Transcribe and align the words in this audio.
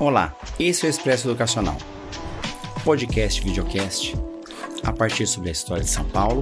Olá, 0.00 0.34
esse 0.58 0.86
é 0.86 0.88
o 0.88 0.90
Expresso 0.90 1.28
Educacional, 1.28 1.76
podcast 2.82 3.38
videocast 3.42 4.16
a 4.82 4.90
partir 4.90 5.26
sobre 5.26 5.50
a 5.50 5.52
história 5.52 5.84
de 5.84 5.90
São 5.90 6.06
Paulo, 6.06 6.40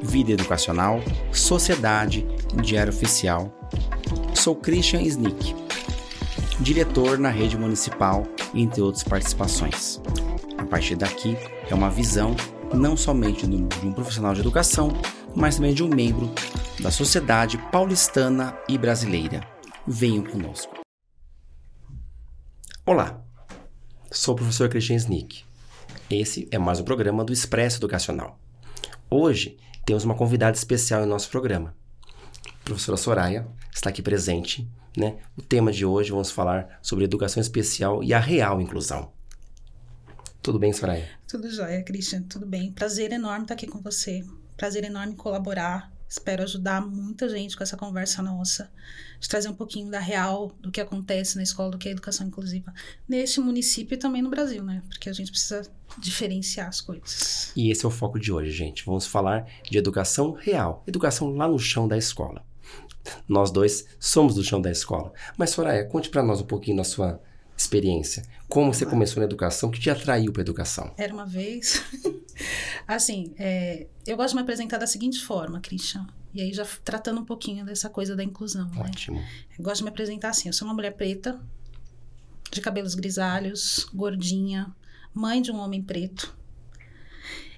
vida 0.00 0.30
educacional, 0.30 1.00
sociedade 1.32 2.24
diário 2.62 2.92
oficial. 2.92 3.52
Sou 4.32 4.54
Christian 4.54 5.02
Snick, 5.02 5.56
diretor 6.60 7.18
na 7.18 7.30
rede 7.30 7.58
municipal, 7.58 8.24
entre 8.54 8.80
outras 8.80 9.02
participações. 9.02 10.00
A 10.56 10.64
partir 10.64 10.94
daqui 10.94 11.36
é 11.68 11.74
uma 11.74 11.90
visão 11.90 12.36
não 12.72 12.96
somente 12.96 13.44
de 13.44 13.56
um 13.84 13.92
profissional 13.92 14.34
de 14.34 14.40
educação, 14.40 14.92
mas 15.34 15.56
também 15.56 15.74
de 15.74 15.82
um 15.82 15.88
membro 15.88 16.32
da 16.78 16.92
sociedade 16.92 17.58
paulistana 17.72 18.56
e 18.68 18.78
brasileira. 18.78 19.40
Venham 19.84 20.22
conosco. 20.22 20.81
Olá, 22.84 23.24
sou 24.10 24.34
o 24.34 24.36
professor 24.36 24.68
Christian 24.68 24.96
Snick. 24.96 25.44
Esse 26.10 26.48
é 26.50 26.58
mais 26.58 26.80
um 26.80 26.84
programa 26.84 27.24
do 27.24 27.32
Expresso 27.32 27.78
Educacional. 27.78 28.40
Hoje 29.08 29.56
temos 29.86 30.02
uma 30.02 30.16
convidada 30.16 30.56
especial 30.56 31.04
em 31.04 31.06
nosso 31.06 31.30
programa. 31.30 31.76
A 32.48 32.64
professora 32.64 32.96
Soraya 32.96 33.46
está 33.72 33.88
aqui 33.88 34.02
presente. 34.02 34.68
Né? 34.98 35.16
O 35.38 35.42
tema 35.42 35.70
de 35.70 35.86
hoje 35.86 36.10
vamos 36.10 36.32
falar 36.32 36.80
sobre 36.82 37.04
educação 37.04 37.40
especial 37.40 38.02
e 38.02 38.12
a 38.12 38.18
real 38.18 38.60
inclusão. 38.60 39.12
Tudo 40.42 40.58
bem, 40.58 40.72
Soraya? 40.72 41.08
Tudo 41.28 41.48
jóia, 41.48 41.84
Christian. 41.84 42.22
Tudo 42.22 42.44
bem. 42.44 42.72
Prazer 42.72 43.12
enorme 43.12 43.44
estar 43.44 43.54
aqui 43.54 43.68
com 43.68 43.80
você. 43.80 44.24
Prazer 44.56 44.82
enorme 44.82 45.14
colaborar 45.14 45.91
Espero 46.12 46.42
ajudar 46.42 46.86
muita 46.86 47.26
gente 47.26 47.56
com 47.56 47.62
essa 47.62 47.74
conversa 47.74 48.22
nossa, 48.22 48.70
de 49.18 49.26
trazer 49.26 49.48
um 49.48 49.54
pouquinho 49.54 49.90
da 49.90 49.98
real 49.98 50.52
do 50.60 50.70
que 50.70 50.78
acontece 50.78 51.36
na 51.36 51.42
escola, 51.42 51.70
do 51.70 51.78
que 51.78 51.88
é 51.88 51.92
educação 51.92 52.26
inclusiva 52.26 52.70
neste 53.08 53.40
município 53.40 53.94
e 53.94 53.98
também 53.98 54.20
no 54.20 54.28
Brasil, 54.28 54.62
né? 54.62 54.82
Porque 54.90 55.08
a 55.08 55.12
gente 55.14 55.30
precisa 55.30 55.62
diferenciar 55.96 56.68
as 56.68 56.82
coisas. 56.82 57.50
E 57.56 57.70
esse 57.70 57.86
é 57.86 57.88
o 57.88 57.90
foco 57.90 58.20
de 58.20 58.30
hoje, 58.30 58.50
gente. 58.50 58.84
Vamos 58.84 59.06
falar 59.06 59.46
de 59.62 59.78
educação 59.78 60.32
real, 60.32 60.84
educação 60.86 61.34
lá 61.34 61.48
no 61.48 61.58
chão 61.58 61.88
da 61.88 61.96
escola. 61.96 62.44
Nós 63.26 63.50
dois 63.50 63.86
somos 63.98 64.34
do 64.34 64.44
chão 64.44 64.60
da 64.60 64.70
escola. 64.70 65.14
Mas, 65.38 65.48
Soraya, 65.48 65.86
conte 65.86 66.10
para 66.10 66.22
nós 66.22 66.42
um 66.42 66.46
pouquinho 66.46 66.76
da 66.76 66.84
sua 66.84 67.22
experiência. 67.56 68.22
Como 68.48 68.72
você 68.72 68.84
começou 68.84 69.20
na 69.20 69.24
educação? 69.24 69.68
O 69.68 69.72
que 69.72 69.80
te 69.80 69.90
atraiu 69.90 70.32
para 70.32 70.42
a 70.42 70.44
educação? 70.44 70.92
Era 70.96 71.12
uma 71.12 71.26
vez. 71.26 71.82
assim, 72.86 73.34
é, 73.38 73.86
eu 74.06 74.16
gosto 74.16 74.30
de 74.30 74.36
me 74.36 74.42
apresentar 74.42 74.78
da 74.78 74.86
seguinte 74.86 75.24
forma, 75.24 75.60
Christian. 75.60 76.06
E 76.34 76.40
aí, 76.40 76.52
já 76.52 76.66
tratando 76.84 77.20
um 77.20 77.24
pouquinho 77.24 77.64
dessa 77.64 77.88
coisa 77.90 78.16
da 78.16 78.24
inclusão. 78.24 78.68
Né? 78.68 78.80
Ótimo. 78.80 79.18
Né? 79.18 79.28
Eu 79.58 79.64
gosto 79.64 79.78
de 79.78 79.84
me 79.84 79.90
apresentar 79.90 80.30
assim: 80.30 80.48
eu 80.48 80.52
sou 80.52 80.66
uma 80.66 80.74
mulher 80.74 80.92
preta, 80.92 81.40
de 82.50 82.60
cabelos 82.60 82.94
grisalhos, 82.94 83.86
gordinha, 83.92 84.74
mãe 85.14 85.42
de 85.42 85.50
um 85.50 85.58
homem 85.58 85.82
preto, 85.82 86.34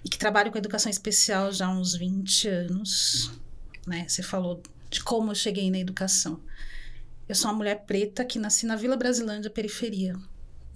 e 0.05 0.09
que 0.09 0.19
trabalho 0.19 0.51
com 0.53 0.59
educação 0.59 0.91
especial 0.91 1.53
já 1.53 1.67
há 1.67 1.71
uns 1.71 1.95
20 1.95 2.49
anos. 2.49 3.31
Né? 3.87 4.07
Você 4.09 4.23
falou 4.23 4.63
de 4.91 5.03
como 5.03 5.31
eu 5.31 5.35
cheguei 5.35 5.71
na 5.71 5.79
educação. 5.79 6.41
Eu 7.29 7.35
sou 7.35 7.51
uma 7.51 7.57
mulher 7.57 7.85
preta 7.87 8.25
que 8.25 8.39
nasci 8.39 8.67
na 8.67 8.77
Vila 8.77 8.97
Brasilândia, 8.97 9.51
periferia 9.51 10.15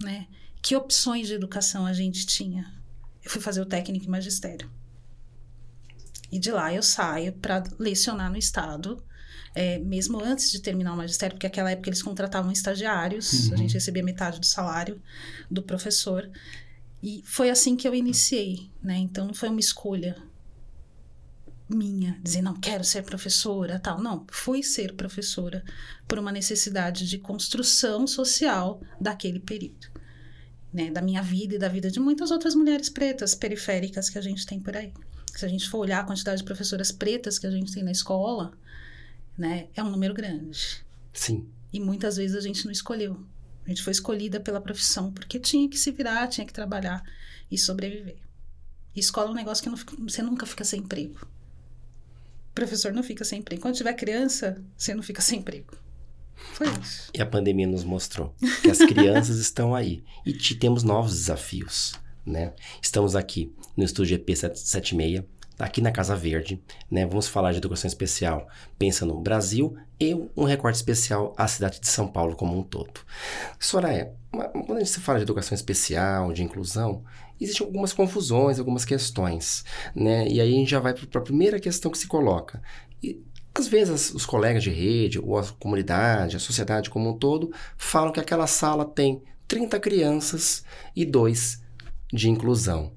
né? 0.01 0.27
Que 0.61 0.75
opções 0.75 1.27
de 1.27 1.33
educação 1.33 1.85
a 1.85 1.93
gente 1.93 2.25
tinha? 2.25 2.73
Eu 3.23 3.29
fui 3.29 3.41
fazer 3.41 3.61
o 3.61 3.65
técnico 3.65 4.05
em 4.05 4.09
magistério. 4.09 4.69
E 6.31 6.39
de 6.39 6.51
lá 6.51 6.73
eu 6.73 6.83
saio 6.83 7.33
para 7.33 7.63
lecionar 7.77 8.29
no 8.31 8.37
estado, 8.37 9.03
é, 9.55 9.79
mesmo 9.79 10.23
antes 10.23 10.51
de 10.51 10.61
terminar 10.61 10.93
o 10.93 10.97
magistério, 10.97 11.35
porque 11.35 11.47
naquela 11.47 11.71
época 11.71 11.89
eles 11.89 12.03
contratavam 12.03 12.51
estagiários, 12.51 13.47
uhum. 13.47 13.53
a 13.53 13.57
gente 13.57 13.73
recebia 13.73 14.03
metade 14.03 14.39
do 14.39 14.45
salário 14.45 15.01
do 15.49 15.63
professor. 15.63 16.29
E 17.01 17.23
foi 17.25 17.49
assim 17.49 17.75
que 17.75 17.87
eu 17.87 17.95
iniciei, 17.95 18.69
né? 18.81 18.97
Então 18.97 19.25
não 19.25 19.33
foi 19.33 19.49
uma 19.49 19.59
escolha 19.59 20.15
minha, 21.69 22.19
dizer 22.23 22.41
não 22.41 22.55
quero 22.55 22.83
ser 22.83 23.03
professora, 23.03 23.79
tal. 23.79 24.01
Não, 24.01 24.25
fui 24.31 24.63
ser 24.63 24.93
professora 24.93 25.63
por 26.07 26.17
uma 26.17 26.31
necessidade 26.31 27.07
de 27.07 27.19
construção 27.19 28.07
social 28.07 28.81
daquele 28.99 29.39
período. 29.39 29.87
Né, 30.71 30.91
da 30.91 31.01
minha 31.01 31.23
vida 31.23 31.55
e 31.55 31.57
da 31.57 31.67
vida 31.67 31.89
de 31.89 31.99
muitas 31.99 32.29
outras 32.29 32.53
mulheres 32.53 32.89
pretas 32.89 33.33
periféricas 33.33 34.07
que 34.07 34.19
a 34.19 34.21
gente 34.21 34.45
tem 34.45 34.59
por 34.59 34.77
aí. 34.77 34.93
Se 35.35 35.43
a 35.43 35.47
gente 35.47 35.67
for 35.67 35.79
olhar 35.79 36.01
a 36.01 36.03
quantidade 36.03 36.41
de 36.41 36.43
professoras 36.43 36.91
pretas 36.91 37.39
que 37.39 37.47
a 37.47 37.51
gente 37.51 37.73
tem 37.73 37.81
na 37.81 37.91
escola, 37.91 38.51
né, 39.35 39.67
é 39.73 39.81
um 39.81 39.89
número 39.89 40.13
grande. 40.13 40.85
Sim. 41.11 41.49
E 41.73 41.79
muitas 41.79 42.17
vezes 42.17 42.35
a 42.35 42.41
gente 42.41 42.65
não 42.65 42.71
escolheu. 42.71 43.19
A 43.65 43.69
gente 43.69 43.81
foi 43.81 43.91
escolhida 43.91 44.39
pela 44.39 44.61
profissão 44.61 45.11
porque 45.11 45.39
tinha 45.39 45.67
que 45.67 45.77
se 45.77 45.89
virar, 45.89 46.27
tinha 46.27 46.45
que 46.45 46.53
trabalhar 46.53 47.03
e 47.49 47.57
sobreviver. 47.57 48.17
E 48.95 48.99
escola 48.99 49.29
é 49.29 49.31
um 49.31 49.35
negócio 49.35 49.63
que 49.63 49.69
não 49.71 50.07
você 50.07 50.21
nunca 50.21 50.45
fica 50.45 50.63
sem 50.63 50.81
emprego 50.81 51.19
professor 52.59 52.91
não 52.91 53.01
fica 53.01 53.23
sem 53.23 53.39
emprego. 53.39 53.61
Quando 53.61 53.75
tiver 53.75 53.93
criança, 53.93 54.61
você 54.77 54.93
não 54.93 55.01
fica 55.01 55.21
sem 55.23 55.39
emprego. 55.39 55.77
Foi 56.53 56.67
isso. 56.81 57.09
E 57.13 57.21
a 57.21 57.25
pandemia 57.25 57.67
nos 57.67 57.83
mostrou 57.83 58.33
que 58.61 58.69
as 58.69 58.77
crianças 58.77 59.37
estão 59.39 59.73
aí 59.73 60.03
e 60.25 60.33
te, 60.33 60.55
temos 60.55 60.83
novos 60.83 61.13
desafios, 61.13 61.93
né? 62.25 62.53
Estamos 62.81 63.15
aqui 63.15 63.53
no 63.75 63.83
estúdio 63.83 64.15
EP 64.15 64.27
776, 64.27 65.23
aqui 65.59 65.81
na 65.81 65.91
Casa 65.91 66.15
Verde, 66.15 66.63
né? 66.89 67.05
Vamos 67.05 67.27
falar 67.27 67.51
de 67.51 67.57
educação 67.57 67.87
especial, 67.87 68.47
pensa 68.77 69.05
no 69.05 69.19
Brasil 69.19 69.75
e 69.99 70.15
um 70.35 70.45
recorte 70.45 70.77
especial 70.77 71.33
à 71.37 71.47
cidade 71.47 71.81
de 71.81 71.87
São 71.87 72.07
Paulo 72.07 72.35
como 72.35 72.57
um 72.57 72.63
todo. 72.63 73.01
Soraya, 73.59 74.13
quando 74.31 74.77
a 74.77 74.79
gente 74.79 74.99
fala 74.99 75.19
de 75.19 75.23
educação 75.23 75.53
especial, 75.53 76.31
de 76.31 76.43
inclusão, 76.43 77.03
existem 77.39 77.67
algumas 77.67 77.91
confusões, 77.91 78.57
algumas 78.57 78.85
questões, 78.85 79.65
né? 79.93 80.27
E 80.27 80.39
aí 80.39 80.53
a 80.53 80.57
gente 80.57 80.71
já 80.71 80.79
vai 80.79 80.93
para 80.93 81.19
a 81.19 81.23
primeira 81.23 81.59
questão 81.59 81.91
que 81.91 81.97
se 81.97 82.07
coloca. 82.07 82.61
E, 83.03 83.21
às 83.53 83.67
vezes 83.67 84.13
os 84.13 84.25
colegas 84.25 84.63
de 84.63 84.69
rede, 84.69 85.19
ou 85.19 85.37
a 85.37 85.45
comunidade, 85.59 86.37
a 86.37 86.39
sociedade 86.39 86.89
como 86.89 87.09
um 87.09 87.17
todo, 87.17 87.51
falam 87.75 88.13
que 88.13 88.19
aquela 88.19 88.47
sala 88.47 88.85
tem 88.85 89.21
30 89.47 89.79
crianças 89.79 90.63
e 90.95 91.05
dois 91.05 91.61
de 92.13 92.29
inclusão. 92.29 92.93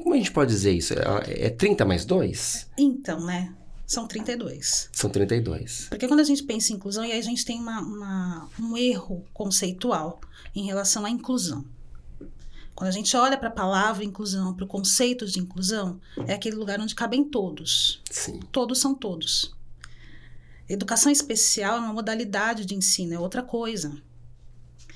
Como 0.00 0.14
a 0.14 0.16
gente 0.16 0.32
pode 0.32 0.50
dizer 0.50 0.72
isso? 0.72 0.94
É 1.26 1.50
30 1.50 1.84
mais 1.84 2.06
2? 2.06 2.70
Então, 2.78 3.20
né? 3.26 3.54
São 3.86 4.06
32. 4.06 4.88
São 4.90 5.10
32. 5.10 5.88
Porque 5.90 6.08
quando 6.08 6.20
a 6.20 6.24
gente 6.24 6.42
pensa 6.44 6.72
em 6.72 6.76
inclusão, 6.76 7.04
e 7.04 7.12
aí 7.12 7.18
a 7.18 7.22
gente 7.22 7.44
tem 7.44 7.60
uma, 7.60 7.80
uma, 7.80 8.48
um 8.58 8.74
erro 8.74 9.22
conceitual 9.34 10.18
em 10.54 10.64
relação 10.64 11.04
à 11.04 11.10
inclusão. 11.10 11.62
Quando 12.74 12.88
a 12.88 12.92
gente 12.92 13.14
olha 13.18 13.36
para 13.36 13.48
a 13.48 13.52
palavra 13.52 14.02
inclusão, 14.02 14.54
para 14.54 14.64
o 14.64 14.68
conceito 14.68 15.26
de 15.26 15.38
inclusão, 15.38 16.00
é 16.26 16.32
aquele 16.32 16.56
lugar 16.56 16.80
onde 16.80 16.94
cabem 16.94 17.22
todos. 17.22 18.00
Sim. 18.10 18.40
Todos 18.50 18.80
são 18.80 18.94
todos. 18.94 19.54
Educação 20.66 21.12
especial 21.12 21.76
é 21.76 21.80
uma 21.80 21.92
modalidade 21.92 22.64
de 22.64 22.74
ensino, 22.74 23.12
é 23.12 23.18
outra 23.18 23.42
coisa. 23.42 23.94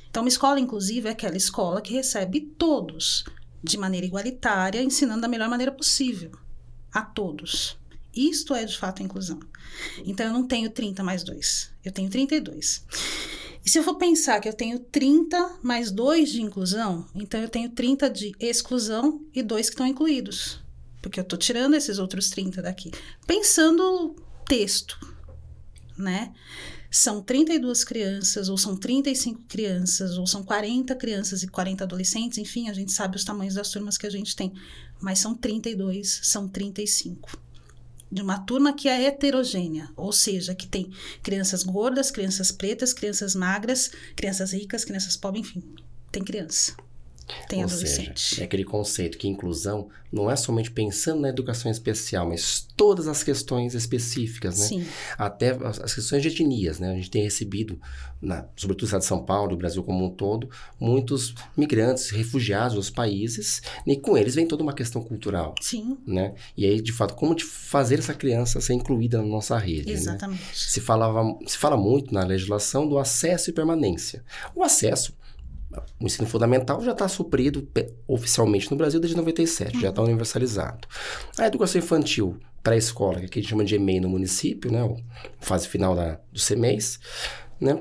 Então, 0.08 0.22
uma 0.22 0.28
escola 0.30 0.58
inclusiva 0.58 1.08
é 1.08 1.12
aquela 1.12 1.36
escola 1.36 1.82
que 1.82 1.92
recebe 1.92 2.40
todos 2.40 3.26
de 3.70 3.78
maneira 3.78 4.06
igualitária, 4.06 4.82
ensinando 4.82 5.22
da 5.22 5.28
melhor 5.28 5.48
maneira 5.48 5.72
possível 5.72 6.32
a 6.92 7.02
todos. 7.02 7.76
Isto 8.14 8.54
é 8.54 8.64
de 8.64 8.76
fato 8.76 9.02
inclusão. 9.02 9.38
Então 10.04 10.26
eu 10.26 10.32
não 10.32 10.46
tenho 10.46 10.70
30 10.70 11.02
mais 11.02 11.22
2, 11.22 11.70
eu 11.84 11.92
tenho 11.92 12.08
32. 12.08 12.84
E 13.64 13.68
se 13.68 13.78
eu 13.78 13.82
for 13.82 13.96
pensar 13.96 14.40
que 14.40 14.48
eu 14.48 14.54
tenho 14.54 14.78
30 14.78 15.58
mais 15.62 15.90
2 15.90 16.30
de 16.30 16.40
inclusão, 16.40 17.06
então 17.14 17.40
eu 17.40 17.48
tenho 17.48 17.68
30 17.68 18.08
de 18.08 18.32
exclusão 18.38 19.20
e 19.34 19.42
2 19.42 19.68
que 19.68 19.74
estão 19.74 19.86
incluídos. 19.86 20.60
Porque 21.02 21.20
eu 21.20 21.22
estou 21.22 21.38
tirando 21.38 21.74
esses 21.74 21.98
outros 21.98 22.30
30 22.30 22.62
daqui. 22.62 22.90
Pensando 23.26 24.16
texto, 24.46 24.98
né? 25.98 26.32
São 26.98 27.20
32 27.20 27.84
crianças, 27.84 28.48
ou 28.48 28.56
são 28.56 28.74
35 28.74 29.42
crianças, 29.42 30.16
ou 30.16 30.26
são 30.26 30.42
40 30.42 30.96
crianças 30.96 31.42
e 31.42 31.46
40 31.46 31.84
adolescentes, 31.84 32.38
enfim, 32.38 32.70
a 32.70 32.72
gente 32.72 32.90
sabe 32.90 33.16
os 33.16 33.22
tamanhos 33.22 33.52
das 33.52 33.70
turmas 33.70 33.98
que 33.98 34.06
a 34.06 34.10
gente 34.10 34.34
tem. 34.34 34.54
Mas 34.98 35.18
são 35.18 35.34
32, 35.34 36.20
são 36.22 36.48
35 36.48 37.38
de 38.10 38.22
uma 38.22 38.38
turma 38.38 38.72
que 38.72 38.88
é 38.88 39.02
heterogênea, 39.02 39.90
ou 39.94 40.10
seja, 40.10 40.54
que 40.54 40.66
tem 40.66 40.90
crianças 41.22 41.62
gordas, 41.62 42.10
crianças 42.10 42.50
pretas, 42.50 42.94
crianças 42.94 43.34
magras, 43.34 43.90
crianças 44.14 44.52
ricas, 44.52 44.82
crianças 44.82 45.18
pobres, 45.18 45.46
enfim, 45.46 45.62
tem 46.10 46.24
criança. 46.24 46.85
Tem 47.48 47.60
Ou 47.60 47.64
adolescente. 47.64 48.20
Seja, 48.20 48.42
é 48.42 48.44
aquele 48.44 48.64
conceito 48.64 49.18
que 49.18 49.26
inclusão 49.26 49.88
não 50.12 50.30
é 50.30 50.36
somente 50.36 50.70
pensando 50.70 51.20
na 51.20 51.28
educação 51.28 51.70
especial, 51.70 52.28
mas 52.28 52.66
todas 52.76 53.08
as 53.08 53.22
questões 53.22 53.74
específicas, 53.74 54.58
né? 54.58 54.66
Sim. 54.66 54.86
Até 55.18 55.50
as 55.50 55.94
questões 55.94 56.22
de 56.22 56.28
etnias, 56.28 56.78
né? 56.78 56.92
A 56.92 56.94
gente 56.94 57.10
tem 57.10 57.22
recebido, 57.22 57.78
na, 58.20 58.46
sobretudo 58.56 58.82
no 58.82 58.86
estado 58.86 59.00
de 59.00 59.06
São 59.06 59.24
Paulo, 59.24 59.54
o 59.54 59.56
Brasil 59.56 59.82
como 59.82 60.04
um 60.04 60.10
todo, 60.10 60.48
muitos 60.78 61.34
migrantes, 61.56 62.10
refugiados 62.10 62.74
dos 62.74 62.90
países, 62.90 63.60
e 63.86 63.96
com 63.96 64.16
eles 64.16 64.34
vem 64.34 64.46
toda 64.46 64.62
uma 64.62 64.72
questão 64.72 65.02
cultural. 65.02 65.54
Sim. 65.60 65.98
Né? 66.06 66.34
E 66.56 66.64
aí, 66.64 66.80
de 66.80 66.92
fato, 66.92 67.14
como 67.14 67.38
fazer 67.40 67.98
essa 67.98 68.14
criança 68.14 68.60
ser 68.60 68.74
incluída 68.74 69.18
na 69.18 69.26
nossa 69.26 69.58
rede. 69.58 69.86
Né? 69.86 69.92
Exatamente. 69.92 70.42
Né? 70.42 70.50
Se, 70.54 70.80
falava, 70.80 71.36
se 71.46 71.58
fala 71.58 71.76
muito 71.76 72.14
na 72.14 72.24
legislação 72.24 72.88
do 72.88 72.98
acesso 72.98 73.50
e 73.50 73.52
permanência. 73.52 74.24
O 74.54 74.62
acesso 74.62 75.14
o 76.00 76.04
ensino 76.04 76.26
fundamental 76.28 76.80
já 76.80 76.92
está 76.92 77.08
suprido 77.08 77.66
oficialmente 78.06 78.70
no 78.70 78.76
Brasil 78.76 79.00
desde 79.00 79.16
97, 79.16 79.74
uhum. 79.74 79.80
já 79.80 79.88
está 79.90 80.02
universalizado. 80.02 80.86
A 81.38 81.46
educação 81.46 81.80
infantil 81.80 82.38
pré-escola, 82.62 83.20
que 83.20 83.38
a 83.38 83.42
gente 83.42 83.50
chama 83.50 83.64
de 83.64 83.76
EMEI 83.76 84.00
no 84.00 84.08
município, 84.08 84.72
né, 84.72 84.96
fase 85.38 85.68
final 85.68 85.94
da, 85.94 86.18
do 86.32 86.38
CEMEIS, 86.38 86.98
né, 87.60 87.80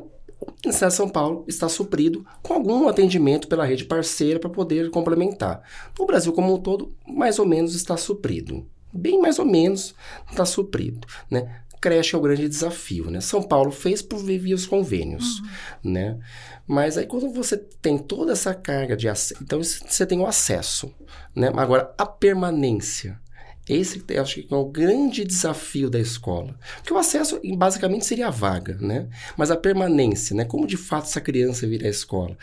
de 0.64 0.92
São 0.92 1.10
Paulo 1.10 1.44
está 1.48 1.68
suprido 1.68 2.26
com 2.44 2.54
algum 2.54 2.88
atendimento 2.88 3.48
pela 3.48 3.66
rede 3.66 3.86
parceira 3.86 4.40
para 4.40 4.50
poder 4.50 4.92
complementar. 4.92 5.64
No 5.98 6.06
Brasil 6.06 6.32
como 6.34 6.54
um 6.54 6.58
todo, 6.60 6.96
mais 7.08 7.40
ou 7.40 7.46
menos 7.46 7.74
está 7.74 7.98
suprido. 7.98 8.66
Bem 8.94 9.20
mais 9.20 9.40
ou 9.40 9.46
menos 9.46 9.96
está 10.30 10.46
suprido, 10.46 11.06
né? 11.30 11.62
Creche 11.86 12.16
é 12.16 12.18
o 12.18 12.22
grande 12.22 12.50
desafio, 12.50 13.12
né? 13.12 13.22
São 13.22 13.44
Paulo 13.44 13.70
fez 13.70 14.02
por 14.02 14.18
via 14.18 14.56
os 14.56 14.66
convênios, 14.66 15.40
uhum. 15.84 15.92
né? 15.92 16.18
Mas 16.66 16.98
aí 16.98 17.06
quando 17.06 17.30
você 17.32 17.56
tem 17.56 17.96
toda 17.96 18.32
essa 18.32 18.56
carga 18.56 18.98
de 18.98 19.08
acesso, 19.08 19.44
então 19.44 19.62
você 19.62 20.04
tem 20.04 20.20
o 20.20 20.26
acesso, 20.26 20.92
né? 21.36 21.52
Agora 21.56 21.94
a 21.96 22.08
permanência, 22.08 23.22
esse 23.68 24.04
eu 24.10 24.22
acho 24.22 24.44
que 24.44 24.54
é 24.54 24.56
o 24.56 24.66
grande 24.66 25.24
desafio 25.24 25.90
da 25.90 26.00
escola. 26.00 26.56
Porque 26.78 26.94
o 26.94 26.98
acesso, 26.98 27.42
basicamente, 27.58 28.06
seria 28.06 28.28
a 28.28 28.32
vaga, 28.32 28.78
né? 28.80 29.08
Mas 29.36 29.50
a 29.50 29.58
permanência, 29.58 30.36
né? 30.36 30.46
Como 30.46 30.68
de 30.68 30.78
fato 30.78 31.06
essa 31.06 31.20
criança 31.20 31.66
vir 31.66 31.84
à 31.84 31.90
escola? 31.90 32.38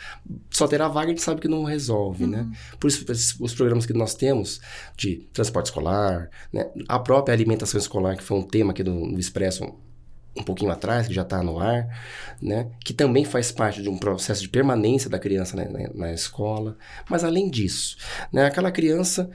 Só 0.51 0.67
ter 0.67 0.81
a 0.81 0.87
vaga 0.89 1.07
a 1.07 1.09
gente 1.09 1.21
sabe 1.21 1.39
que 1.39 1.47
não 1.47 1.63
resolve, 1.63 2.27
né? 2.27 2.41
uhum. 2.41 2.49
né? 2.49 2.57
Por 2.77 2.87
isso, 2.87 3.05
os 3.39 3.53
programas 3.53 3.85
que 3.85 3.93
nós 3.93 4.13
temos 4.13 4.59
de 4.97 5.27
transporte 5.31 5.67
escolar, 5.67 6.29
né? 6.51 6.69
A 6.89 6.99
própria 6.99 7.33
alimentação 7.33 7.79
escolar, 7.79 8.17
que 8.17 8.23
foi 8.23 8.37
um 8.37 8.43
tema 8.43 8.71
aqui 8.71 8.83
do, 8.83 9.13
do 9.13 9.19
Expresso 9.19 9.73
um 10.35 10.43
pouquinho 10.43 10.71
atrás, 10.71 11.07
que 11.07 11.13
já 11.13 11.21
está 11.21 11.41
no 11.41 11.59
ar, 11.59 11.87
né? 12.41 12.69
Que 12.83 12.93
também 12.93 13.23
faz 13.23 13.49
parte 13.49 13.81
de 13.81 13.87
um 13.87 13.97
processo 13.97 14.41
de 14.41 14.49
permanência 14.49 15.09
da 15.09 15.19
criança 15.19 15.55
na, 15.55 15.65
na, 15.69 15.89
na 15.93 16.13
escola. 16.13 16.75
Mas 17.09 17.23
além 17.23 17.49
disso, 17.49 17.95
né? 18.31 18.45
Aquela 18.45 18.71
criança 18.71 19.29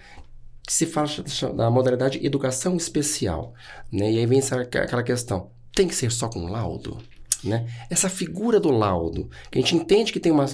que 0.68 0.74
se 0.74 0.84
fala 0.84 1.08
da 1.56 1.70
modalidade 1.70 2.22
educação 2.22 2.76
especial, 2.76 3.54
né? 3.90 4.12
E 4.12 4.18
aí 4.18 4.26
vem 4.26 4.38
essa, 4.38 4.60
aquela 4.60 5.02
questão, 5.02 5.50
tem 5.72 5.88
que 5.88 5.94
ser 5.94 6.12
só 6.12 6.28
com 6.28 6.46
laudo, 6.46 6.98
né? 7.42 7.66
Essa 7.88 8.10
figura 8.10 8.60
do 8.60 8.70
laudo, 8.70 9.30
que 9.50 9.58
a 9.58 9.62
gente 9.62 9.74
entende 9.74 10.12
que 10.12 10.20
tem 10.20 10.30
uma, 10.30 10.44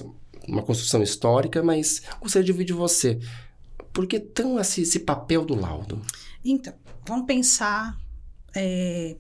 uma 0.47 0.63
construção 0.63 1.03
histórica, 1.03 1.65
mas 1.65 2.01
gostaria 2.21 2.45
de 2.45 2.53
ouvir 2.53 2.65
de 2.65 2.73
você, 2.73 3.19
por 3.93 4.07
que 4.07 4.21
tão 4.21 4.57
esse, 4.61 4.83
esse 4.83 5.01
papel 5.01 5.45
do 5.45 5.57
laudo? 5.57 6.01
Então, 6.45 6.73
vamos 7.05 7.27
pensar 7.27 7.99
é, 8.55 9.17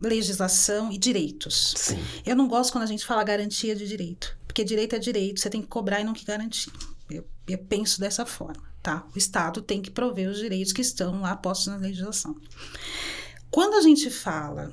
legislação 0.00 0.92
e 0.92 0.98
direitos. 0.98 1.74
Sim. 1.76 1.98
Eu 2.24 2.36
não 2.36 2.46
gosto 2.46 2.70
quando 2.70 2.84
a 2.84 2.86
gente 2.86 3.04
fala 3.04 3.24
garantia 3.24 3.74
de 3.74 3.84
direito, 3.84 4.38
porque 4.46 4.62
direito 4.62 4.94
é 4.94 4.98
direito, 5.00 5.40
você 5.40 5.50
tem 5.50 5.60
que 5.60 5.66
cobrar 5.66 6.00
e 6.00 6.04
não 6.04 6.12
que 6.12 6.24
garantir. 6.24 6.70
Eu, 7.10 7.26
eu 7.48 7.58
penso 7.58 7.98
dessa 7.98 8.24
forma 8.24 8.69
tá? 8.82 9.06
O 9.14 9.18
Estado 9.18 9.60
tem 9.62 9.82
que 9.82 9.90
prover 9.90 10.28
os 10.28 10.38
direitos 10.38 10.72
que 10.72 10.82
estão 10.82 11.20
lá 11.20 11.36
postos 11.36 11.68
na 11.68 11.76
legislação. 11.76 12.36
Quando 13.50 13.74
a 13.74 13.80
gente 13.82 14.10
fala 14.10 14.72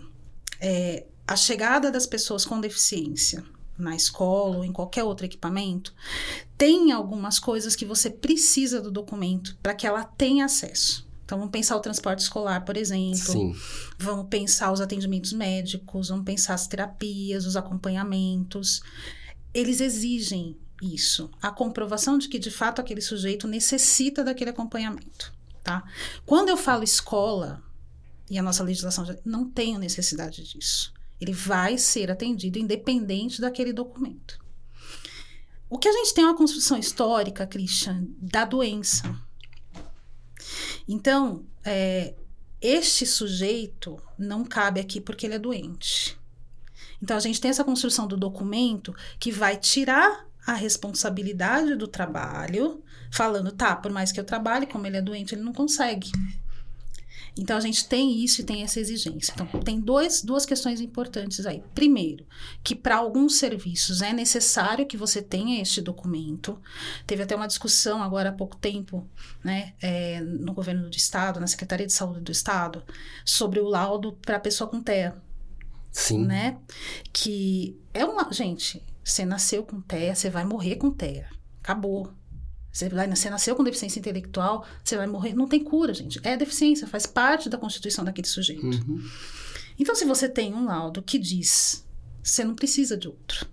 é, 0.59 1.05
a 1.27 1.35
chegada 1.35 1.91
das 1.91 2.05
pessoas 2.05 2.45
com 2.45 2.59
deficiência 2.59 3.43
na 3.77 3.95
escola 3.95 4.57
ou 4.57 4.65
em 4.65 4.71
qualquer 4.71 5.03
outro 5.03 5.25
equipamento, 5.25 5.93
tem 6.57 6.91
algumas 6.91 7.37
coisas 7.37 7.75
que 7.75 7.85
você 7.85 8.09
precisa 8.09 8.81
do 8.81 8.91
documento 8.91 9.57
para 9.61 9.75
que 9.75 9.85
ela 9.85 10.03
tenha 10.03 10.45
acesso. 10.45 11.07
Então, 11.23 11.37
vamos 11.37 11.51
pensar 11.51 11.75
o 11.75 11.81
transporte 11.81 12.19
escolar, 12.19 12.63
por 12.63 12.77
exemplo. 12.77 13.17
Sim. 13.17 13.53
Vamos 13.99 14.27
pensar 14.29 14.71
os 14.71 14.79
atendimentos 14.79 15.33
médicos, 15.33 16.07
vamos 16.07 16.23
pensar 16.23 16.53
as 16.53 16.67
terapias, 16.67 17.45
os 17.45 17.57
acompanhamentos. 17.57 18.81
Eles 19.53 19.81
exigem 19.81 20.57
isso, 20.81 21.29
a 21.41 21.51
comprovação 21.51 22.17
de 22.17 22.27
que 22.27 22.37
de 22.37 22.51
fato 22.51 22.79
aquele 22.79 23.01
sujeito 23.01 23.47
necessita 23.47 24.23
daquele 24.23 24.51
acompanhamento, 24.51 25.33
tá? 25.63 25.83
Quando 26.25 26.49
eu 26.49 26.57
falo 26.57 26.83
escola, 26.83 27.63
e 28.29 28.37
a 28.37 28.43
nossa 28.43 28.63
legislação 28.63 29.05
já 29.05 29.15
não 29.23 29.49
tem 29.49 29.77
necessidade 29.77 30.43
disso. 30.43 30.93
Ele 31.19 31.31
vai 31.31 31.77
ser 31.77 32.11
atendido 32.11 32.59
independente 32.59 33.41
daquele 33.41 33.73
documento. 33.73 34.39
O 35.69 35.77
que 35.77 35.87
a 35.87 35.91
gente 35.91 36.13
tem 36.13 36.23
é 36.23 36.27
uma 36.27 36.37
construção 36.37 36.77
histórica, 36.77 37.47
Christian, 37.47 38.05
da 38.21 38.45
doença. 38.45 39.19
Então, 40.87 41.43
é, 41.65 42.13
este 42.61 43.05
sujeito 43.05 43.99
não 44.17 44.45
cabe 44.45 44.79
aqui 44.79 45.01
porque 45.01 45.25
ele 45.25 45.35
é 45.35 45.39
doente. 45.39 46.17
Então, 47.01 47.17
a 47.17 47.19
gente 47.19 47.41
tem 47.41 47.51
essa 47.51 47.63
construção 47.63 48.07
do 48.07 48.15
documento 48.15 48.95
que 49.19 49.31
vai 49.31 49.57
tirar 49.57 50.25
a 50.47 50.53
responsabilidade 50.53 51.75
do 51.75 51.89
trabalho, 51.89 52.81
falando, 53.11 53.51
tá, 53.51 53.75
por 53.75 53.91
mais 53.91 54.13
que 54.13 54.19
eu 54.19 54.23
trabalhe, 54.23 54.65
como 54.65 54.87
ele 54.87 54.95
é 54.95 55.01
doente, 55.01 55.35
ele 55.35 55.43
não 55.43 55.51
consegue. 55.51 56.09
Então 57.37 57.57
a 57.57 57.59
gente 57.59 57.85
tem 57.87 58.23
isso 58.23 58.39
e 58.39 58.43
tem 58.45 58.63
essa 58.63 58.79
exigência. 58.79 59.33
Então 59.35 59.45
tem 59.59 59.79
dois, 59.79 60.23
duas 60.23 60.45
questões 60.45 60.79
importantes 60.79 61.45
aí. 61.45 61.61
Primeiro, 61.75 62.25
que 62.63 62.73
para 62.73 62.95
alguns 62.95 63.35
serviços 63.35 64.01
é 64.01 64.13
necessário 64.13 64.87
que 64.87 64.95
você 64.95 65.21
tenha 65.21 65.61
este 65.61 65.81
documento. 65.81 66.59
Teve 67.05 67.23
até 67.23 67.35
uma 67.35 67.45
discussão 67.45 68.01
agora 68.01 68.29
há 68.29 68.33
pouco 68.33 68.55
tempo, 68.55 69.05
né, 69.43 69.73
é, 69.81 70.21
no 70.21 70.53
governo 70.53 70.89
do 70.89 70.95
estado, 70.95 71.41
na 71.41 71.47
Secretaria 71.47 71.85
de 71.85 71.93
Saúde 71.93 72.21
do 72.21 72.31
estado, 72.31 72.83
sobre 73.25 73.59
o 73.59 73.67
laudo 73.67 74.13
para 74.13 74.39
pessoa 74.39 74.69
com 74.69 74.81
TEA. 74.81 75.21
Sim. 75.91 76.25
Né? 76.25 76.57
Que 77.11 77.77
é 77.93 78.05
uma. 78.05 78.31
Gente, 78.31 78.83
você 79.07 79.25
nasceu 79.25 79.63
com 79.63 79.79
TEA, 79.79 80.13
você 80.13 80.29
vai 80.29 80.43
morrer 80.43 80.75
com 80.75 80.91
TEA. 80.91 81.29
Acabou. 81.61 82.11
Você, 82.69 82.89
vai, 82.89 83.07
você 83.07 83.29
nasceu 83.29 83.55
com 83.55 83.63
deficiência 83.63 83.99
intelectual, 83.99 84.65
você 84.83 84.97
vai 84.97 85.07
morrer. 85.07 85.33
Não 85.33 85.47
tem 85.47 85.63
cura, 85.63 85.93
gente. 85.93 86.19
É 86.23 86.35
deficiência, 86.35 86.85
faz 86.85 87.05
parte 87.05 87.49
da 87.49 87.57
constituição 87.57 88.03
daquele 88.03 88.27
sujeito. 88.27 88.65
Uhum. 88.65 89.01
Então, 89.79 89.95
se 89.95 90.03
você 90.03 90.27
tem 90.27 90.53
um 90.53 90.65
laudo 90.65 91.01
que 91.01 91.17
diz, 91.17 91.87
você 92.21 92.43
não 92.43 92.53
precisa 92.53 92.97
de 92.97 93.07
outro. 93.07 93.47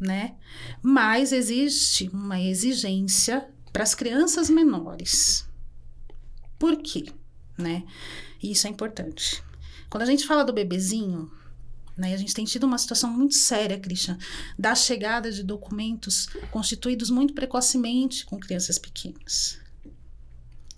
Né? 0.00 0.36
Mas 0.82 1.30
existe 1.30 2.08
uma 2.10 2.40
exigência 2.40 3.46
para 3.72 3.82
as 3.82 3.94
crianças 3.94 4.48
menores. 4.48 5.46
Por 6.58 6.78
quê? 6.78 7.06
Né? 7.58 7.84
Isso 8.42 8.66
é 8.66 8.70
importante. 8.70 9.42
Quando 9.90 10.02
a 10.02 10.06
gente 10.06 10.26
fala 10.26 10.44
do 10.44 10.52
bebezinho, 10.52 11.30
né? 11.98 12.14
A 12.14 12.16
gente 12.16 12.32
tem 12.32 12.44
tido 12.44 12.64
uma 12.64 12.78
situação 12.78 13.12
muito 13.12 13.34
séria, 13.34 13.78
Christian, 13.78 14.16
da 14.56 14.74
chegada 14.74 15.30
de 15.30 15.42
documentos 15.42 16.28
constituídos 16.50 17.10
muito 17.10 17.34
precocemente 17.34 18.24
com 18.24 18.38
crianças 18.38 18.78
pequenas. 18.78 19.58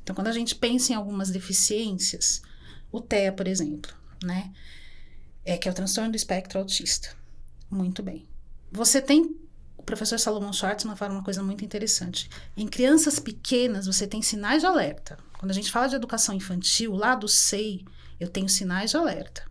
Então, 0.03 0.15
quando 0.15 0.29
a 0.29 0.33
gente 0.33 0.55
pensa 0.55 0.93
em 0.93 0.97
algumas 0.97 1.31
deficiências, 1.31 2.43
o 2.91 3.01
TEA, 3.01 3.33
por 3.33 3.47
exemplo, 3.47 3.95
né? 4.25 4.51
É 5.45 5.57
que 5.57 5.69
é 5.69 5.71
o 5.71 5.75
transtorno 5.75 6.11
do 6.11 6.17
espectro 6.17 6.59
autista. 6.59 7.15
Muito 7.71 8.03
bem. 8.03 8.27
Você 8.73 9.01
tem 9.01 9.37
o 9.77 9.83
professor 9.83 10.19
Salomão 10.19 10.53
Schwartzman 10.53 10.95
fala 10.95 11.15
uma 11.15 11.25
coisa 11.25 11.43
muito 11.43 11.65
interessante. 11.65 12.29
Em 12.55 12.69
crianças 12.69 13.19
pequenas, 13.19 13.87
você 13.87 14.07
tem 14.07 14.21
sinais 14.21 14.61
de 14.61 14.67
alerta. 14.67 15.19
Quando 15.39 15.51
a 15.51 15.55
gente 15.55 15.71
fala 15.71 15.89
de 15.89 15.97
educação 15.97 16.35
infantil, 16.35 16.93
lá 16.95 17.15
do 17.15 17.27
SEI, 17.27 17.85
eu 18.21 18.29
tenho 18.29 18.49
sinais 18.49 18.91
de 18.91 18.99
alerta. 18.99 19.50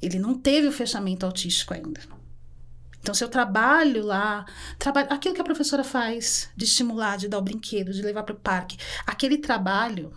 Ele 0.00 0.18
não 0.18 0.34
teve 0.34 0.66
o 0.66 0.72
fechamento 0.72 1.26
autístico 1.26 1.74
ainda. 1.74 2.00
Então, 3.00 3.14
se 3.14 3.24
eu 3.24 3.28
trabalho 3.28 4.04
lá, 4.04 4.44
trabalho, 4.78 5.08
aquilo 5.10 5.34
que 5.34 5.40
a 5.40 5.44
professora 5.44 5.82
faz, 5.82 6.50
de 6.54 6.64
estimular, 6.64 7.16
de 7.16 7.28
dar 7.28 7.38
o 7.38 7.42
brinquedo, 7.42 7.92
de 7.92 8.02
levar 8.02 8.22
para 8.22 8.34
o 8.34 8.38
parque, 8.38 8.76
aquele 9.06 9.38
trabalho, 9.38 10.12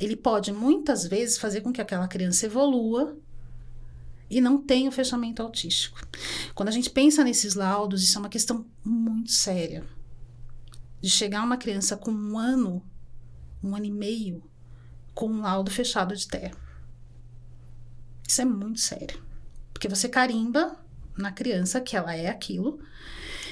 ele 0.00 0.16
pode 0.16 0.52
muitas 0.52 1.04
vezes 1.06 1.38
fazer 1.38 1.60
com 1.60 1.72
que 1.72 1.80
aquela 1.80 2.06
criança 2.06 2.46
evolua 2.46 3.16
e 4.30 4.40
não 4.40 4.62
tenha 4.62 4.88
o 4.88 4.92
fechamento 4.92 5.42
autístico. 5.42 6.00
Quando 6.54 6.68
a 6.68 6.72
gente 6.72 6.88
pensa 6.88 7.24
nesses 7.24 7.54
laudos, 7.54 8.02
isso 8.02 8.16
é 8.16 8.20
uma 8.20 8.28
questão 8.28 8.64
muito 8.84 9.32
séria. 9.32 9.84
De 11.00 11.10
chegar 11.10 11.42
uma 11.42 11.56
criança 11.56 11.96
com 11.96 12.12
um 12.12 12.38
ano, 12.38 12.80
um 13.62 13.74
ano 13.74 13.86
e 13.86 13.90
meio, 13.90 14.42
com 15.14 15.26
um 15.26 15.40
laudo 15.40 15.70
fechado 15.70 16.14
de 16.14 16.28
terra. 16.28 16.56
Isso 18.30 18.42
é 18.42 18.44
muito 18.44 18.78
sério. 18.78 19.20
Porque 19.72 19.88
você 19.88 20.08
carimba 20.08 20.76
na 21.18 21.32
criança 21.32 21.80
que 21.80 21.96
ela 21.96 22.14
é 22.14 22.28
aquilo 22.28 22.78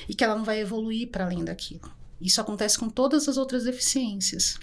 e 0.08 0.14
que 0.14 0.22
ela 0.22 0.36
não 0.36 0.44
vai 0.44 0.60
evoluir 0.60 1.08
para 1.08 1.24
além 1.24 1.44
daquilo. 1.44 1.90
Isso 2.20 2.40
acontece 2.40 2.78
com 2.78 2.88
todas 2.88 3.28
as 3.28 3.36
outras 3.36 3.64
deficiências. 3.64 4.56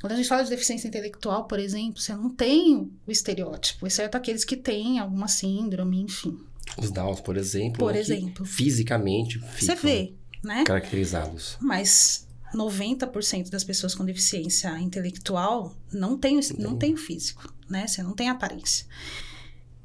Quando 0.00 0.14
a 0.14 0.16
gente 0.16 0.26
fala 0.26 0.42
de 0.42 0.48
deficiência 0.48 0.88
intelectual, 0.88 1.44
por 1.44 1.58
exemplo, 1.58 2.00
você 2.00 2.16
não 2.16 2.30
tem 2.30 2.90
o 3.06 3.10
estereótipo, 3.10 3.86
exceto 3.86 4.16
aqueles 4.16 4.42
que 4.42 4.56
têm 4.56 4.98
alguma 4.98 5.28
síndrome, 5.28 6.00
enfim. 6.00 6.40
Os 6.78 6.90
Downs, 6.90 7.20
por 7.20 7.36
exemplo. 7.36 7.76
Por 7.76 7.94
exemplo. 7.94 8.46
Fisicamente 8.46 9.38
Você 9.38 9.74
vê, 9.74 10.14
né? 10.42 10.64
Caracterizados. 10.64 11.58
Mas 11.60 12.26
90% 12.54 13.50
das 13.50 13.64
pessoas 13.64 13.94
com 13.94 14.02
deficiência 14.02 14.70
intelectual 14.80 15.76
não 15.92 16.16
tem, 16.16 16.40
não 16.56 16.74
tem 16.74 16.96
físico, 16.96 17.52
né? 17.68 17.86
Você 17.86 18.02
não 18.02 18.14
tem 18.14 18.30
aparência. 18.30 18.86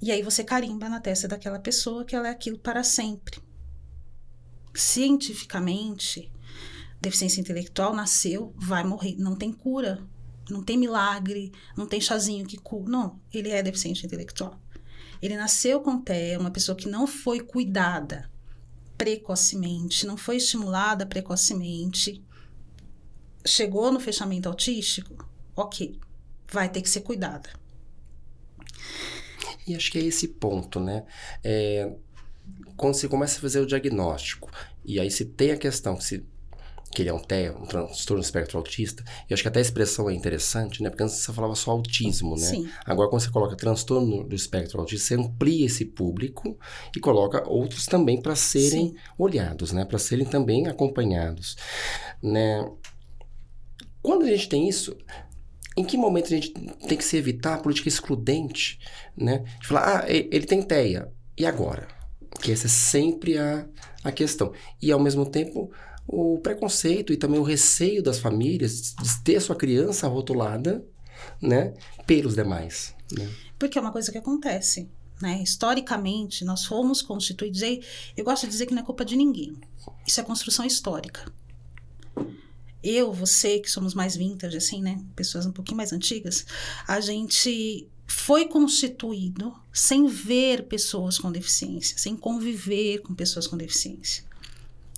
E 0.02 0.12
aí 0.12 0.22
você 0.22 0.44
carimba 0.44 0.88
na 0.88 1.00
testa 1.00 1.28
daquela 1.28 1.60
pessoa 1.60 2.06
que 2.06 2.16
ela 2.16 2.28
é 2.28 2.32
aquilo 2.32 2.60
para 2.60 2.84
sempre. 2.84 3.42
cientificamente, 4.74 6.32
deficiência 7.02 7.42
intelectual 7.42 7.96
nasceu, 7.96 8.54
vai 8.56 8.84
morrer, 8.84 9.16
não 9.18 9.36
tem 9.36 9.52
cura, 9.52 10.08
não 10.50 10.64
tem 10.64 10.78
milagre, 10.78 11.52
não 11.76 11.88
tem 11.88 12.00
chazinho 12.00 12.46
que 12.46 12.58
cura. 12.58 12.90
Não, 12.90 13.20
ele 13.34 13.50
é 13.50 13.64
deficiente 13.64 14.06
intelectual. 14.06 14.62
Ele 15.20 15.36
nasceu 15.36 15.82
com 15.82 16.00
TEA, 16.00 16.40
uma 16.40 16.52
pessoa 16.52 16.76
que 16.76 16.88
não 16.88 17.08
foi 17.08 17.40
cuidada 17.40 18.30
precocemente, 18.98 20.06
não 20.06 20.16
foi 20.16 20.38
estimulada 20.38 21.06
precocemente, 21.06 22.24
chegou 23.46 23.92
no 23.92 24.00
fechamento 24.00 24.50
autístico, 24.50 25.28
ok, 25.56 26.00
vai 26.52 26.70
ter 26.70 26.82
que 26.82 26.90
ser 26.90 27.02
cuidada. 27.02 27.50
E 29.68 29.76
acho 29.76 29.92
que 29.92 29.98
é 29.98 30.02
esse 30.02 30.28
ponto, 30.30 30.80
né? 30.80 31.04
É, 31.44 31.92
quando 32.76 32.94
você 32.94 33.08
começa 33.08 33.38
a 33.38 33.42
fazer 33.42 33.60
o 33.60 33.66
diagnóstico, 33.66 34.50
e 34.86 35.00
aí 35.00 35.12
se 35.12 35.26
tem 35.26 35.52
a 35.52 35.58
questão 35.58 35.96
que 35.96 36.04
se 36.04 36.26
que 36.90 37.02
ele 37.02 37.10
é 37.10 37.14
um 37.14 37.20
TEA, 37.20 37.54
um 37.56 37.66
transtorno 37.66 38.24
espectro 38.24 38.58
autista. 38.58 39.04
E 39.30 39.34
acho 39.34 39.44
que 39.44 39.48
até 39.48 39.60
a 39.60 39.62
expressão 39.62 40.10
é 40.10 40.14
interessante, 40.14 40.82
né? 40.82 40.90
Porque 40.90 41.04
antes 41.04 41.16
você 41.16 41.34
falava 41.34 41.54
só 41.54 41.72
autismo, 41.72 42.36
né? 42.36 42.48
Sim. 42.48 42.70
Agora, 42.86 43.10
quando 43.10 43.22
você 43.22 43.30
coloca 43.30 43.56
transtorno 43.56 44.24
do 44.24 44.34
espectro 44.34 44.80
autista, 44.80 45.08
você 45.08 45.16
amplia 45.16 45.66
esse 45.66 45.86
público 45.86 46.58
e 46.96 47.00
coloca 47.00 47.48
outros 47.48 47.86
também 47.86 48.22
para 48.22 48.36
serem 48.36 48.90
Sim. 48.90 48.96
olhados, 49.18 49.72
né? 49.74 49.86
Para 49.86 50.00
serem 50.00 50.26
também 50.26 50.68
acompanhados, 50.68 51.58
né? 52.24 52.68
Quando 54.02 54.24
a 54.24 54.30
gente 54.30 54.48
tem 54.48 54.70
isso, 54.70 54.98
em 55.78 55.86
que 55.86 55.96
momento 55.96 56.26
a 56.26 56.30
gente 56.30 56.52
tem 56.52 56.98
que 56.98 57.04
se 57.04 57.16
evitar 57.16 57.54
a 57.54 57.58
política 57.60 57.88
excludente, 57.88 58.80
né? 59.16 59.46
De 59.62 59.68
falar, 59.68 60.00
ah, 60.00 60.06
ele 60.10 60.46
tem 60.48 60.64
TEA, 60.64 61.14
e 61.38 61.46
agora? 61.46 61.88
Que 62.42 62.52
essa 62.52 62.66
é 62.66 62.70
sempre 62.70 63.38
a, 63.38 63.68
a 64.04 64.12
questão. 64.12 64.52
E, 64.82 64.92
ao 64.92 65.00
mesmo 65.00 65.24
tempo, 65.24 65.72
o 66.08 66.40
preconceito 66.40 67.14
e 67.14 67.18
também 67.18 67.40
o 67.40 67.44
receio 67.44 68.02
das 68.02 68.18
famílias 68.18 68.96
de 68.96 69.24
ter 69.24 69.40
sua 69.40 69.56
criança 69.56 70.08
rotulada, 70.08 70.84
né, 71.40 71.76
pelos 72.08 72.34
demais. 72.34 72.96
Né? 73.12 73.30
Porque 73.60 73.78
é 73.78 73.82
uma 73.82 73.92
coisa 73.92 74.12
que 74.12 74.18
acontece. 74.18 74.90
Né? 75.22 75.42
Historicamente, 75.44 76.44
nós 76.44 76.66
fomos 76.66 77.04
constituídos. 77.04 77.62
Eu 78.16 78.26
gosto 78.26 78.44
de 78.44 78.52
dizer 78.52 78.66
que 78.66 78.74
não 78.74 78.82
é 78.82 78.86
culpa 78.86 79.06
de 79.06 79.16
ninguém. 79.16 79.56
Isso 80.06 80.20
é 80.20 80.24
construção 80.24 80.66
histórica. 80.66 81.32
Eu, 82.88 83.12
você, 83.12 83.60
que 83.60 83.70
somos 83.70 83.94
mais 83.94 84.16
vintage, 84.16 84.56
assim, 84.56 84.82
né? 84.82 85.04
Pessoas 85.16 85.46
um 85.46 85.52
pouquinho 85.52 85.78
mais 85.78 85.92
antigas, 85.92 86.46
a 86.88 87.02
gente 87.02 87.90
foi 88.08 88.46
constituído 88.46 89.54
sem 89.74 90.08
ver 90.08 90.64
pessoas 90.68 91.18
com 91.18 91.32
deficiência, 91.32 91.98
sem 91.98 92.16
conviver 92.16 93.00
com 93.00 93.14
pessoas 93.14 93.46
com 93.46 93.58
deficiência. 93.58 94.24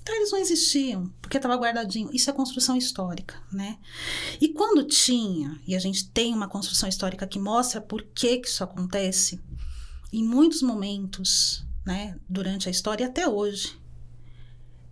Então 0.02 0.16
eles 0.16 0.32
não 0.32 0.40
existiam, 0.40 1.12
porque 1.22 1.38
estava 1.38 1.56
guardadinho. 1.56 2.10
Isso 2.14 2.30
é 2.30 2.34
construção 2.34 2.76
histórica, 2.76 3.36
né? 3.52 3.78
E 4.40 4.50
quando 4.50 4.84
tinha, 4.84 5.60
e 5.68 5.76
a 5.76 5.80
gente 5.80 6.10
tem 6.10 6.34
uma 6.34 6.48
construção 6.48 6.88
histórica 6.88 7.28
que 7.28 7.40
mostra 7.40 7.82
por 7.82 8.04
que, 8.04 8.38
que 8.38 8.48
isso 8.48 8.64
acontece, 8.64 9.42
em 10.12 10.24
muitos 10.24 10.62
momentos, 10.62 11.66
né, 11.86 12.20
durante 12.28 12.68
a 12.68 12.72
história 12.72 13.04
e 13.04 13.08
até 13.08 13.28
hoje, 13.28 13.80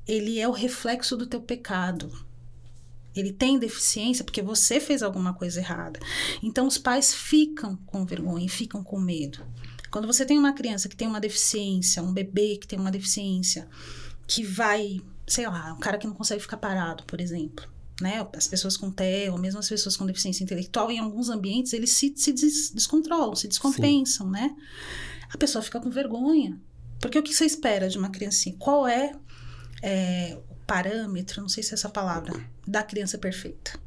ele 0.08 0.40
é 0.40 0.48
o 0.48 0.52
reflexo 0.52 1.18
do 1.18 1.28
teu 1.28 1.42
pecado. 1.42 2.27
Ele 3.20 3.34
tem 3.34 3.60
deficiência 3.60 4.24
porque 4.24 4.42
você 4.42 4.80
fez 4.80 5.02
alguma 5.04 5.34
coisa 5.34 5.60
errada. 5.60 6.00
Então 6.42 6.68
os 6.68 6.78
pais 6.78 7.14
ficam 7.14 7.78
com 7.86 8.06
vergonha 8.06 8.46
e 8.46 8.50
ficam 8.50 8.84
com 8.84 9.00
medo. 9.00 9.46
Quando 9.90 10.08
você 10.08 10.26
tem 10.26 10.38
uma 10.38 10.54
criança 10.54 10.90
que 10.90 10.96
tem 10.96 11.08
uma 11.08 11.20
deficiência, 11.20 12.04
um 12.04 12.14
bebê 12.14 12.58
que 12.58 12.68
tem 12.68 12.80
uma 12.80 12.92
deficiência, 12.92 13.68
que 14.28 14.44
vai, 14.44 15.00
sei 15.26 15.48
lá, 15.48 15.74
um 15.74 15.80
cara 15.80 15.98
que 15.98 16.06
não 16.06 16.14
consegue 16.14 16.42
ficar 16.42 16.58
parado, 16.58 17.04
por 17.06 17.22
exemplo. 17.22 17.66
Né? 18.02 18.28
As 18.36 18.48
pessoas 18.48 18.78
com 18.78 18.92
TEA, 18.92 19.32
ou 19.32 19.40
mesmo 19.40 19.60
as 19.60 19.68
pessoas 19.68 19.98
com 19.98 20.06
deficiência 20.06 20.44
intelectual, 20.44 20.92
em 20.92 21.00
alguns 21.00 21.30
ambientes, 21.30 21.74
eles 21.74 21.92
se, 21.92 22.14
se 22.16 22.32
des 22.32 22.72
descontrolam, 22.72 23.36
se 23.36 23.48
descompensam, 23.48 24.28
Sim. 24.28 24.34
né? 24.34 24.56
A 25.34 25.38
pessoa 25.38 25.64
fica 25.64 25.80
com 25.80 25.90
vergonha. 25.90 26.60
Porque 27.00 27.18
o 27.18 27.24
que 27.24 27.34
você 27.34 27.46
espera 27.46 27.90
de 27.90 27.98
uma 27.98 28.10
criancinha? 28.10 28.56
Qual 28.60 28.88
é, 28.88 29.14
é 29.82 30.38
parâmetro, 30.68 31.42
não 31.42 31.50
sei 31.50 31.64
se 31.64 31.72
é 31.72 31.76
essa 31.76 31.90
palavra, 31.90 32.34
da 32.68 32.84
criança 32.84 33.18
perfeita? 33.18 33.80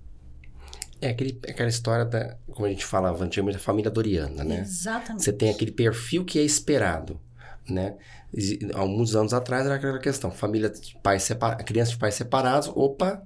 É 1.00 1.10
aquele, 1.10 1.38
aquela 1.48 1.68
história 1.68 2.04
da, 2.04 2.36
como 2.50 2.66
a 2.66 2.70
gente 2.70 2.84
falava 2.84 3.24
antigamente, 3.24 3.58
da 3.58 3.62
família 3.62 3.90
Doriana, 3.90 4.42
né? 4.42 4.60
Exatamente. 4.60 5.24
Você 5.24 5.32
tem 5.32 5.50
aquele 5.50 5.70
perfil 5.70 6.24
que 6.24 6.38
é 6.38 6.42
esperado 6.42 7.20
né? 7.70 7.94
Há 8.74 8.86
muitos 8.86 9.16
anos 9.16 9.32
atrás 9.32 9.66
era 9.66 9.76
aquela 9.76 9.98
questão, 9.98 10.30
família 10.30 10.68
de 10.68 10.96
pais 11.02 11.22
separados, 11.22 11.64
crianças 11.64 11.92
de 11.92 11.98
pais 11.98 12.14
separados, 12.14 12.70
opa, 12.74 13.22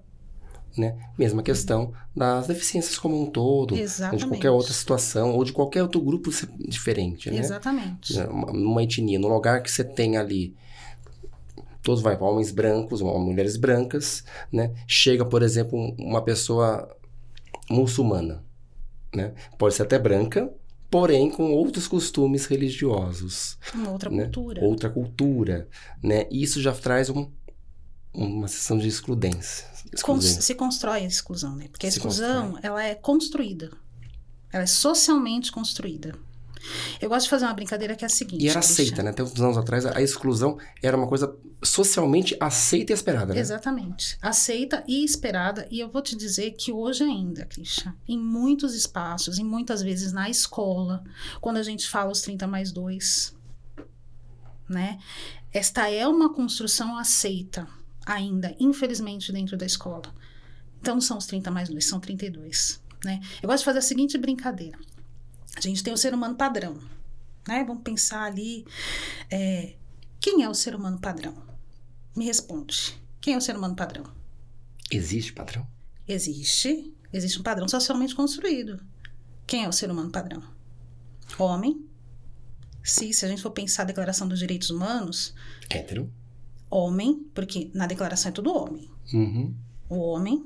né? 0.76 0.96
Mesma 1.18 1.42
questão 1.42 1.92
das 2.14 2.46
deficiências 2.46 2.98
como 2.98 3.20
um 3.20 3.26
todo, 3.26 3.76
Exatamente. 3.76 4.24
de 4.24 4.28
qualquer 4.28 4.50
outra 4.50 4.72
situação, 4.72 5.32
ou 5.32 5.44
de 5.44 5.52
qualquer 5.52 5.82
outro 5.82 6.00
grupo 6.00 6.30
diferente, 6.58 7.30
né? 7.30 7.38
Exatamente. 7.38 8.18
Numa 8.52 8.82
etnia, 8.82 9.18
no 9.18 9.28
lugar 9.28 9.62
que 9.62 9.70
você 9.70 9.84
tem 9.84 10.16
ali 10.16 10.54
todos 11.84 12.02
vai 12.02 12.16
homens 12.18 12.50
brancos, 12.50 13.02
mulheres 13.02 13.56
brancas, 13.56 14.24
né? 14.50 14.74
Chega, 14.88 15.24
por 15.24 15.42
exemplo, 15.42 15.94
uma 15.98 16.22
pessoa 16.22 16.88
muçulmana, 17.70 18.42
né? 19.14 19.34
Pode 19.58 19.74
ser 19.74 19.82
até 19.82 19.98
branca, 19.98 20.50
porém 20.90 21.30
com 21.30 21.52
outros 21.52 21.86
costumes 21.86 22.46
religiosos. 22.46 23.58
Uma 23.74 23.90
outra 23.90 24.10
né? 24.10 24.24
cultura. 24.24 24.64
Outra 24.64 24.90
cultura, 24.90 25.68
né? 26.02 26.26
Isso 26.30 26.60
já 26.60 26.72
traz 26.72 27.10
um, 27.10 27.30
uma 28.14 28.48
sessão 28.48 28.78
de 28.78 28.88
excludência. 28.88 29.66
se 30.42 30.54
constrói 30.54 31.00
a 31.00 31.06
exclusão, 31.06 31.54
né? 31.54 31.68
Porque 31.68 31.84
a 31.84 31.88
exclusão, 31.88 32.58
ela 32.62 32.82
é 32.82 32.94
construída. 32.94 33.70
Ela 34.50 34.64
é 34.64 34.66
socialmente 34.66 35.52
construída. 35.52 36.14
Eu 37.00 37.08
gosto 37.08 37.24
de 37.24 37.30
fazer 37.30 37.44
uma 37.44 37.54
brincadeira 37.54 37.94
que 37.94 38.04
é 38.04 38.06
a 38.06 38.10
seguinte. 38.10 38.44
E 38.44 38.48
era 38.48 38.58
aceita, 38.58 39.02
né? 39.02 39.10
Até 39.10 39.22
uns 39.22 39.40
anos 39.40 39.56
atrás, 39.56 39.86
a 39.86 40.00
exclusão 40.00 40.58
era 40.82 40.96
uma 40.96 41.06
coisa 41.06 41.34
socialmente 41.62 42.36
aceita 42.40 42.92
e 42.92 42.94
esperada, 42.94 43.34
né? 43.34 43.40
Exatamente. 43.40 44.18
Aceita 44.20 44.84
e 44.86 45.04
esperada. 45.04 45.66
E 45.70 45.80
eu 45.80 45.88
vou 45.88 46.02
te 46.02 46.16
dizer 46.16 46.52
que 46.52 46.72
hoje 46.72 47.02
ainda, 47.02 47.46
Christian, 47.46 47.94
em 48.06 48.18
muitos 48.18 48.74
espaços, 48.74 49.38
e 49.38 49.44
muitas 49.44 49.82
vezes 49.82 50.12
na 50.12 50.28
escola, 50.28 51.02
quando 51.40 51.56
a 51.56 51.62
gente 51.62 51.88
fala 51.88 52.10
os 52.10 52.20
30 52.20 52.46
mais 52.46 52.72
2, 52.72 53.34
né? 54.68 54.98
Esta 55.52 55.88
é 55.88 56.06
uma 56.06 56.32
construção 56.32 56.98
aceita 56.98 57.66
ainda, 58.04 58.54
infelizmente, 58.58 59.32
dentro 59.32 59.56
da 59.56 59.64
escola. 59.64 60.12
Então, 60.80 61.00
são 61.00 61.16
os 61.16 61.26
30 61.26 61.50
mais 61.50 61.68
2, 61.68 61.86
são 61.86 62.00
32. 62.00 62.82
Né? 63.04 63.20
Eu 63.42 63.48
gosto 63.48 63.60
de 63.60 63.64
fazer 63.64 63.78
a 63.78 63.82
seguinte 63.82 64.18
brincadeira. 64.18 64.78
A 65.56 65.60
gente 65.60 65.82
tem 65.82 65.92
o 65.92 65.96
ser 65.96 66.12
humano 66.14 66.34
padrão, 66.34 66.78
né? 67.46 67.64
Vamos 67.64 67.82
pensar 67.82 68.24
ali, 68.24 68.64
é, 69.30 69.76
quem 70.20 70.42
é 70.42 70.48
o 70.48 70.54
ser 70.54 70.74
humano 70.74 70.98
padrão? 70.98 71.34
Me 72.16 72.24
responde. 72.24 72.98
Quem 73.20 73.34
é 73.34 73.36
o 73.36 73.40
ser 73.40 73.56
humano 73.56 73.76
padrão? 73.76 74.04
Existe 74.90 75.32
padrão? 75.32 75.66
Existe. 76.06 76.92
Existe 77.12 77.38
um 77.38 77.42
padrão 77.42 77.68
socialmente 77.68 78.14
construído. 78.14 78.80
Quem 79.46 79.64
é 79.64 79.68
o 79.68 79.72
ser 79.72 79.90
humano 79.90 80.10
padrão? 80.10 80.42
Homem. 81.38 81.84
Se, 82.82 83.12
se 83.12 83.24
a 83.24 83.28
gente 83.28 83.42
for 83.42 83.50
pensar 83.50 83.82
a 83.82 83.86
Declaração 83.86 84.28
dos 84.28 84.38
Direitos 84.38 84.70
Humanos. 84.70 85.34
Hétero. 85.70 86.12
Homem, 86.70 87.26
porque 87.34 87.70
na 87.72 87.86
declaração 87.86 88.30
é 88.30 88.32
tudo 88.32 88.52
homem. 88.54 88.90
Uhum. 89.12 89.54
O 89.88 89.96
homem, 89.96 90.44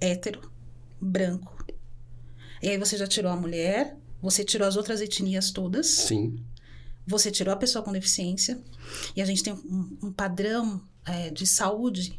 hétero, 0.00 0.52
branco, 1.00 1.55
e 2.62 2.68
aí 2.68 2.78
você 2.78 2.96
já 2.96 3.06
tirou 3.06 3.30
a 3.30 3.36
mulher, 3.36 3.96
você 4.20 4.44
tirou 4.44 4.66
as 4.66 4.76
outras 4.76 5.00
etnias 5.00 5.50
todas. 5.50 5.86
Sim. 5.86 6.44
Você 7.06 7.30
tirou 7.30 7.54
a 7.54 7.56
pessoa 7.56 7.84
com 7.84 7.92
deficiência. 7.92 8.60
E 9.14 9.22
a 9.22 9.24
gente 9.24 9.42
tem 9.42 9.52
um, 9.52 9.98
um 10.02 10.12
padrão 10.12 10.82
é, 11.04 11.30
de 11.30 11.46
saúde 11.46 12.18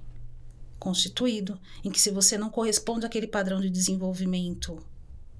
constituído, 0.79 1.59
em 1.83 1.91
que 1.91 1.99
se 1.99 2.11
você 2.11 2.37
não 2.37 2.49
corresponde 2.49 3.05
àquele 3.05 3.27
padrão 3.27 3.59
de 3.59 3.69
desenvolvimento, 3.69 4.81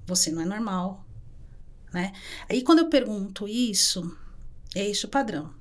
você 0.04 0.30
não 0.30 0.42
é 0.42 0.44
normal. 0.44 1.06
Né? 1.92 2.12
Aí 2.48 2.62
quando 2.62 2.80
eu 2.80 2.88
pergunto 2.88 3.48
isso, 3.48 4.16
é 4.74 4.86
este 4.86 5.06
o 5.06 5.08
padrão. 5.08 5.54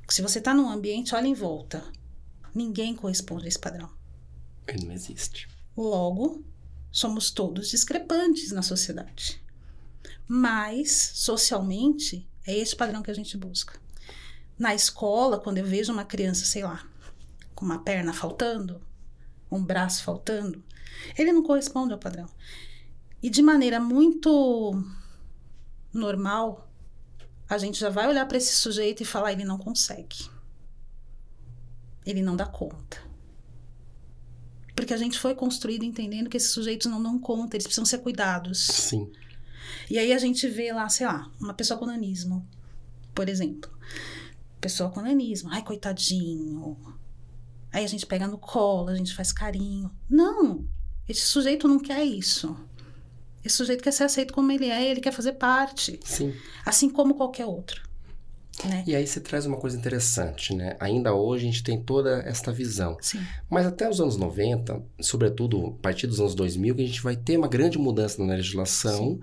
Porque 0.00 0.14
se 0.14 0.22
você 0.22 0.38
está 0.38 0.54
num 0.54 0.70
ambiente, 0.70 1.14
olha 1.14 1.26
em 1.26 1.34
volta. 1.34 1.84
Ninguém 2.54 2.94
corresponde 2.94 3.44
a 3.44 3.48
esse 3.48 3.58
padrão. 3.58 3.90
Ele 4.66 4.86
não 4.86 4.94
existe. 4.94 5.48
Logo, 5.76 6.44
Somos 6.90 7.30
todos 7.30 7.68
discrepantes 7.68 8.50
na 8.52 8.62
sociedade. 8.62 9.42
Mas, 10.26 11.12
socialmente, 11.14 12.28
é 12.46 12.56
esse 12.56 12.74
padrão 12.74 13.02
que 13.02 13.10
a 13.10 13.14
gente 13.14 13.36
busca. 13.36 13.78
Na 14.58 14.74
escola, 14.74 15.38
quando 15.38 15.58
eu 15.58 15.64
vejo 15.64 15.92
uma 15.92 16.04
criança, 16.04 16.44
sei 16.44 16.64
lá, 16.64 16.86
com 17.54 17.64
uma 17.64 17.82
perna 17.82 18.12
faltando, 18.12 18.80
um 19.50 19.62
braço 19.62 20.02
faltando, 20.02 20.62
ele 21.16 21.32
não 21.32 21.42
corresponde 21.42 21.92
ao 21.92 21.98
padrão. 21.98 22.28
E 23.22 23.30
de 23.30 23.42
maneira 23.42 23.80
muito 23.80 24.82
normal, 25.92 26.70
a 27.48 27.58
gente 27.58 27.78
já 27.78 27.88
vai 27.88 28.06
olhar 28.08 28.26
para 28.26 28.38
esse 28.38 28.54
sujeito 28.54 29.02
e 29.02 29.06
falar: 29.06 29.32
ele 29.32 29.44
não 29.44 29.58
consegue. 29.58 30.30
ele 32.04 32.22
não 32.22 32.36
dá 32.36 32.46
conta. 32.46 33.07
Porque 34.78 34.94
a 34.94 34.96
gente 34.96 35.18
foi 35.18 35.34
construído 35.34 35.84
entendendo 35.84 36.30
que 36.30 36.36
esses 36.36 36.52
sujeitos 36.52 36.88
não 36.88 37.02
dão 37.02 37.18
conta, 37.18 37.56
eles 37.56 37.66
precisam 37.66 37.84
ser 37.84 37.98
cuidados. 37.98 38.60
Sim. 38.60 39.10
E 39.90 39.98
aí 39.98 40.12
a 40.12 40.18
gente 40.18 40.46
vê 40.46 40.72
lá, 40.72 40.88
sei 40.88 41.04
lá, 41.04 41.28
uma 41.40 41.52
pessoa 41.52 41.76
com 41.76 41.84
nanismo, 41.84 42.46
por 43.12 43.28
exemplo. 43.28 43.68
Pessoa 44.60 44.88
com 44.88 45.00
nanismo, 45.00 45.50
ai, 45.50 45.64
coitadinho. 45.64 46.76
Aí 47.72 47.84
a 47.84 47.88
gente 47.88 48.06
pega 48.06 48.28
no 48.28 48.38
colo, 48.38 48.90
a 48.90 48.94
gente 48.94 49.16
faz 49.16 49.32
carinho. 49.32 49.90
Não! 50.08 50.64
Esse 51.08 51.22
sujeito 51.22 51.66
não 51.66 51.80
quer 51.80 52.04
isso. 52.04 52.56
Esse 53.44 53.56
sujeito 53.56 53.82
quer 53.82 53.92
ser 53.92 54.04
aceito 54.04 54.32
como 54.32 54.52
ele 54.52 54.66
é, 54.66 54.88
ele 54.88 55.00
quer 55.00 55.12
fazer 55.12 55.32
parte. 55.32 55.98
Sim. 56.04 56.32
Assim 56.64 56.88
como 56.88 57.16
qualquer 57.16 57.46
outro. 57.46 57.82
Né? 58.64 58.82
E 58.86 58.96
aí 58.96 59.06
você 59.06 59.20
traz 59.20 59.46
uma 59.46 59.56
coisa 59.56 59.76
interessante, 59.76 60.54
né? 60.54 60.76
Ainda 60.80 61.14
hoje 61.14 61.44
a 61.46 61.50
gente 61.50 61.62
tem 61.62 61.80
toda 61.80 62.20
esta 62.26 62.50
visão. 62.50 62.96
Sim. 63.00 63.20
Mas 63.48 63.66
até 63.66 63.88
os 63.88 64.00
anos 64.00 64.16
90, 64.16 64.82
sobretudo 65.00 65.76
a 65.78 65.82
partir 65.82 66.06
dos 66.06 66.18
anos 66.18 66.34
2000, 66.34 66.74
que 66.74 66.82
a 66.82 66.86
gente 66.86 67.02
vai 67.02 67.14
ter 67.16 67.36
uma 67.36 67.46
grande 67.48 67.78
mudança 67.78 68.22
na 68.24 68.34
legislação, 68.34 69.20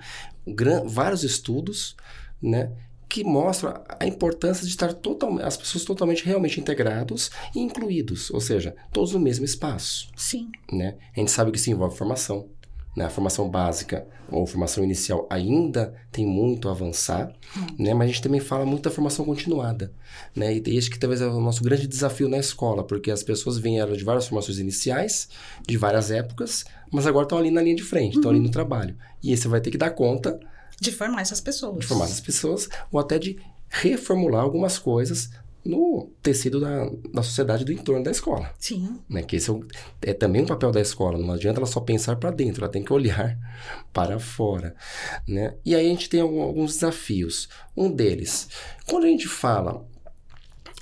gran- 0.48 0.86
vários 0.86 1.24
estudos, 1.24 1.96
né? 2.42 2.72
Que 3.10 3.24
mostram 3.24 3.74
a 4.00 4.06
importância 4.08 4.64
de 4.64 4.70
estar 4.70 4.94
totalmente, 4.94 5.46
as 5.46 5.56
pessoas 5.58 5.84
totalmente 5.84 6.26
realmente 6.26 6.60
integrados 6.60 7.30
e 7.54 7.60
incluídos, 7.60 8.32
ou 8.32 8.42
seja, 8.42 8.76
todos 8.92 9.12
no 9.14 9.20
mesmo 9.20 9.46
espaço, 9.46 10.10
Sim. 10.16 10.50
né? 10.72 10.96
A 11.16 11.20
gente 11.20 11.32
sabe 11.32 11.52
que 11.52 11.58
isso 11.58 11.70
envolve 11.70 11.96
formação, 11.98 12.48
né? 12.96 13.06
A 13.06 13.10
formação 13.10 13.50
básica 13.50 14.08
ou 14.32 14.46
formação 14.48 14.84
inicial 14.84 15.28
ainda 15.30 15.94
tem 16.12 16.26
muito 16.26 16.68
a 16.68 16.72
avançar, 16.72 17.32
né? 17.78 17.94
Mas 17.94 18.06
a 18.06 18.08
gente 18.08 18.22
também 18.22 18.40
fala 18.40 18.66
muito 18.66 18.84
da 18.84 18.92
formação 18.92 19.26
continuada, 19.26 19.92
né? 20.36 20.56
E 20.56 20.64
esse 20.78 20.90
que 20.90 20.98
talvez 20.98 21.22
é 21.22 21.28
o 21.28 21.40
nosso 21.42 21.64
grande 21.64 21.88
desafio 21.88 22.28
na 22.30 22.38
escola, 22.38 22.84
porque 22.84 23.12
as 23.12 23.22
pessoas 23.24 23.58
vieram 23.58 23.94
de 23.94 24.04
várias 24.04 24.28
formações 24.28 24.58
iniciais, 24.60 25.30
de 25.68 25.78
várias 25.78 26.10
épocas, 26.12 26.66
mas 26.92 27.06
agora 27.06 27.26
estão 27.26 27.38
ali 27.38 27.52
na 27.52 27.62
linha 27.62 27.76
de 27.76 27.84
frente, 27.84 28.16
estão 28.16 28.32
ali 28.32 28.40
no 28.40 28.50
trabalho. 28.50 28.96
E 29.22 29.36
você 29.36 29.48
vai 29.48 29.62
ter 29.62 29.72
que 29.72 29.78
dar 29.78 29.92
conta 29.92 30.40
De 30.80 30.92
formar 30.92 31.22
essas 31.22 31.42
pessoas. 31.42 31.80
de 31.80 31.86
formar 31.86 32.06
essas 32.06 32.20
pessoas 32.22 32.70
ou 32.92 33.00
até 33.00 33.20
de 33.20 33.38
reformular 33.70 34.42
algumas 34.42 34.78
coisas 34.80 35.30
no 35.66 36.12
tecido 36.22 36.60
da, 36.60 36.86
da 37.12 37.24
sociedade 37.24 37.66
do 37.66 37.72
entorno 37.72 38.04
da 38.04 38.12
escola 38.12 38.54
Sim. 38.60 39.00
né? 39.10 39.24
Que 39.24 39.36
esse 39.38 39.50
é, 39.50 39.54
o- 39.54 39.66
é 40.02 40.14
também 40.14 40.44
um 40.44 40.46
papel 40.46 40.72
da 40.72 40.80
escola. 40.80 41.18
Não 41.18 41.34
adianta 41.34 41.60
ela 41.60 41.66
só 41.66 41.80
pensar 41.80 42.16
para 42.18 42.30
dentro, 42.32 42.64
ela 42.64 42.72
tem 42.72 42.84
que 42.84 42.94
olhar 42.94 43.38
para 43.92 44.20
fora, 44.20 44.76
né? 45.28 45.56
E 45.66 45.76
aí 45.76 45.86
a 45.88 45.90
gente 45.90 46.10
tem 46.10 46.22
alguns 46.22 46.76
desafios. 46.76 47.50
Um 47.76 47.92
deles, 47.92 48.48
quando 48.86 49.06
a 49.06 49.08
gente 49.08 49.28
fala 49.28 49.84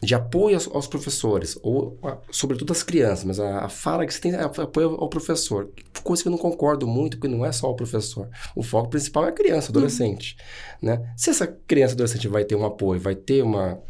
de 0.02 0.13
apoio 0.13 0.56
aos, 0.56 0.68
aos 0.68 0.86
professores, 0.88 1.58
ou 1.63 1.98
a- 2.04 2.18
sobretudo 2.30 2.74
às 2.74 2.84
crianças, 2.84 3.24
mas 3.24 3.40
a, 3.40 3.60
a 3.66 3.70
fala 3.70 4.06
que 4.06 4.13
você 4.13 4.20
tem 4.20 4.34
é 4.34 4.42
apoio 4.44 4.96
ao 4.96 5.08
professor, 5.08 5.72
coisa 6.04 6.22
que 6.22 6.28
eu 6.28 6.32
não 6.32 6.38
concordo 6.38 6.86
muito, 6.86 7.16
porque 7.18 7.34
não 7.34 7.46
é 7.46 7.54
só 7.54 7.70
o 7.72 7.75
professor. 7.75 8.28
O 8.54 8.62
foco 8.62 8.90
principal 8.90 9.24
é 9.25 9.30
a 9.30 9.32
criança, 9.32 9.72
adolescente, 9.72 10.36
né? 10.82 11.13
Se 11.16 11.30
essa 11.30 11.48
criança, 11.48 11.94
adolescente 11.94 12.28
vai 12.28 12.44
ter 12.44 12.56
um 12.56 12.66
apoio, 12.66 13.00
vai 13.00 13.16
ter 13.16 13.42
uma, 13.42 13.82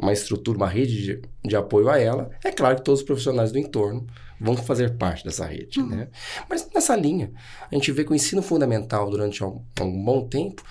uma 0.00 0.12
estrutura, 0.12 0.56
uma 0.58 0.68
rede 0.68 1.02
de, 1.02 1.22
de 1.44 1.56
apoio 1.56 1.88
a 1.88 1.98
ela, 1.98 2.30
é 2.44 2.50
claro 2.52 2.76
que 2.76 2.82
todos 2.84 3.00
os 3.00 3.06
profissionais 3.06 3.52
do 3.52 3.58
entorno 3.58 4.06
vão 4.40 4.56
fazer 4.56 4.96
parte 4.96 5.24
dessa 5.24 5.44
rede, 5.44 5.82
né? 5.82 6.08
Mas 6.48 6.66
nessa 6.74 6.96
linha, 6.96 7.30
a 7.70 7.74
gente 7.74 7.92
vê 7.92 8.04
que 8.04 8.12
o 8.12 8.14
ensino 8.14 8.40
fundamental 8.42 9.10
durante 9.10 9.42
algum, 9.42 9.62
algum 9.78 10.04
bom 10.04 10.26
tempo 10.28 10.62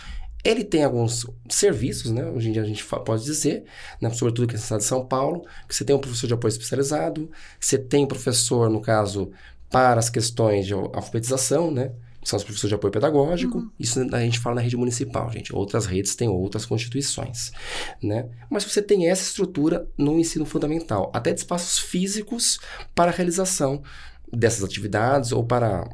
ele 0.43 0.63
tem 0.63 0.83
alguns 0.85 1.25
serviços, 1.49 2.11
né? 2.11 2.25
Hoje 2.25 2.49
em 2.49 2.53
dia 2.53 2.61
a 2.61 2.65
gente 2.65 2.83
pode 2.85 3.23
dizer, 3.25 3.65
né? 4.01 4.09
sobretudo 4.09 4.45
aqui 4.45 4.53
na 4.53 4.59
cidade 4.59 4.83
de 4.83 4.87
São 4.87 5.05
Paulo, 5.05 5.45
que 5.67 5.75
você 5.75 5.83
tem 5.83 5.93
um 5.95 5.99
professor 5.99 6.27
de 6.27 6.33
apoio 6.33 6.49
especializado, 6.49 7.29
você 7.59 7.77
tem 7.77 8.05
um 8.05 8.07
professor, 8.07 8.69
no 8.69 8.81
caso, 8.81 9.31
para 9.69 9.99
as 9.99 10.09
questões 10.09 10.65
de 10.65 10.73
al- 10.73 10.91
alfabetização, 10.95 11.69
né? 11.71 11.91
Que 12.21 12.27
são 12.27 12.37
os 12.37 12.43
professores 12.43 12.69
de 12.69 12.75
apoio 12.75 12.91
pedagógico. 12.91 13.71
Isso 13.79 13.99
a 14.13 14.19
gente 14.19 14.39
fala 14.39 14.55
na 14.55 14.61
rede 14.61 14.75
municipal, 14.75 15.31
gente. 15.31 15.55
Outras 15.55 15.85
redes 15.85 16.15
têm 16.15 16.27
outras 16.27 16.65
constituições, 16.65 17.51
né? 18.03 18.29
Mas 18.49 18.65
você 18.65 18.81
tem 18.81 19.07
essa 19.09 19.23
estrutura 19.23 19.87
no 19.97 20.19
ensino 20.19 20.45
fundamental, 20.45 21.09
até 21.13 21.31
de 21.31 21.39
espaços 21.39 21.79
físicos 21.79 22.59
para 22.93 23.09
a 23.11 23.13
realização 23.13 23.81
dessas 24.31 24.63
atividades 24.63 25.31
ou 25.31 25.45
para 25.45 25.87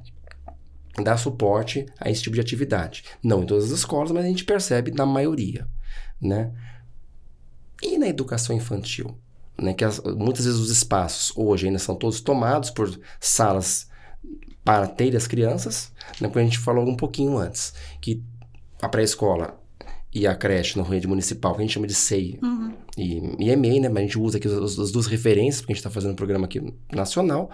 dar 1.04 1.18
suporte 1.18 1.86
a 2.00 2.10
esse 2.10 2.24
tipo 2.24 2.36
de 2.36 2.42
atividade. 2.42 3.04
Não 3.22 3.44
em 3.44 3.46
todas 3.46 3.66
as 3.66 3.72
escolas, 3.80 4.12
mas 4.12 4.26
a 4.26 4.28
gente 4.28 4.46
percebe 4.46 4.92
na 4.92 5.06
maioria, 5.06 5.68
né? 6.20 6.52
E 7.84 7.98
na 7.98 8.08
educação 8.08 8.56
infantil, 8.56 9.16
né? 9.62 9.74
Que 9.74 9.84
as- 9.86 10.00
muitas 10.00 10.46
vezes 10.46 10.60
os 10.60 10.72
espaços 10.72 11.32
hoje 11.36 11.68
ainda 11.68 11.78
são 11.80 11.96
todos 11.96 12.20
tomados 12.20 12.72
por 12.72 13.00
salas 13.20 13.88
para 14.66 14.88
ter 14.88 15.16
as 15.16 15.28
crianças, 15.28 15.92
né? 16.20 16.28
Como 16.28 16.40
a 16.40 16.44
gente 16.44 16.58
falou 16.58 16.86
um 16.86 16.96
pouquinho 16.98 17.38
antes, 17.38 17.74
que 18.02 18.22
a 18.82 18.90
pré-escola 18.90 19.58
e 20.14 20.26
a 20.26 20.34
creche 20.36 20.78
na 20.78 20.84
rede 20.84 21.08
municipal, 21.08 21.54
que 21.54 21.60
a 21.60 21.62
gente 21.62 21.74
chama 21.74 21.88
de 21.88 21.94
SEI 21.94 22.40
Uhum. 22.42 22.74
e, 22.98 23.46
e 23.46 23.50
EMEI, 23.52 23.80
né? 23.82 23.90
Mas 23.90 23.98
a 23.98 24.02
gente 24.02 24.20
usa 24.20 24.38
aqui 24.38 24.48
as, 24.48 24.80
as 24.80 24.92
duas 24.92 25.06
referências, 25.08 25.62
porque 25.62 25.74
a 25.74 25.76
gente 25.76 25.82
está 25.82 25.90
fazendo 25.90 26.12
um 26.12 26.16
programa 26.16 26.46
aqui 26.46 26.74
nacional, 26.92 27.52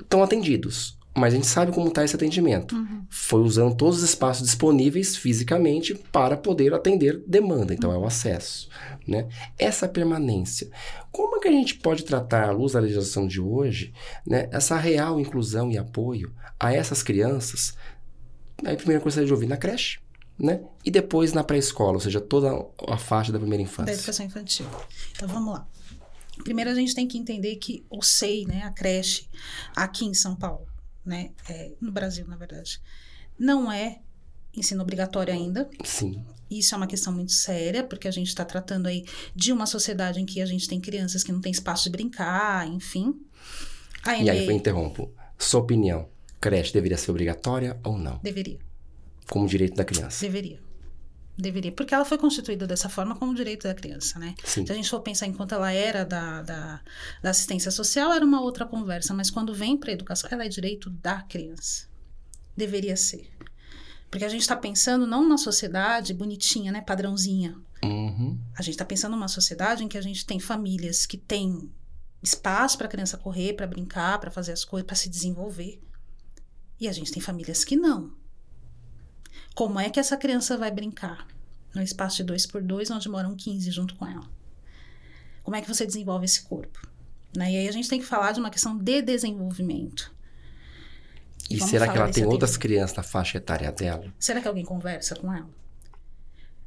estão 0.00 0.22
atendidos. 0.22 0.97
Mas 1.18 1.34
a 1.34 1.36
gente 1.36 1.46
sabe 1.46 1.72
como 1.72 1.88
está 1.88 2.04
esse 2.04 2.14
atendimento. 2.14 2.74
Uhum. 2.76 3.04
Foi 3.10 3.40
usando 3.40 3.74
todos 3.74 3.98
os 3.98 4.04
espaços 4.04 4.46
disponíveis 4.46 5.16
fisicamente 5.16 5.94
para 5.94 6.36
poder 6.36 6.72
atender 6.72 7.22
demanda. 7.26 7.74
Então, 7.74 7.92
é 7.92 7.98
o 7.98 8.06
acesso. 8.06 8.68
Né? 9.06 9.28
Essa 9.58 9.88
permanência. 9.88 10.70
Como 11.10 11.36
é 11.36 11.40
que 11.40 11.48
a 11.48 11.52
gente 11.52 11.74
pode 11.76 12.04
tratar, 12.04 12.48
à 12.48 12.52
luz 12.52 12.72
da 12.72 12.80
legislação 12.80 13.26
de 13.26 13.40
hoje, 13.40 13.92
né, 14.26 14.48
essa 14.52 14.76
real 14.76 15.18
inclusão 15.18 15.70
e 15.70 15.78
apoio 15.78 16.32
a 16.60 16.72
essas 16.72 17.02
crianças? 17.02 17.74
Aí, 18.64 18.76
primeiro, 18.76 19.00
eu 19.00 19.04
gostaria 19.04 19.26
de 19.26 19.32
ouvir 19.32 19.46
na 19.46 19.56
creche, 19.56 19.98
né? 20.38 20.60
E 20.84 20.90
depois 20.90 21.32
na 21.32 21.42
pré-escola, 21.42 21.94
ou 21.94 22.00
seja, 22.00 22.20
toda 22.20 22.50
a 22.88 22.96
faixa 22.96 23.32
da 23.32 23.38
primeira 23.38 23.62
Da 23.64 23.70
infância. 23.70 23.92
educação 23.92 24.26
infantil. 24.26 24.66
Então 25.12 25.28
vamos 25.28 25.54
lá. 25.54 25.66
Primeiro 26.44 26.70
a 26.70 26.74
gente 26.74 26.94
tem 26.94 27.06
que 27.06 27.18
entender 27.18 27.56
que 27.56 27.84
o 27.90 28.02
SEI, 28.02 28.44
né, 28.46 28.62
a 28.62 28.70
creche, 28.70 29.26
aqui 29.74 30.04
em 30.04 30.14
São 30.14 30.36
Paulo, 30.36 30.66
né, 31.04 31.30
é, 31.48 31.72
no 31.80 31.90
Brasil, 31.92 32.26
na 32.26 32.36
verdade, 32.36 32.80
não 33.38 33.70
é 33.70 34.00
ensino 34.54 34.82
obrigatório 34.82 35.32
ainda. 35.32 35.68
Sim. 35.84 36.24
Isso 36.50 36.74
é 36.74 36.76
uma 36.76 36.86
questão 36.86 37.12
muito 37.12 37.32
séria, 37.32 37.84
porque 37.84 38.08
a 38.08 38.10
gente 38.10 38.28
está 38.28 38.44
tratando 38.44 38.86
aí 38.86 39.04
de 39.34 39.52
uma 39.52 39.66
sociedade 39.66 40.20
em 40.20 40.24
que 40.26 40.40
a 40.40 40.46
gente 40.46 40.66
tem 40.66 40.80
crianças 40.80 41.22
que 41.22 41.30
não 41.30 41.40
tem 41.40 41.52
espaço 41.52 41.84
de 41.84 41.90
brincar, 41.90 42.66
enfim. 42.66 43.14
A 44.02 44.16
E 44.16 44.30
aí, 44.30 44.46
eu 44.46 44.52
interrompo. 44.52 45.12
Sua 45.38 45.60
opinião, 45.60 46.08
creche 46.40 46.72
deveria 46.72 46.96
ser 46.96 47.10
obrigatória 47.10 47.78
ou 47.84 47.98
não? 47.98 48.18
deveria, 48.22 48.58
Como 49.28 49.46
direito 49.46 49.76
da 49.76 49.84
criança. 49.84 50.24
deveria. 50.24 50.60
Deveria, 51.40 51.70
porque 51.70 51.94
ela 51.94 52.04
foi 52.04 52.18
constituída 52.18 52.66
dessa 52.66 52.88
forma 52.88 53.14
como 53.14 53.32
direito 53.32 53.62
da 53.62 53.72
criança, 53.72 54.18
né? 54.18 54.34
Sim. 54.42 54.66
Se 54.66 54.72
a 54.72 54.74
gente 54.74 54.90
for 54.90 54.98
pensar 55.00 55.28
enquanto 55.28 55.54
ela 55.54 55.70
era 55.70 56.04
da, 56.04 56.42
da, 56.42 56.80
da 57.22 57.30
assistência 57.30 57.70
social, 57.70 58.12
era 58.12 58.24
uma 58.24 58.40
outra 58.40 58.66
conversa, 58.66 59.14
mas 59.14 59.30
quando 59.30 59.54
vem 59.54 59.76
para 59.76 59.90
a 59.90 59.94
educação, 59.94 60.28
ela 60.32 60.44
é 60.44 60.48
direito 60.48 60.90
da 60.90 61.22
criança. 61.22 61.86
Deveria 62.56 62.96
ser. 62.96 63.30
Porque 64.10 64.24
a 64.24 64.28
gente 64.28 64.40
está 64.40 64.56
pensando 64.56 65.06
não 65.06 65.22
numa 65.22 65.38
sociedade 65.38 66.12
bonitinha, 66.12 66.72
né, 66.72 66.80
padrãozinha. 66.80 67.56
Uhum. 67.84 68.36
A 68.56 68.62
gente 68.62 68.74
está 68.74 68.84
pensando 68.84 69.12
numa 69.12 69.28
sociedade 69.28 69.84
em 69.84 69.88
que 69.88 69.96
a 69.96 70.02
gente 70.02 70.26
tem 70.26 70.40
famílias 70.40 71.06
que 71.06 71.16
têm 71.16 71.70
espaço 72.20 72.76
para 72.76 72.88
a 72.88 72.90
criança 72.90 73.16
correr, 73.16 73.52
para 73.52 73.66
brincar, 73.68 74.18
para 74.18 74.32
fazer 74.32 74.50
as 74.50 74.64
coisas, 74.64 74.84
para 74.84 74.96
se 74.96 75.08
desenvolver. 75.08 75.80
E 76.80 76.88
a 76.88 76.92
gente 76.92 77.12
tem 77.12 77.22
famílias 77.22 77.64
que 77.64 77.76
não. 77.76 78.17
Como 79.54 79.78
é 79.78 79.90
que 79.90 79.98
essa 79.98 80.16
criança 80.16 80.56
vai 80.56 80.70
brincar 80.70 81.26
no 81.74 81.82
espaço 81.82 82.18
de 82.18 82.24
dois 82.24 82.46
por 82.46 82.62
dois, 82.62 82.90
onde 82.90 83.08
moram 83.08 83.34
15 83.34 83.70
junto 83.70 83.94
com 83.94 84.06
ela? 84.06 84.28
Como 85.42 85.56
é 85.56 85.60
que 85.60 85.68
você 85.68 85.86
desenvolve 85.86 86.24
esse 86.24 86.42
corpo? 86.42 86.86
Né? 87.36 87.52
E 87.52 87.56
aí 87.56 87.68
a 87.68 87.72
gente 87.72 87.88
tem 87.88 88.00
que 88.00 88.06
falar 88.06 88.32
de 88.32 88.40
uma 88.40 88.50
questão 88.50 88.76
de 88.76 89.02
desenvolvimento. 89.02 90.12
E 91.50 91.56
vamos 91.56 91.70
será 91.70 91.88
que 91.88 91.96
ela 91.96 92.10
tem 92.10 92.24
outras 92.24 92.56
crianças 92.56 92.96
na 92.96 93.02
faixa 93.02 93.38
etária 93.38 93.72
dela? 93.72 94.12
Será 94.18 94.40
que 94.40 94.48
alguém 94.48 94.64
conversa 94.64 95.14
com 95.16 95.32
ela? 95.32 95.48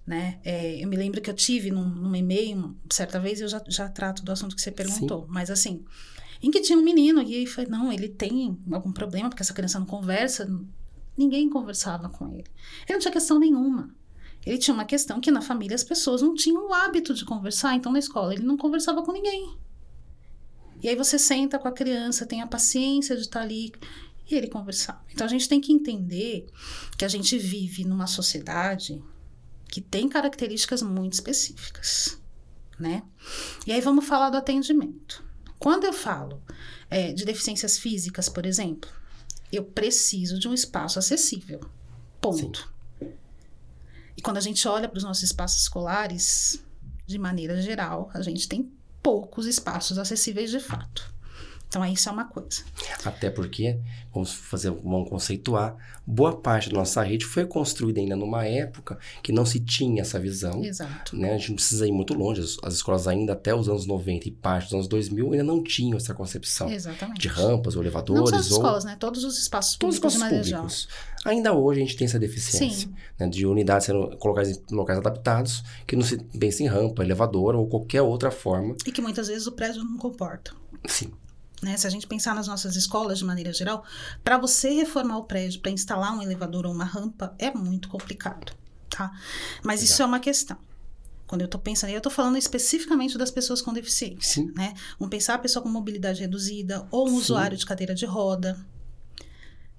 Né? 0.06 0.40
É, 0.44 0.84
eu 0.84 0.88
me 0.88 0.96
lembro 0.96 1.22
que 1.22 1.30
eu 1.30 1.34
tive 1.34 1.70
num, 1.70 1.88
num 1.88 2.16
e-mail, 2.16 2.76
certa 2.92 3.20
vez, 3.20 3.40
eu 3.40 3.48
já, 3.48 3.62
já 3.68 3.88
trato 3.88 4.24
do 4.24 4.32
assunto 4.32 4.56
que 4.56 4.62
você 4.62 4.72
perguntou, 4.72 5.26
mas 5.30 5.52
assim, 5.52 5.86
em 6.42 6.50
que 6.50 6.62
tinha 6.62 6.78
um 6.78 6.82
menino 6.82 7.22
e 7.22 7.36
aí 7.36 7.46
foi, 7.46 7.66
não, 7.66 7.94
ele 7.94 8.10
tem 8.10 8.58
algum 8.72 8.92
problema 8.92 9.30
porque 9.30 9.44
essa 9.44 9.54
criança 9.54 9.78
não 9.78 9.86
conversa. 9.86 10.50
Ninguém 11.22 11.48
conversava 11.48 12.10
com 12.10 12.30
ele. 12.30 12.50
Ele 12.88 12.94
não 12.94 13.00
tinha 13.00 13.12
questão 13.12 13.38
nenhuma. 13.38 13.96
Ele 14.44 14.58
tinha 14.58 14.74
uma 14.74 14.86
questão 14.86 15.22
que 15.22 15.30
na 15.30 15.40
família 15.40 15.76
as 15.76 15.84
pessoas 15.84 16.24
não 16.24 16.34
tinham 16.34 16.68
o 16.68 16.74
hábito 16.74 17.14
de 17.14 17.24
conversar, 17.24 17.76
então 17.76 17.92
na 17.92 18.00
escola 18.00 18.34
ele 18.34 18.42
não 18.42 18.58
conversava 18.58 19.04
com 19.04 19.12
ninguém. 19.12 19.56
E 20.82 20.90
aí 20.90 20.96
você 20.96 21.20
senta 21.20 21.60
com 21.60 21.68
a 21.68 21.72
criança, 21.72 22.26
tem 22.26 22.42
a 22.42 22.48
paciência 22.48 23.16
de 23.16 23.22
estar 23.22 23.42
ali 23.42 23.72
e 24.28 24.34
ele 24.34 24.48
conversar. 24.48 25.06
Então 25.12 25.28
a 25.28 25.30
gente 25.30 25.48
tem 25.48 25.62
que 25.62 25.72
entender 25.72 26.48
que 26.98 27.06
a 27.06 27.08
gente 27.08 27.38
vive 27.38 27.86
numa 27.86 28.08
sociedade 28.08 29.00
que 29.68 29.80
tem 29.80 30.10
características 30.10 30.82
muito 30.82 31.14
específicas, 31.14 32.20
né? 32.80 33.04
E 33.68 33.72
aí 33.72 33.80
vamos 33.80 34.06
falar 34.06 34.32
do 34.32 34.38
atendimento. 34.38 35.24
Quando 35.60 35.84
eu 35.84 35.94
falo 35.94 36.42
é, 36.90 37.14
de 37.14 37.26
deficiências 37.26 37.78
físicas, 37.78 38.28
por 38.28 38.48
exemplo, 38.48 38.90
eu 39.52 39.64
preciso 39.64 40.40
de 40.40 40.48
um 40.48 40.54
espaço 40.54 41.00
acessível. 41.00 41.60
Ponto. 42.20 42.60
Sim. 43.00 43.12
E 44.16 44.22
quando 44.22 44.38
a 44.38 44.42
gente 44.42 44.68
olha 44.68 44.88
para 44.88 44.98
os 44.98 45.04
nossos 45.04 45.24
espaços 45.24 45.64
escolares, 45.64 46.64
de 47.06 47.18
maneira 47.18 47.62
geral, 47.62 48.10
a 48.14 48.22
gente 48.22 48.48
tem 48.48 48.72
poucos 49.02 49.48
espaços 49.48 49.98
acessíveis 49.98 50.52
de 50.52 50.60
fato. 50.60 51.14
Então, 51.72 51.86
isso 51.86 52.10
é 52.10 52.12
uma 52.12 52.26
coisa. 52.26 52.64
Até 53.06 53.30
porque, 53.30 53.80
vamos 54.14 54.34
fazer, 54.34 54.72
vamos 54.72 55.10
conceituar, 55.10 55.78
boa 56.06 56.36
parte 56.36 56.70
da 56.70 56.76
nossa 56.76 57.02
rede 57.02 57.24
foi 57.24 57.46
construída 57.46 57.98
ainda 57.98 58.14
numa 58.14 58.46
época 58.46 59.00
que 59.24 59.32
não 59.32 59.46
se 59.46 59.58
tinha 59.58 60.02
essa 60.02 60.20
visão. 60.20 60.62
Exato. 60.62 61.16
Né? 61.16 61.34
A 61.34 61.38
gente 61.38 61.52
não 61.52 61.56
precisa 61.56 61.88
ir 61.88 61.94
muito 61.94 62.14
longe. 62.14 62.42
As, 62.42 62.58
as, 62.62 62.74
escolas 62.74 63.08
ainda 63.08 63.32
até 63.32 63.56
os 63.56 63.70
anos 63.70 63.86
90 63.86 64.28
e 64.28 64.32
parte 64.32 64.66
dos 64.66 64.74
anos 64.74 64.88
2000 64.90 65.32
ainda 65.32 65.46
não 65.46 65.64
tinham 65.64 65.96
essa 65.96 66.14
concepção. 66.14 66.70
Exatamente. 66.70 67.22
De 67.22 67.30
rampas 67.30 67.78
ou 67.78 67.82
elevadores. 67.82 68.20
Não 68.20 68.28
só 68.28 68.36
as 68.36 68.48
escolas, 68.48 68.84
né? 68.84 68.98
Todos 69.00 69.24
os 69.24 69.40
espaços 69.40 69.78
públicos 69.78 70.14
Todos 70.14 70.16
os 70.16 70.46
espaços 70.48 70.86
públicos. 70.86 70.88
Ainda 71.24 71.54
hoje 71.54 71.80
a 71.80 71.86
gente 71.86 71.96
tem 71.96 72.04
essa 72.04 72.20
deficiência. 72.20 72.90
Né? 73.18 73.30
De 73.30 73.46
unidades 73.46 73.86
sendo 73.86 74.18
colocadas 74.18 74.62
em 74.70 74.76
locais 74.76 75.00
adaptados 75.00 75.64
que 75.88 75.96
não 75.96 76.04
se 76.04 76.18
pensa 76.38 76.64
em 76.64 76.68
rampa, 76.68 77.02
elevador 77.02 77.56
ou 77.56 77.66
qualquer 77.66 78.02
outra 78.02 78.30
forma. 78.30 78.76
E 78.86 78.92
que 78.92 79.02
muitas 79.02 79.30
vezes 79.30 79.48
o 79.48 79.54
prédio 79.54 79.86
não 79.86 79.98
comporta. 79.98 80.52
Sim. 80.86 81.14
Né? 81.62 81.78
Se 81.78 81.86
a 81.86 81.90
gente 81.90 82.08
pensar 82.08 82.34
nas 82.34 82.48
nossas 82.48 82.76
escolas 82.76 83.20
de 83.20 83.26
maneira 83.26 83.54
geral, 83.54 83.84
para 84.24 84.38
você 84.38 84.70
reformar 84.72 85.18
o 85.18 85.26
prédio, 85.26 85.62
para 85.62 85.72
instalar 85.72 86.16
um 86.18 86.22
elevador 86.22 86.66
ou 86.66 86.74
uma 86.74 86.86
rampa, 86.86 87.36
é 87.38 87.52
muito 87.52 87.88
complicado, 87.88 88.54
tá? 88.90 89.12
Mas 89.64 89.82
Exato. 89.82 89.94
isso 89.94 90.02
é 90.02 90.06
uma 90.06 90.20
questão. 90.20 90.58
Quando 91.28 91.42
eu 91.42 91.46
estou 91.46 91.62
pensando, 91.62 91.92
eu 91.92 91.98
estou 91.98 92.12
falando 92.12 92.38
especificamente 92.38 93.18
das 93.18 93.32
pessoas 93.32 93.62
com 93.62 93.72
deficiência, 93.72 94.44
Sim. 94.44 94.52
né? 94.56 94.74
Vamos 95.00 95.12
pensar 95.12 95.36
a 95.36 95.38
pessoa 95.38 95.64
com 95.64 95.70
mobilidade 95.70 96.20
reduzida 96.20 96.86
ou 96.92 97.08
um 97.08 97.12
Sim. 97.12 97.18
usuário 97.18 97.58
de 97.58 97.66
cadeira 97.66 97.96
de 97.96 98.06
roda, 98.06 98.60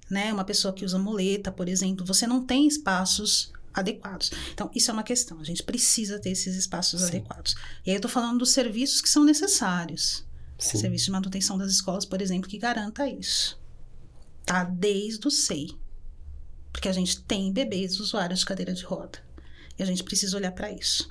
né? 0.09 0.33
Uma 0.33 0.45
pessoa 0.45 0.73
que 0.73 0.85
usa 0.85 0.97
muleta, 0.97 1.51
por 1.51 1.67
exemplo, 1.67 2.05
você 2.05 2.25
não 2.25 2.43
tem 2.43 2.65
espaços 2.65 3.51
adequados. 3.73 4.31
Então, 4.53 4.71
isso 4.73 4.89
é 4.89 4.93
uma 4.93 5.03
questão. 5.03 5.39
A 5.39 5.43
gente 5.43 5.63
precisa 5.63 6.19
ter 6.19 6.29
esses 6.29 6.55
espaços 6.55 7.01
Sim. 7.01 7.07
adequados. 7.07 7.55
E 7.85 7.89
aí 7.89 7.95
eu 7.95 7.97
estou 7.97 8.09
falando 8.09 8.39
dos 8.39 8.51
serviços 8.51 9.01
que 9.01 9.09
são 9.09 9.23
necessários. 9.23 10.25
Sim. 10.57 10.77
Serviço 10.77 11.05
de 11.05 11.11
manutenção 11.11 11.57
das 11.57 11.71
escolas, 11.71 12.05
por 12.05 12.21
exemplo, 12.21 12.49
que 12.49 12.57
garanta 12.57 13.07
isso. 13.07 13.59
Tá? 14.45 14.63
Desde 14.63 15.27
o 15.27 15.31
SEI. 15.31 15.77
Porque 16.71 16.87
a 16.87 16.93
gente 16.93 17.21
tem 17.21 17.51
bebês 17.51 17.99
usuários 17.99 18.39
de 18.39 18.45
cadeira 18.45 18.73
de 18.73 18.83
roda. 18.83 19.19
E 19.77 19.83
a 19.83 19.85
gente 19.85 20.03
precisa 20.03 20.37
olhar 20.37 20.51
para 20.51 20.71
isso. 20.71 21.09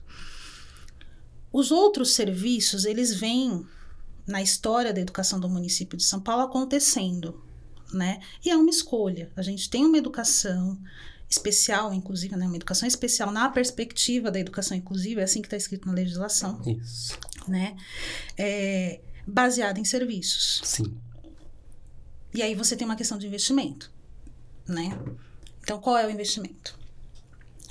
Os 1.53 1.71
outros 1.71 2.13
serviços, 2.13 2.85
eles 2.85 3.15
vêm 3.15 3.67
na 4.27 4.41
história 4.41 4.93
da 4.93 5.01
educação 5.01 5.39
do 5.39 5.49
município 5.49 5.97
de 5.97 6.05
São 6.05 6.21
Paulo 6.21 6.43
acontecendo, 6.45 7.45
né? 7.93 8.21
E 8.45 8.51
é 8.51 8.57
uma 8.57 8.71
escolha. 8.71 9.31
A 9.37 9.43
gente 9.43 9.69
tem 9.69 9.85
uma 9.85 9.99
educação 9.99 10.81
especial, 11.29 11.93
inclusive, 11.93 12.37
né? 12.37 12.47
Uma 12.47 12.57
educação 12.57 12.87
especial 12.87 13.31
na 13.31 13.49
perspectiva 13.49 14.31
da 14.31 14.39
educação 14.39 14.77
inclusiva, 14.77 15.21
é 15.21 15.25
assim 15.25 15.43
que 15.43 15.47
está 15.47 15.57
escrito 15.57 15.87
na 15.87 15.95
legislação. 15.95 16.61
Isso. 16.67 17.19
Né? 17.49 17.77
É, 18.37 19.01
baseada 19.27 19.79
em 19.79 19.85
serviços. 19.85 20.61
Sim. 20.65 20.97
E 22.35 22.43
aí 22.43 22.55
você 22.55 22.77
tem 22.77 22.87
uma 22.87 22.97
questão 22.97 23.19
de 23.19 23.27
investimento, 23.27 23.93
né? 24.67 24.99
Então, 25.63 25.79
qual 25.79 25.99
é 25.99 26.07
o 26.07 26.11
investimento? 26.11 26.79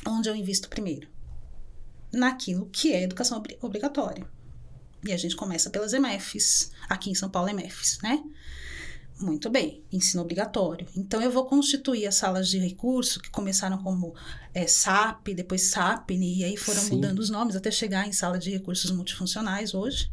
Onde 0.07 0.29
eu 0.29 0.35
invisto 0.35 0.69
primeiro? 0.69 1.07
Naquilo 2.11 2.67
que 2.67 2.93
é 2.93 3.03
educação 3.03 3.39
ob 3.39 3.57
obrigatória. 3.61 4.25
E 5.03 5.11
a 5.11 5.17
gente 5.17 5.35
começa 5.35 5.69
pelas 5.69 5.93
EMEFs, 5.93 6.71
aqui 6.87 7.09
em 7.09 7.15
São 7.15 7.29
Paulo, 7.29 7.49
EMEFs, 7.49 7.97
né? 8.03 8.23
Muito 9.19 9.49
bem, 9.49 9.83
ensino 9.91 10.21
obrigatório. 10.21 10.87
Então, 10.95 11.21
eu 11.21 11.31
vou 11.31 11.45
constituir 11.45 12.05
as 12.07 12.15
salas 12.15 12.47
de 12.47 12.59
recurso, 12.59 13.19
que 13.19 13.29
começaram 13.29 13.79
como 13.79 14.15
é, 14.53 14.67
SAP, 14.67 15.29
depois 15.35 15.69
SAPNE, 15.69 16.39
e 16.39 16.43
aí 16.43 16.57
foram 16.57 16.81
Sim. 16.81 16.95
mudando 16.95 17.19
os 17.19 17.29
nomes 17.29 17.55
até 17.55 17.71
chegar 17.71 18.07
em 18.07 18.11
sala 18.11 18.37
de 18.37 18.51
recursos 18.51 18.91
multifuncionais 18.91 19.73
hoje 19.73 20.11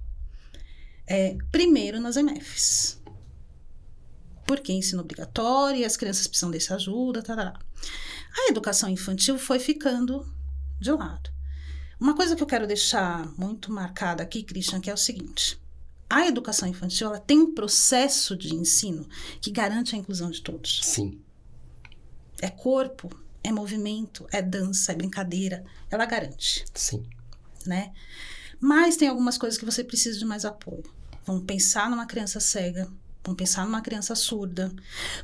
é, 1.09 1.37
primeiro 1.51 1.99
nas 1.99 2.17
MFs. 2.17 3.01
Porque 4.47 4.73
ensino 4.73 5.03
obrigatório 5.03 5.87
as 5.87 5.97
crianças 5.97 6.27
precisam 6.27 6.51
dessa 6.51 6.75
ajuda, 6.75 7.23
tarará. 7.23 7.59
A 8.39 8.51
educação 8.51 8.89
infantil 8.89 9.39
foi 9.39 9.59
ficando 9.59 10.31
de 10.79 10.93
lado. 10.93 11.31
Uma 11.99 12.15
coisa 12.15 12.37
que 12.37 12.43
eu 12.43 12.47
quero 12.47 12.67
deixar 12.67 13.27
muito 13.37 13.73
marcada 13.73 14.23
aqui, 14.23 14.43
Christian, 14.43 14.81
que 14.81 14.91
é 14.91 14.95
o 14.95 14.99
seguinte: 14.99 15.61
a 16.09 16.27
educação 16.27 16.69
infantil 16.69 17.09
ela 17.09 17.19
tem 17.19 17.41
um 17.41 17.55
processo 17.55 18.37
de 18.37 18.55
ensino 18.55 19.09
que 19.41 19.51
garante 19.51 19.95
a 19.95 19.99
inclusão 19.99 20.31
de 20.31 20.43
todos. 20.43 20.81
Sim. 20.85 21.21
É 22.41 22.49
corpo, 22.49 23.11
é 23.43 23.51
movimento, 23.51 24.27
é 24.31 24.41
dança, 24.41 24.93
é 24.93 24.95
brincadeira. 24.95 25.65
Ela 25.91 26.07
garante. 26.07 26.65
Sim. 26.73 27.05
Né? 27.67 27.93
Mas 28.61 28.97
tem 28.97 29.09
algumas 29.09 29.37
coisas 29.37 29.59
que 29.59 29.65
você 29.65 29.83
precisa 29.83 30.19
de 30.19 30.25
mais 30.25 30.45
apoio. 30.45 30.98
Vamos 31.29 31.45
pensar 31.45 31.91
numa 31.91 32.07
criança 32.07 32.41
cega. 32.41 32.89
Vamos 33.23 33.37
pensar 33.37 33.67
numa 33.67 33.83
criança 33.83 34.15
surda. 34.15 34.73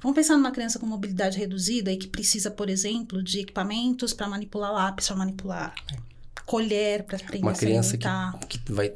Vamos 0.02 0.14
pensar 0.14 0.36
numa 0.36 0.50
criança 0.50 0.78
com 0.78 0.84
mobilidade 0.84 1.38
reduzida 1.38 1.90
e 1.90 1.96
que 1.96 2.06
precisa, 2.06 2.50
por 2.50 2.68
exemplo, 2.68 3.22
de 3.22 3.40
equipamentos 3.40 4.12
para 4.12 4.28
manipular 4.28 4.70
lápis, 4.70 5.08
para 5.08 5.16
manipular 5.16 5.74
é. 5.90 5.96
colher, 6.44 7.04
para 7.04 7.16
aprender 7.16 7.42
Uma 7.42 7.54
criança 7.54 7.96
que, 7.96 8.58
que 8.58 8.70
vai. 8.70 8.92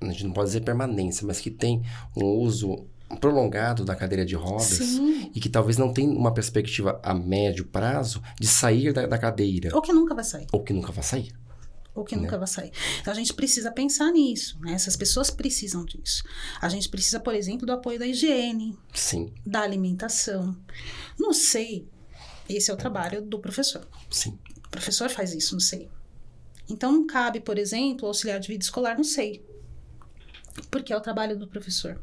A 0.00 0.06
gente 0.06 0.24
não 0.24 0.32
pode 0.32 0.48
dizer 0.48 0.62
permanência, 0.62 1.24
mas 1.24 1.38
que 1.38 1.48
tem 1.48 1.84
um 2.16 2.24
uso 2.24 2.84
prolongado 3.20 3.84
da 3.84 3.94
cadeira 3.94 4.26
de 4.26 4.34
rodas 4.34 4.66
Sim. 4.66 5.30
e 5.32 5.38
que 5.38 5.48
talvez 5.48 5.78
não 5.78 5.92
tenha 5.92 6.10
uma 6.10 6.34
perspectiva 6.34 7.00
a 7.04 7.14
médio 7.14 7.64
prazo 7.66 8.20
de 8.40 8.48
sair 8.48 8.92
da, 8.92 9.06
da 9.06 9.16
cadeira. 9.16 9.70
Ou 9.72 9.80
que 9.80 9.92
nunca 9.92 10.12
vai 10.12 10.24
sair. 10.24 10.48
Ou 10.50 10.60
que 10.64 10.72
nunca 10.72 10.90
vai 10.90 11.04
sair 11.04 11.32
ou 11.96 12.04
que 12.04 12.14
né? 12.14 12.22
nunca 12.22 12.36
vai 12.38 12.46
sair. 12.46 12.70
Então 13.00 13.12
a 13.12 13.16
gente 13.16 13.32
precisa 13.32 13.72
pensar 13.72 14.12
nisso, 14.12 14.58
né? 14.60 14.74
Essas 14.74 14.94
pessoas 14.94 15.30
precisam 15.30 15.84
disso. 15.84 16.22
A 16.60 16.68
gente 16.68 16.88
precisa, 16.88 17.18
por 17.18 17.34
exemplo, 17.34 17.66
do 17.66 17.72
apoio 17.72 17.98
da 17.98 18.06
higiene, 18.06 18.78
Sim. 18.94 19.32
da 19.44 19.62
alimentação. 19.62 20.56
Não 21.18 21.32
sei, 21.32 21.88
esse 22.48 22.70
é 22.70 22.74
o 22.74 22.76
trabalho 22.76 23.22
do 23.22 23.38
professor. 23.38 23.88
Sim. 24.10 24.38
O 24.66 24.68
professor 24.68 25.08
faz 25.08 25.32
isso, 25.32 25.54
não 25.54 25.60
sei. 25.60 25.88
Então 26.68 26.92
não 26.92 27.06
cabe, 27.06 27.40
por 27.40 27.58
exemplo, 27.58 28.06
auxiliar 28.06 28.38
de 28.38 28.48
vida 28.48 28.62
escolar, 28.62 28.96
não 28.96 29.04
sei. 29.04 29.44
Porque 30.70 30.92
é 30.92 30.96
o 30.96 31.00
trabalho 31.00 31.38
do 31.38 31.48
professor. 31.48 32.00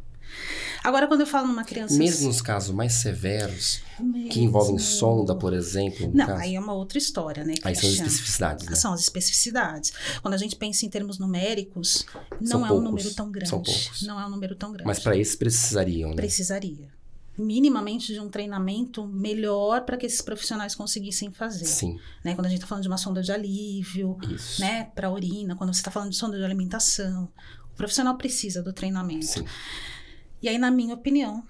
Agora, 0.83 1.07
quando 1.07 1.21
eu 1.21 1.27
falo 1.27 1.47
numa 1.47 1.63
criança. 1.63 1.97
Mesmo 1.97 2.27
nos 2.27 2.41
casos 2.41 2.75
mais 2.75 2.93
severos, 2.93 3.81
Mesmo... 3.97 4.29
que 4.29 4.41
envolvem 4.41 4.77
sonda, 4.77 5.33
por 5.33 5.53
exemplo. 5.53 6.11
Não, 6.13 6.25
caso... 6.25 6.41
aí 6.41 6.55
é 6.55 6.59
uma 6.59 6.73
outra 6.73 6.97
história, 6.97 7.45
né? 7.45 7.53
Aí 7.63 7.73
são 7.73 7.89
as 7.89 7.95
especificidades. 7.95 8.65
Né? 8.65 8.75
São 8.75 8.93
as 8.93 9.01
especificidades. 9.01 9.93
Quando 10.21 10.33
a 10.33 10.37
gente 10.37 10.57
pensa 10.57 10.85
em 10.85 10.89
termos 10.89 11.17
numéricos, 11.17 12.05
não 12.41 12.47
são 12.47 12.65
é 12.65 12.67
poucos. 12.67 12.85
um 12.85 12.89
número 12.89 13.13
tão 13.13 13.31
grande. 13.31 13.49
São 13.49 13.61
poucos. 13.61 14.01
Não 14.01 14.19
é 14.19 14.25
um 14.25 14.29
número 14.29 14.55
tão 14.55 14.71
grande. 14.71 14.85
Mas 14.85 14.99
para 14.99 15.15
esses 15.15 15.35
precisariam, 15.37 16.09
né? 16.09 16.15
Precisaria. 16.17 16.91
Minimamente 17.37 18.13
de 18.13 18.19
um 18.19 18.29
treinamento 18.29 19.07
melhor 19.07 19.85
para 19.85 19.97
que 19.97 20.05
esses 20.05 20.21
profissionais 20.21 20.75
conseguissem 20.75 21.31
fazer. 21.31 21.65
Sim. 21.65 21.97
Né? 22.23 22.35
Quando 22.35 22.45
a 22.45 22.49
gente 22.49 22.57
está 22.57 22.67
falando 22.67 22.83
de 22.83 22.89
uma 22.89 22.97
sonda 22.97 23.23
de 23.23 23.31
alívio, 23.31 24.17
Isso. 24.29 24.61
né? 24.61 24.91
Para 24.93 25.09
urina, 25.09 25.55
quando 25.55 25.73
você 25.73 25.79
está 25.79 25.89
falando 25.89 26.11
de 26.11 26.17
sonda 26.17 26.37
de 26.37 26.43
alimentação, 26.43 27.29
o 27.71 27.75
profissional 27.75 28.17
precisa 28.17 28.61
do 28.61 28.73
treinamento. 28.73 29.25
Sim. 29.25 29.45
E 30.43 30.49
aí, 30.49 30.57
na 30.57 30.69
minha 30.69 30.93
opinião, 30.93 31.41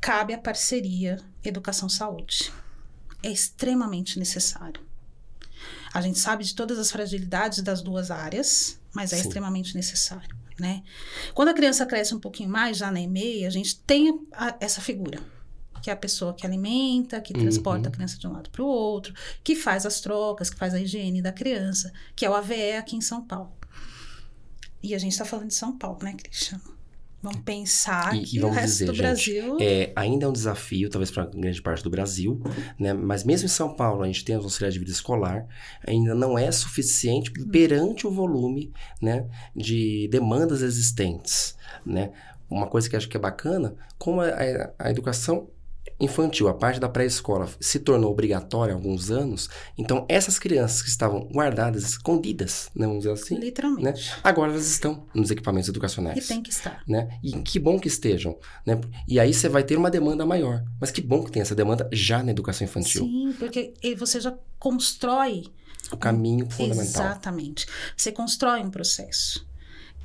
cabe 0.00 0.34
a 0.34 0.38
parceria 0.38 1.20
educação-saúde. 1.44 2.52
É 3.22 3.30
extremamente 3.30 4.18
necessário. 4.18 4.84
A 5.94 6.00
gente 6.00 6.18
sabe 6.18 6.42
de 6.42 6.52
todas 6.52 6.76
as 6.76 6.90
fragilidades 6.90 7.62
das 7.62 7.80
duas 7.80 8.10
áreas, 8.10 8.80
mas 8.92 9.12
é 9.12 9.16
Sim. 9.16 9.22
extremamente 9.22 9.76
necessário, 9.76 10.36
né? 10.58 10.82
Quando 11.34 11.50
a 11.50 11.54
criança 11.54 11.86
cresce 11.86 12.16
um 12.16 12.20
pouquinho 12.20 12.50
mais, 12.50 12.76
já 12.76 12.90
na 12.90 13.00
EMEI, 13.00 13.46
a 13.46 13.50
gente 13.50 13.78
tem 13.78 14.20
a, 14.32 14.56
essa 14.58 14.80
figura, 14.80 15.20
que 15.80 15.88
é 15.88 15.92
a 15.92 15.96
pessoa 15.96 16.34
que 16.34 16.44
alimenta, 16.44 17.20
que 17.20 17.32
transporta 17.32 17.88
uhum. 17.88 17.92
a 17.92 17.96
criança 17.96 18.18
de 18.18 18.26
um 18.26 18.32
lado 18.32 18.50
para 18.50 18.62
o 18.62 18.66
outro, 18.66 19.14
que 19.44 19.54
faz 19.54 19.86
as 19.86 20.00
trocas, 20.00 20.50
que 20.50 20.56
faz 20.56 20.74
a 20.74 20.80
higiene 20.80 21.22
da 21.22 21.30
criança, 21.30 21.92
que 22.16 22.26
é 22.26 22.30
o 22.30 22.34
AVE 22.34 22.72
aqui 22.72 22.96
em 22.96 23.00
São 23.00 23.24
Paulo. 23.24 23.52
E 24.82 24.96
a 24.96 24.98
gente 24.98 25.12
está 25.12 25.24
falando 25.24 25.48
de 25.48 25.54
São 25.54 25.78
Paulo, 25.78 26.00
né, 26.02 26.12
Cristiano? 26.14 26.75
Vamos 27.26 27.42
pensar 27.44 28.16
e, 28.16 28.22
que 28.22 28.36
e 28.36 28.40
vamos 28.40 28.56
o 28.56 28.60
resto 28.60 28.72
dizer, 28.72 28.86
do 28.86 28.94
gente, 28.94 29.02
Brasil... 29.02 29.56
É, 29.60 29.92
ainda 29.96 30.26
é 30.26 30.28
um 30.28 30.32
desafio, 30.32 30.88
talvez 30.88 31.10
para 31.10 31.26
grande 31.26 31.60
parte 31.60 31.82
do 31.82 31.90
Brasil, 31.90 32.40
né? 32.78 32.92
Mas 32.92 33.24
mesmo 33.24 33.46
em 33.46 33.48
São 33.48 33.74
Paulo, 33.74 34.02
a 34.02 34.06
gente 34.06 34.24
tem 34.24 34.34
a 34.34 34.38
auxiliar 34.38 34.70
de 34.70 34.78
vida 34.78 34.90
escolar, 34.90 35.46
ainda 35.86 36.14
não 36.14 36.38
é 36.38 36.50
suficiente 36.52 37.32
hum. 37.38 37.48
perante 37.48 38.06
o 38.06 38.10
volume 38.10 38.72
né, 39.00 39.26
de 39.54 40.08
demandas 40.10 40.62
existentes, 40.62 41.56
né? 41.84 42.12
Uma 42.48 42.68
coisa 42.68 42.88
que 42.88 42.94
acho 42.94 43.08
que 43.08 43.16
é 43.16 43.20
bacana, 43.20 43.74
como 43.98 44.20
a, 44.20 44.28
a, 44.28 44.70
a 44.78 44.90
educação 44.90 45.48
infantil, 45.98 46.48
a 46.48 46.54
parte 46.54 46.78
da 46.78 46.88
pré-escola, 46.88 47.48
se 47.60 47.78
tornou 47.78 48.10
obrigatória 48.10 48.74
há 48.74 48.76
alguns 48.76 49.10
anos, 49.10 49.48
então 49.78 50.04
essas 50.08 50.38
crianças 50.38 50.82
que 50.82 50.88
estavam 50.88 51.20
guardadas, 51.32 51.84
escondidas, 51.84 52.70
né, 52.74 52.86
vamos 52.86 53.04
dizer 53.04 53.12
assim, 53.12 53.38
Literalmente. 53.38 53.84
né, 53.84 53.94
agora 54.22 54.52
elas 54.52 54.66
estão 54.66 55.06
nos 55.14 55.30
equipamentos 55.30 55.68
educacionais. 55.68 56.24
E 56.24 56.28
tem 56.28 56.42
que 56.42 56.50
estar. 56.50 56.82
Né? 56.86 57.08
E 57.22 57.32
que 57.40 57.58
bom 57.58 57.78
que 57.78 57.88
estejam, 57.88 58.38
né? 58.64 58.78
E 59.08 59.18
aí 59.18 59.32
você 59.32 59.48
vai 59.48 59.62
ter 59.62 59.76
uma 59.76 59.90
demanda 59.90 60.26
maior. 60.26 60.62
Mas 60.80 60.90
que 60.90 61.00
bom 61.00 61.24
que 61.24 61.30
tem 61.30 61.42
essa 61.42 61.54
demanda 61.54 61.88
já 61.92 62.22
na 62.22 62.30
educação 62.30 62.64
infantil. 62.64 63.04
Sim, 63.04 63.34
porque 63.38 63.74
você 63.96 64.20
já 64.20 64.36
constrói 64.58 65.44
O 65.90 65.96
caminho 65.96 66.48
fundamental. 66.50 67.04
Exatamente. 67.06 67.66
Você 67.96 68.12
constrói 68.12 68.60
um 68.60 68.70
processo. 68.70 69.46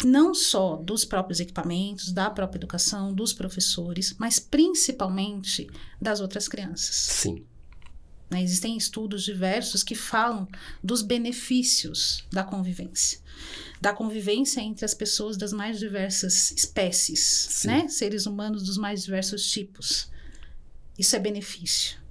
Não 0.04 0.34
só 0.34 0.78
dos 0.78 1.06
próprios 1.06 1.40
equipamentos, 1.40 2.12
da 2.12 2.30
própria 2.30 2.58
educação, 2.58 3.14
dos 3.14 3.34
professores, 3.34 4.16
mas 4.18 4.40
principalmente 4.40 5.68
das 6.02 6.20
outras 6.20 6.48
crianças. 6.48 6.96
Sim. 6.96 7.46
né? 8.30 8.42
Existem 8.42 8.76
estudos 8.78 9.24
diversos 9.24 9.84
que 9.84 9.94
falam 9.94 10.48
dos 10.84 11.02
benefícios 11.02 12.26
da 12.32 12.44
convivência. 12.44 13.20
Da 13.80 13.94
convivência 13.94 14.62
entre 14.62 14.86
as 14.86 14.94
pessoas 14.94 15.38
das 15.38 15.52
mais 15.52 15.80
diversas 15.80 16.52
espécies, 16.52 17.20
Sim. 17.20 17.68
né? 17.68 17.88
Seres 17.88 18.26
humanos 18.26 18.64
dos 18.64 18.78
mais 18.78 19.04
diversos 19.04 19.50
tipos. 19.50 20.10
Isso 20.98 21.16
é 21.16 21.20
benefício. 21.20 22.02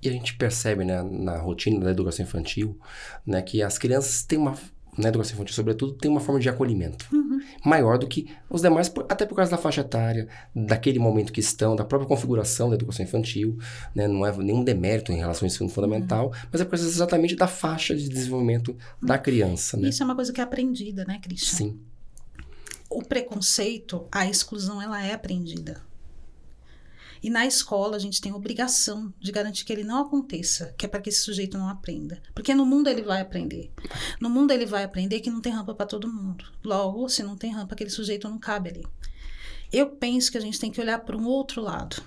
E 0.00 0.08
a 0.08 0.12
gente 0.12 0.36
percebe, 0.36 0.84
né, 0.84 1.02
na 1.02 1.38
rotina 1.38 1.80
da 1.80 1.90
educação 1.90 2.24
infantil, 2.24 2.78
né, 3.26 3.42
que 3.42 3.62
as 3.62 3.78
crianças 3.78 4.22
têm 4.22 4.38
uma, 4.38 4.56
na 4.98 5.08
educação 5.08 5.34
infantil, 5.34 5.54
sobretudo, 5.54 5.92
tem 5.92 6.10
uma 6.10 6.20
forma 6.20 6.40
de 6.40 6.48
acolhimento 6.48 7.06
Uhum. 7.12 7.40
maior 7.64 7.98
do 7.98 8.06
que 8.06 8.28
os 8.50 8.62
demais, 8.62 8.92
até 9.08 9.24
por 9.24 9.36
causa 9.36 9.50
da 9.50 9.56
faixa 9.56 9.80
etária, 9.82 10.28
daquele 10.54 10.98
momento 10.98 11.32
que 11.32 11.40
estão, 11.40 11.76
da 11.76 11.84
própria 11.84 12.08
configuração 12.08 12.68
da 12.68 12.74
educação 12.74 13.04
infantil, 13.04 13.56
né, 13.94 14.08
não 14.08 14.26
é 14.26 14.36
nenhum 14.36 14.64
demérito 14.64 15.12
em 15.12 15.16
relação 15.16 15.46
ao 15.46 15.52
ensino 15.52 15.68
fundamental, 15.68 16.32
mas 16.50 16.60
é 16.60 16.64
por 16.64 16.72
causa 16.72 16.86
exatamente 16.86 17.36
da 17.36 17.46
faixa 17.46 17.94
de 17.94 18.08
desenvolvimento 18.08 18.76
da 19.00 19.16
criança, 19.18 19.76
né? 19.76 19.88
Isso 19.88 20.02
é 20.02 20.06
uma 20.06 20.14
coisa 20.16 20.32
que 20.32 20.40
é 20.40 20.44
aprendida, 20.44 21.04
né, 21.04 21.20
Christian? 21.22 21.56
Sim, 21.56 21.80
o 22.90 23.02
preconceito, 23.02 24.06
a 24.10 24.26
exclusão, 24.26 24.80
ela 24.80 25.02
é 25.04 25.12
aprendida. 25.12 25.80
E 27.22 27.30
na 27.30 27.46
escola 27.46 27.96
a 27.96 27.98
gente 27.98 28.20
tem 28.20 28.32
obrigação 28.32 29.12
de 29.18 29.32
garantir 29.32 29.64
que 29.64 29.72
ele 29.72 29.84
não 29.84 29.98
aconteça, 29.98 30.74
que 30.78 30.86
é 30.86 30.88
para 30.88 31.00
que 31.00 31.08
esse 31.08 31.20
sujeito 31.20 31.58
não 31.58 31.68
aprenda. 31.68 32.22
Porque 32.34 32.54
no 32.54 32.64
mundo 32.64 32.88
ele 32.88 33.02
vai 33.02 33.20
aprender. 33.20 33.72
No 34.20 34.30
mundo 34.30 34.52
ele 34.52 34.66
vai 34.66 34.84
aprender 34.84 35.20
que 35.20 35.30
não 35.30 35.40
tem 35.40 35.52
rampa 35.52 35.74
para 35.74 35.86
todo 35.86 36.12
mundo. 36.12 36.44
Logo, 36.64 37.08
se 37.08 37.22
não 37.22 37.36
tem 37.36 37.52
rampa, 37.52 37.74
aquele 37.74 37.90
sujeito 37.90 38.28
não 38.28 38.38
cabe 38.38 38.70
ali. 38.70 38.86
Eu 39.72 39.90
penso 39.90 40.30
que 40.30 40.38
a 40.38 40.40
gente 40.40 40.58
tem 40.58 40.70
que 40.70 40.80
olhar 40.80 40.98
para 41.00 41.16
um 41.16 41.26
outro 41.26 41.60
lado. 41.60 42.02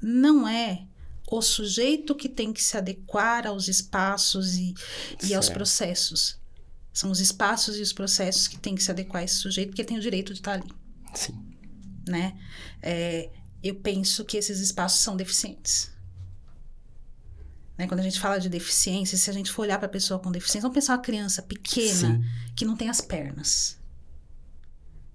Não 0.00 0.46
é 0.46 0.86
o 1.30 1.40
sujeito 1.40 2.14
que 2.14 2.28
tem 2.28 2.52
que 2.52 2.62
se 2.62 2.76
adequar 2.76 3.46
aos 3.46 3.68
espaços 3.68 4.56
e, 4.56 4.74
e 5.24 5.34
aos 5.34 5.48
processos. 5.48 6.38
São 6.92 7.10
os 7.10 7.20
espaços 7.20 7.78
e 7.78 7.80
os 7.80 7.92
processos 7.92 8.46
que 8.46 8.58
tem 8.58 8.74
que 8.74 8.82
se 8.82 8.90
adequar 8.90 9.22
a 9.22 9.24
esse 9.24 9.36
sujeito, 9.36 9.68
porque 9.68 9.80
ele 9.80 9.88
tem 9.88 9.96
o 9.96 10.02
direito 10.02 10.34
de 10.34 10.40
estar 10.40 10.52
ali, 10.52 10.70
sim. 11.14 11.32
né? 12.06 12.38
É, 12.82 13.30
eu 13.62 13.74
penso 13.76 14.24
que 14.24 14.36
esses 14.36 14.60
espaços 14.60 15.00
são 15.00 15.16
deficientes. 15.16 15.90
Né? 17.78 17.86
Quando 17.86 18.00
a 18.00 18.02
gente 18.02 18.20
fala 18.20 18.38
de 18.38 18.48
deficiência, 18.48 19.16
se 19.16 19.30
a 19.30 19.32
gente 19.32 19.50
for 19.50 19.62
olhar 19.62 19.78
para 19.78 19.86
a 19.86 19.90
pessoa 19.90 20.18
com 20.18 20.30
deficiência, 20.30 20.62
vamos 20.62 20.74
pensar 20.74 20.94
uma 20.94 21.02
criança 21.02 21.42
pequena 21.42 22.16
Sim. 22.16 22.24
que 22.54 22.64
não 22.64 22.76
tem 22.76 22.88
as 22.88 23.00
pernas. 23.00 23.78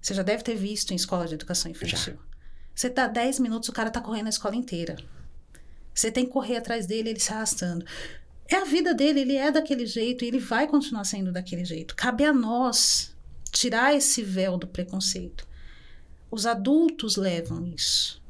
Você 0.00 0.14
já 0.14 0.22
deve 0.22 0.42
ter 0.42 0.56
visto 0.56 0.92
em 0.92 0.96
escola 0.96 1.26
de 1.26 1.34
educação 1.34 1.70
infantil. 1.70 2.18
Você 2.74 2.88
dá 2.88 3.06
10 3.06 3.40
minutos, 3.40 3.68
o 3.68 3.72
cara 3.72 3.90
tá 3.90 4.00
correndo 4.00 4.26
a 4.26 4.30
escola 4.30 4.54
inteira. 4.54 4.96
Você 5.92 6.12
tem 6.12 6.24
que 6.24 6.32
correr 6.32 6.56
atrás 6.56 6.86
dele, 6.86 7.10
ele 7.10 7.20
se 7.20 7.32
arrastando. 7.32 7.84
É 8.46 8.56
a 8.56 8.64
vida 8.64 8.94
dele, 8.94 9.20
ele 9.20 9.36
é 9.36 9.50
daquele 9.50 9.84
jeito 9.84 10.24
e 10.24 10.28
ele 10.28 10.38
vai 10.38 10.66
continuar 10.66 11.04
sendo 11.04 11.32
daquele 11.32 11.64
jeito. 11.64 11.96
Cabe 11.96 12.24
a 12.24 12.32
nós 12.32 13.14
tirar 13.50 13.94
esse 13.94 14.22
véu 14.22 14.56
do 14.56 14.66
preconceito. 14.66 15.46
Os 16.30 16.46
adultos 16.46 17.16
levam 17.16 17.66
isso. 17.66 18.22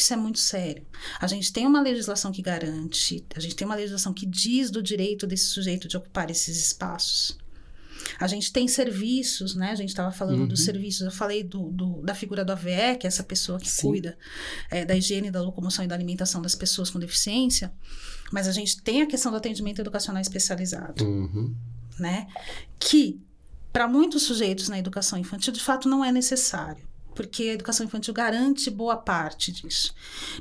Isso 0.00 0.12
é 0.14 0.16
muito 0.16 0.38
sério. 0.38 0.84
A 1.20 1.26
gente 1.26 1.52
tem 1.52 1.66
uma 1.66 1.80
legislação 1.80 2.32
que 2.32 2.40
garante, 2.42 3.24
a 3.34 3.40
gente 3.40 3.54
tem 3.54 3.66
uma 3.66 3.74
legislação 3.74 4.12
que 4.14 4.24
diz 4.26 4.70
do 4.70 4.82
direito 4.82 5.26
desse 5.26 5.46
sujeito 5.46 5.86
de 5.88 5.96
ocupar 5.96 6.30
esses 6.30 6.56
espaços. 6.66 7.38
A 8.18 8.26
gente 8.26 8.50
tem 8.50 8.66
serviços, 8.66 9.54
né? 9.54 9.70
A 9.70 9.74
gente 9.74 9.90
estava 9.90 10.10
falando 10.10 10.40
Uhum. 10.40 10.48
dos 10.48 10.64
serviços, 10.64 11.02
eu 11.02 11.10
falei 11.12 11.44
do, 11.44 11.70
do- 11.70 12.00
da 12.02 12.14
figura 12.14 12.44
do 12.44 12.50
AVE, 12.52 12.96
que 12.98 13.06
é 13.06 13.08
essa 13.08 13.22
pessoa 13.22 13.58
que 13.60 13.68
Sim. 13.70 13.82
cuida 13.88 14.16
é, 14.70 14.84
da 14.86 14.96
higiene, 14.96 15.30
da 15.30 15.42
locomoção 15.42 15.84
e 15.84 15.88
da 15.88 15.94
alimentação 15.94 16.40
das 16.40 16.54
pessoas 16.54 16.88
com 16.88 16.98
deficiência, 16.98 17.70
mas 18.32 18.48
a 18.48 18.52
gente 18.52 18.80
tem 18.80 19.02
a 19.02 19.06
questão 19.06 19.30
do 19.30 19.36
atendimento 19.36 19.80
educacional 19.80 20.20
especializado 20.22 21.04
Uhum. 21.04 21.54
né? 21.98 22.26
Que 22.78 23.20
para 23.70 23.86
muitos 23.86 24.22
sujeitos 24.22 24.68
na 24.70 24.78
educação 24.78 25.18
infantil, 25.18 25.52
de 25.52 25.60
fato, 25.60 25.86
não 25.88 26.02
é 26.04 26.10
necessário, 26.10 26.82
porque 27.14 27.44
a 27.44 27.54
educação 27.54 27.86
infantil 27.86 28.14
garante 28.14 28.70
boa 28.70 28.96
parte 28.96 29.52
disso. 29.52 29.94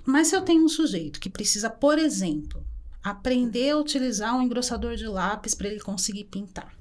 Mas 0.05 0.27
se 0.27 0.36
eu 0.36 0.41
tenho 0.41 0.63
um 0.63 0.69
sujeito 0.69 1.19
que 1.19 1.29
precisa, 1.29 1.69
por 1.69 1.97
exemplo, 1.97 2.65
aprender 3.03 3.71
a 3.71 3.77
utilizar 3.77 4.36
um 4.36 4.41
engrossador 4.41 4.95
de 4.95 5.08
lápis 5.08 5.55
para 5.55 5.67
ele 5.67 5.79
conseguir 5.79 6.25
pintar. 6.25 6.73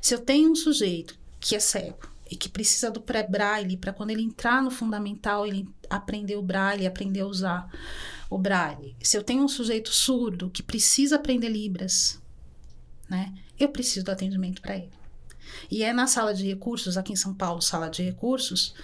Se 0.00 0.14
eu 0.14 0.18
tenho 0.18 0.50
um 0.50 0.54
sujeito 0.54 1.18
que 1.40 1.54
é 1.54 1.60
cego 1.60 2.08
e 2.30 2.36
que 2.36 2.48
precisa 2.48 2.90
do 2.90 3.00
pré-braille 3.00 3.76
para 3.76 3.92
quando 3.92 4.10
ele 4.10 4.22
entrar 4.22 4.62
no 4.62 4.70
fundamental 4.70 5.46
ele 5.46 5.68
aprender 5.88 6.36
o 6.36 6.42
braille, 6.42 6.86
aprender 6.86 7.20
a 7.20 7.26
usar 7.26 7.70
o 8.30 8.38
braille. 8.38 8.96
Se 9.00 9.16
eu 9.16 9.22
tenho 9.22 9.44
um 9.44 9.48
sujeito 9.48 9.90
surdo 9.90 10.50
que 10.50 10.62
precisa 10.62 11.16
aprender 11.16 11.48
libras, 11.48 12.20
né? 13.08 13.32
Eu 13.58 13.68
preciso 13.68 14.04
do 14.04 14.10
atendimento 14.10 14.60
para 14.60 14.76
ele. 14.76 14.90
E 15.70 15.82
é 15.82 15.92
na 15.92 16.06
sala 16.06 16.34
de 16.34 16.46
recursos, 16.46 16.96
aqui 16.96 17.12
em 17.12 17.16
São 17.16 17.34
Paulo, 17.34 17.62
sala 17.62 17.88
de 17.88 18.02
recursos, 18.02 18.74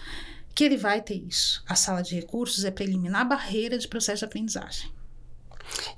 que 0.55 0.65
ele 0.65 0.77
vai 0.77 1.01
ter 1.01 1.15
isso. 1.15 1.63
A 1.67 1.75
sala 1.75 2.03
de 2.03 2.15
recursos 2.15 2.65
é 2.65 2.71
para 2.71 2.85
eliminar 2.85 3.23
a 3.23 3.25
barreira 3.25 3.79
de 3.79 3.87
processo 3.89 4.21
de 4.21 4.25
aprendizagem. 4.27 4.91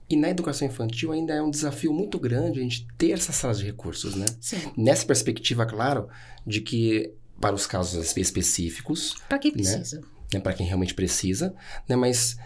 E 0.09 0.17
na 0.17 0.29
educação 0.29 0.69
infantil 0.69 1.13
ainda 1.13 1.33
é 1.33 1.43
um 1.43 1.51
desafio 1.51 1.93
muito 1.93 2.19
grande 2.19 2.61
a 2.61 2.63
gente 2.63 2.87
ter 2.99 3.13
essas 3.13 3.35
salas 3.37 3.59
de 3.59 3.65
recursos, 3.65 4.15
né? 4.15 4.27
Sim. 4.41 4.59
Nessa 4.77 5.07
perspectiva, 5.07 5.65
claro, 5.65 6.09
de 6.47 6.61
que 6.61 7.13
para 7.41 7.55
os 7.55 7.67
casos 7.67 8.05
espe- 8.05 8.21
específicos, 8.21 9.15
Para 9.29 9.39
quem 9.39 9.51
precisa. 9.53 10.01
né, 10.33 10.39
para 10.41 10.53
quem 10.53 10.67
realmente 10.67 10.95
precisa, 10.95 11.55
né, 11.89 11.97
mas 11.97 12.37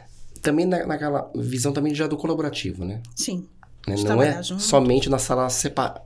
também 0.40 0.64
na, 0.64 0.86
naquela 0.86 1.30
visão 1.34 1.72
também 1.72 1.94
já 1.94 2.06
do 2.06 2.16
colaborativo, 2.16 2.84
né? 2.84 3.02
Sim. 3.14 3.48
Né, 3.86 3.94
Não 4.04 4.22
é 4.22 4.42
junto. 4.42 4.62
somente 4.62 5.08
na 5.10 5.18
sala 5.18 5.48
sepa- 5.48 6.02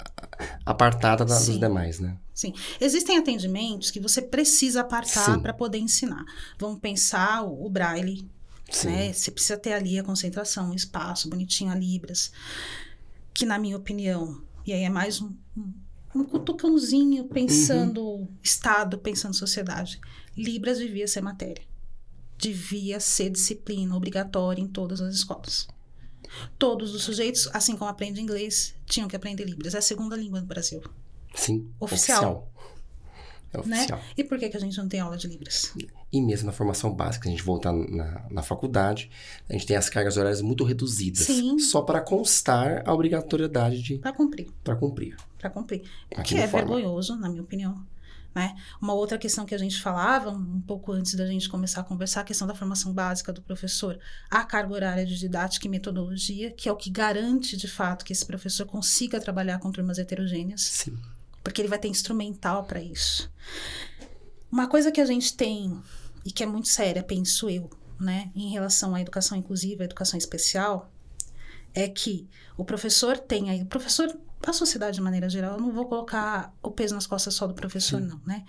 apartada 0.64 1.24
da- 1.24 1.38
dos 1.38 1.58
demais, 1.58 1.98
né? 2.00 2.16
Sim. 2.34 2.54
Existem 2.80 3.18
atendimentos 3.18 3.90
que 3.90 4.00
você 4.00 4.22
precisa 4.22 4.80
apartar 4.80 5.40
para 5.40 5.52
poder 5.52 5.78
ensinar. 5.78 6.24
Vamos 6.58 6.80
pensar 6.80 7.42
o, 7.42 7.66
o 7.66 7.68
braille, 7.70 8.26
Sim. 8.70 8.88
né? 8.88 9.12
Você 9.12 9.30
precisa 9.30 9.58
ter 9.58 9.72
ali 9.74 9.98
a 9.98 10.02
concentração, 10.02 10.70
o 10.70 10.74
espaço, 10.74 11.28
bonitinho 11.28 11.70
a 11.70 11.74
Libras. 11.74 12.32
Que, 13.34 13.44
na 13.44 13.58
minha 13.58 13.76
opinião, 13.76 14.40
e 14.66 14.72
aí 14.72 14.82
é 14.84 14.88
mais 14.88 15.20
um, 15.20 15.32
um, 15.56 15.72
um 16.14 16.24
cutucãozinho 16.24 17.24
pensando 17.24 18.26
Estado, 18.42 18.96
pensando 18.98 19.34
sociedade. 19.34 20.00
Libras 20.36 20.78
devia 20.78 21.06
ser 21.06 21.20
matéria. 21.20 21.62
Devia 22.38 22.98
ser 23.00 23.28
disciplina 23.28 23.94
obrigatória 23.94 24.62
em 24.62 24.66
todas 24.66 25.00
as 25.02 25.14
escolas. 25.14 25.68
Todos 26.58 26.94
os 26.94 27.02
sujeitos, 27.02 27.48
assim 27.52 27.76
como 27.76 27.90
aprende 27.90 28.20
inglês, 28.20 28.74
tinham 28.86 29.08
que 29.08 29.16
aprender 29.16 29.44
Libras. 29.44 29.74
É 29.74 29.78
a 29.78 29.82
segunda 29.82 30.16
língua 30.16 30.40
do 30.40 30.46
Brasil. 30.46 30.82
Sim. 31.34 31.68
Oficial. 31.78 32.50
É 33.52 33.58
Né? 33.66 33.78
oficial. 33.78 34.00
E 34.16 34.22
por 34.24 34.38
que, 34.38 34.48
que 34.48 34.56
a 34.56 34.60
gente 34.60 34.78
não 34.78 34.88
tem 34.88 35.00
aula 35.00 35.16
de 35.16 35.26
Libras? 35.26 35.72
E 36.12 36.20
mesmo 36.20 36.46
na 36.46 36.52
formação 36.52 36.92
básica, 36.94 37.28
a 37.28 37.30
gente 37.30 37.42
voltar 37.42 37.72
na, 37.72 38.26
na 38.30 38.42
faculdade, 38.42 39.10
a 39.48 39.52
gente 39.52 39.66
tem 39.66 39.76
as 39.76 39.88
cargas 39.88 40.16
horárias 40.16 40.40
muito 40.40 40.62
reduzidas. 40.64 41.24
Sim. 41.26 41.58
Só 41.58 41.82
para 41.82 42.00
constar 42.00 42.82
a 42.88 42.92
obrigatoriedade 42.94 43.82
de 43.82 43.98
Para 43.98 44.12
cumprir. 44.12 44.48
para 44.62 44.76
cumprir. 44.76 45.16
para 45.38 45.50
cumprir. 45.50 45.82
Aqui 46.16 46.34
que 46.34 46.40
é 46.40 46.46
forma. 46.48 46.68
vergonhoso, 46.68 47.16
na 47.16 47.28
minha 47.28 47.42
opinião. 47.42 47.84
Né? 48.34 48.54
Uma 48.80 48.94
outra 48.94 49.18
questão 49.18 49.44
que 49.44 49.54
a 49.54 49.58
gente 49.58 49.80
falava, 49.80 50.30
um 50.30 50.60
pouco 50.60 50.92
antes 50.92 51.14
da 51.14 51.26
gente 51.26 51.48
começar 51.48 51.80
a 51.80 51.84
conversar, 51.84 52.20
a 52.20 52.24
questão 52.24 52.46
da 52.46 52.54
formação 52.54 52.92
básica 52.92 53.32
do 53.32 53.42
professor, 53.42 53.98
a 54.30 54.44
carga 54.44 54.72
horária 54.72 55.04
de 55.04 55.18
didática 55.18 55.66
e 55.66 55.70
metodologia, 55.70 56.52
que 56.52 56.68
é 56.68 56.72
o 56.72 56.76
que 56.76 56.90
garante, 56.90 57.56
de 57.56 57.66
fato, 57.66 58.04
que 58.04 58.12
esse 58.12 58.24
professor 58.24 58.66
consiga 58.66 59.20
trabalhar 59.20 59.58
com 59.58 59.72
turmas 59.72 59.98
heterogêneas, 59.98 60.62
Sim. 60.62 60.96
porque 61.42 61.60
ele 61.60 61.68
vai 61.68 61.78
ter 61.78 61.88
instrumental 61.88 62.64
para 62.64 62.80
isso. 62.80 63.30
Uma 64.50 64.68
coisa 64.68 64.92
que 64.92 65.00
a 65.00 65.06
gente 65.06 65.36
tem, 65.36 65.80
e 66.24 66.30
que 66.30 66.42
é 66.42 66.46
muito 66.46 66.68
séria, 66.68 67.02
penso 67.02 67.50
eu, 67.50 67.68
né, 67.98 68.30
em 68.34 68.50
relação 68.50 68.94
à 68.94 69.00
educação 69.00 69.36
inclusiva, 69.36 69.82
à 69.82 69.86
educação 69.86 70.18
especial, 70.18 70.90
é 71.74 71.88
que 71.88 72.28
o 72.56 72.64
professor 72.64 73.18
tem 73.18 73.50
aí, 73.50 73.62
o 73.62 73.66
professor, 73.66 74.16
a 74.46 74.52
sociedade 74.52 74.96
de 74.96 75.02
maneira 75.02 75.28
geral, 75.28 75.54
eu 75.54 75.60
não 75.60 75.72
vou 75.72 75.86
colocar 75.86 76.54
o 76.62 76.70
peso 76.70 76.94
nas 76.94 77.06
costas 77.06 77.34
só 77.34 77.46
do 77.46 77.54
professor, 77.54 78.00
Sim. 78.00 78.08
não, 78.08 78.20
né? 78.26 78.44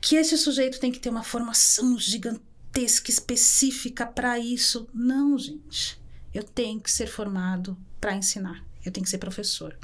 Que 0.00 0.16
esse 0.16 0.36
sujeito 0.36 0.78
tem 0.78 0.92
que 0.92 1.00
ter 1.00 1.08
uma 1.08 1.22
formação 1.22 1.98
gigantesca, 1.98 3.10
específica 3.10 4.06
para 4.06 4.38
isso. 4.38 4.88
Não, 4.92 5.38
gente. 5.38 6.00
Eu 6.32 6.42
tenho 6.42 6.80
que 6.80 6.90
ser 6.90 7.06
formado 7.06 7.76
para 8.00 8.14
ensinar. 8.14 8.64
Eu 8.84 8.92
tenho 8.92 9.04
que 9.04 9.10
ser 9.10 9.18
professor. 9.18 9.78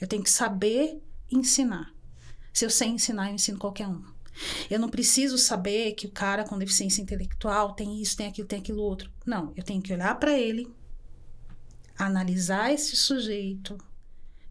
Eu 0.00 0.06
tenho 0.06 0.22
que 0.22 0.30
saber 0.30 1.02
ensinar. 1.30 1.92
Se 2.52 2.64
eu 2.64 2.70
sei 2.70 2.88
ensinar, 2.88 3.28
eu 3.28 3.34
ensino 3.34 3.58
qualquer 3.58 3.86
um. 3.86 4.02
Eu 4.70 4.78
não 4.78 4.88
preciso 4.88 5.36
saber 5.38 5.92
que 5.92 6.06
o 6.06 6.10
cara 6.10 6.44
com 6.44 6.58
deficiência 6.58 7.02
intelectual 7.02 7.74
tem 7.74 8.00
isso, 8.00 8.16
tem 8.16 8.26
aquilo, 8.26 8.48
tem 8.48 8.58
aquilo 8.58 8.82
outro. 8.82 9.10
Não, 9.24 9.52
eu 9.56 9.62
tenho 9.62 9.82
que 9.82 9.92
olhar 9.92 10.14
para 10.18 10.38
ele, 10.38 10.70
analisar 11.98 12.72
esse 12.72 12.96
sujeito, 12.96 13.76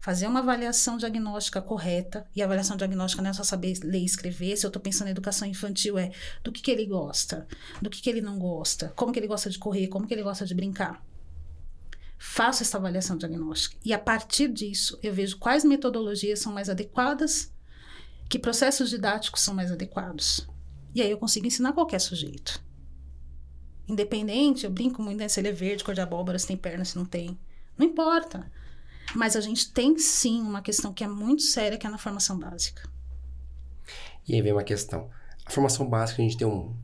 fazer 0.06 0.28
uma 0.28 0.38
avaliação 0.38 0.96
diagnóstica 0.96 1.60
correta. 1.60 2.28
E 2.32 2.40
avaliação 2.40 2.76
diagnóstica 2.76 3.20
não 3.20 3.30
é 3.30 3.32
só 3.32 3.42
saber 3.42 3.76
ler 3.82 3.98
e 3.98 4.04
escrever. 4.04 4.56
Se 4.56 4.64
eu 4.64 4.68
estou 4.68 4.80
pensando 4.80 5.08
em 5.08 5.10
educação 5.10 5.48
infantil, 5.48 5.98
é 5.98 6.12
do 6.44 6.52
que, 6.52 6.62
que 6.62 6.70
ele 6.70 6.86
gosta, 6.86 7.44
do 7.82 7.90
que, 7.90 8.00
que 8.00 8.08
ele 8.08 8.20
não 8.20 8.38
gosta, 8.38 8.92
como 8.94 9.12
que 9.12 9.18
ele 9.18 9.26
gosta 9.26 9.50
de 9.50 9.58
correr, 9.58 9.88
como 9.88 10.06
que 10.06 10.14
ele 10.14 10.22
gosta 10.22 10.46
de 10.46 10.54
brincar. 10.54 11.04
Faço 12.16 12.62
essa 12.62 12.78
avaliação 12.78 13.16
diagnóstica. 13.16 13.76
E 13.84 13.92
a 13.92 13.98
partir 13.98 14.46
disso, 14.46 14.96
eu 15.02 15.12
vejo 15.12 15.38
quais 15.38 15.64
metodologias 15.64 16.38
são 16.38 16.52
mais 16.52 16.70
adequadas, 16.70 17.52
que 18.28 18.38
processos 18.38 18.88
didáticos 18.88 19.40
são 19.40 19.54
mais 19.54 19.72
adequados. 19.72 20.46
E 20.94 21.02
aí 21.02 21.10
eu 21.10 21.18
consigo 21.18 21.48
ensinar 21.48 21.72
qualquer 21.72 21.98
sujeito. 21.98 22.62
Independente, 23.88 24.66
eu 24.66 24.70
brinco 24.70 25.02
muito, 25.02 25.18
né? 25.18 25.26
Se 25.26 25.40
ele 25.40 25.48
é 25.48 25.52
verde, 25.52 25.82
cor 25.82 25.96
de 25.96 26.00
abóbora, 26.00 26.38
se 26.38 26.46
tem 26.46 26.56
perna, 26.56 26.84
se 26.84 26.96
não 26.96 27.04
tem. 27.04 27.36
Não 27.76 27.84
importa. 27.84 28.48
Mas 29.16 29.34
a 29.34 29.40
gente 29.40 29.72
tem 29.72 29.98
sim 29.98 30.42
uma 30.42 30.60
questão 30.60 30.92
que 30.92 31.02
é 31.02 31.08
muito 31.08 31.42
séria, 31.42 31.78
que 31.78 31.86
é 31.86 31.90
na 31.90 31.96
formação 31.96 32.38
básica. 32.38 32.86
E 34.28 34.34
aí 34.34 34.42
vem 34.42 34.52
uma 34.52 34.62
questão. 34.62 35.08
A 35.46 35.50
formação 35.50 35.88
básica, 35.88 36.20
a 36.20 36.24
gente 36.24 36.36
tem 36.36 36.46
um, 36.46 36.76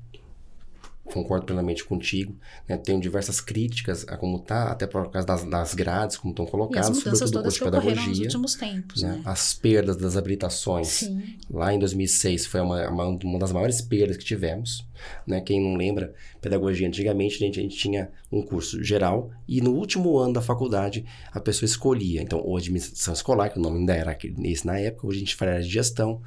concordo 1.04 1.46
plenamente 1.46 1.84
contigo. 1.84 2.36
Né? 2.68 2.76
Tenho 2.76 3.00
diversas 3.00 3.40
críticas 3.40 4.04
a 4.08 4.16
como 4.16 4.38
está, 4.38 4.70
até 4.70 4.86
por 4.86 5.10
causa 5.10 5.26
das, 5.26 5.44
das 5.44 5.74
grades, 5.74 6.16
como 6.16 6.32
estão 6.32 6.46
colocadas, 6.46 6.96
sobretudo 6.96 7.30
todas 7.30 7.58
que 7.58 7.64
ocorreram 7.64 8.06
nos 8.06 8.18
últimos 8.18 8.54
tempos. 8.54 9.02
Né? 9.02 9.12
Né? 9.12 9.22
As 9.24 9.54
perdas 9.54 9.96
das 9.96 10.16
habilitações. 10.16 10.88
Sim. 10.88 11.36
Lá 11.50 11.72
em 11.72 11.78
2006 11.78 12.46
foi 12.46 12.60
uma, 12.60 12.88
uma, 12.88 13.04
uma 13.06 13.38
das 13.38 13.52
maiores 13.52 13.80
perdas 13.80 14.16
que 14.16 14.24
tivemos. 14.24 14.86
Né? 15.26 15.40
Quem 15.40 15.60
não 15.60 15.76
lembra, 15.76 16.14
pedagogia 16.40 16.86
antigamente, 16.86 17.36
a 17.36 17.46
gente, 17.46 17.60
a 17.60 17.62
gente 17.62 17.76
tinha 17.76 18.10
um 18.30 18.42
curso 18.42 18.82
geral 18.82 19.30
e 19.46 19.60
no 19.60 19.72
último 19.72 20.16
ano 20.16 20.32
da 20.32 20.40
faculdade 20.40 21.04
a 21.32 21.40
pessoa 21.40 21.66
escolhia. 21.66 22.22
Então, 22.22 22.40
ou 22.40 22.56
administração 22.56 23.14
escolar, 23.14 23.50
que 23.50 23.58
o 23.58 23.62
nome 23.62 23.78
ainda 23.78 23.94
era 23.94 24.16
esse 24.44 24.66
na 24.66 24.78
época, 24.78 25.06
hoje 25.06 25.18
a 25.18 25.20
gente 25.20 25.36
fala 25.36 25.60
de 25.60 25.68
gestão. 25.68 26.20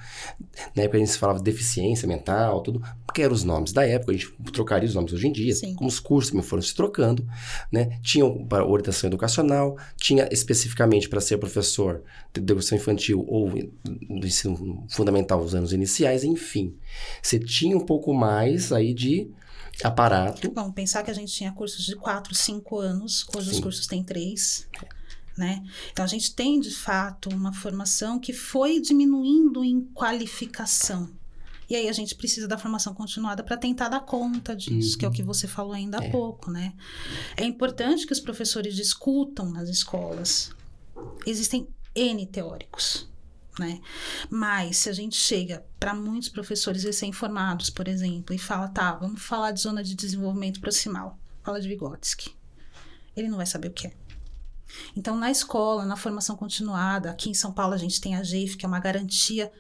Na 0.76 0.84
época 0.84 0.98
a 0.98 1.00
gente 1.00 1.18
falava 1.18 1.40
de 1.40 1.46
deficiência 1.46 2.08
mental, 2.08 2.62
tudo, 2.62 2.82
porque 3.06 3.22
eram 3.22 3.34
os 3.34 3.44
nomes 3.44 3.72
da 3.72 3.86
época, 3.86 4.12
a 4.12 4.16
gente 4.16 4.34
trocaria 4.66 4.90
os 4.90 4.96
nomes 4.96 5.14
hoje 5.14 5.28
em 5.28 5.32
dia, 5.32 5.54
Sim. 5.54 5.76
como 5.76 5.88
os 5.88 6.00
cursos 6.00 6.32
que 6.32 6.42
foram 6.42 6.62
se 6.62 6.74
trocando, 6.74 7.26
né? 7.72 8.00
Tinha 8.02 8.28
para 8.46 8.66
orientação 8.66 9.08
educacional, 9.08 9.78
tinha 9.96 10.28
especificamente 10.32 11.08
para 11.08 11.22
ser 11.22 11.38
professor 11.38 12.04
de 12.34 12.42
educação 12.42 12.78
infantil 12.78 13.24
ou 13.28 13.50
do 13.50 14.28
ensino 14.28 14.86
fundamental 14.90 15.40
os 15.40 15.54
anos 15.54 15.72
iniciais, 15.72 16.24
enfim. 16.24 16.76
Você 17.22 17.40
tinha 17.40 17.78
um 17.78 17.86
pouco 17.86 18.14
mais 18.14 18.72
aí 18.72 18.94
de 18.94 19.30
aparato. 19.84 20.50
Bom, 20.52 20.72
pensar 20.72 21.04
que 21.04 21.12
a 21.12 21.14
gente 21.14 21.32
tinha 21.32 21.52
cursos 21.52 21.86
de 21.86 21.96
4, 21.96 22.34
5 22.34 22.80
anos, 22.80 23.26
hoje 23.36 23.50
Sim. 23.50 23.56
os 23.56 23.60
cursos 23.60 23.88
têm 23.88 24.04
3. 24.04 24.68
Né? 25.38 25.62
Então 25.92 26.06
a 26.06 26.08
gente 26.08 26.34
tem 26.34 26.62
de 26.62 26.72
fato 26.72 27.30
uma 27.30 27.52
formação 27.52 28.18
que 28.18 28.32
foi 28.32 28.80
diminuindo 28.80 29.66
em 29.66 29.82
qualificação. 29.94 31.10
E 31.70 31.76
aí 31.76 31.90
a 31.90 31.94
gente 31.94 32.16
precisa 32.16 32.48
da 32.48 32.58
formação 32.58 32.94
continuada 32.94 33.44
para 33.44 33.58
tentar 33.58 33.90
dar 33.90 34.02
conta 34.02 34.56
disso, 34.56 34.94
uhum. 34.94 35.00
que 35.00 35.06
é 35.06 35.08
o 35.08 35.12
que 35.12 35.24
você 35.24 35.48
falou 35.48 35.74
ainda 35.74 36.00
há 36.00 36.04
é. 36.04 36.10
pouco, 36.10 36.52
né? 36.52 36.74
É 37.36 37.44
importante 37.44 38.06
que 38.06 38.14
os 38.14 38.20
professores 38.20 38.76
discutam 38.76 39.50
nas 39.50 39.70
escolas. 39.70 40.52
Existem 41.26 41.68
N 41.96 42.26
teóricos, 42.28 43.10
né? 43.60 43.82
Mas 44.30 44.78
se 44.78 44.90
a 44.90 44.94
gente 44.94 45.16
chega 45.16 45.66
para 45.80 45.94
muitos 45.94 46.30
professores 46.30 46.84
recém-formados, 46.84 47.70
por 47.70 47.88
exemplo, 47.88 48.36
e 48.36 48.38
fala, 48.38 48.68
tá, 48.68 48.94
vamos 48.94 49.22
falar 49.22 49.52
de 49.52 49.62
zona 49.62 49.84
de 49.84 49.96
desenvolvimento 49.96 50.60
proximal, 50.60 51.18
fala 51.44 51.60
de 51.60 51.68
Vygotsky. 51.68 52.36
Ele 53.16 53.30
não 53.30 53.38
vai 53.38 53.46
saber 53.46 53.70
o 53.70 53.74
que 53.74 53.88
é. 53.88 53.94
Então, 54.96 55.16
na 55.16 55.32
escola, 55.32 55.86
na 55.86 55.96
formação 55.96 56.36
continuada, 56.36 57.10
aqui 57.10 57.30
em 57.30 57.34
São 57.34 57.52
Paulo 57.52 57.74
a 57.74 57.78
gente 57.78 58.02
tem 58.02 58.16
a 58.16 58.24
GEIF, 58.24 58.58
que 58.58 58.66
é 58.66 58.68
uma 58.68 58.80
garantia 58.80 59.52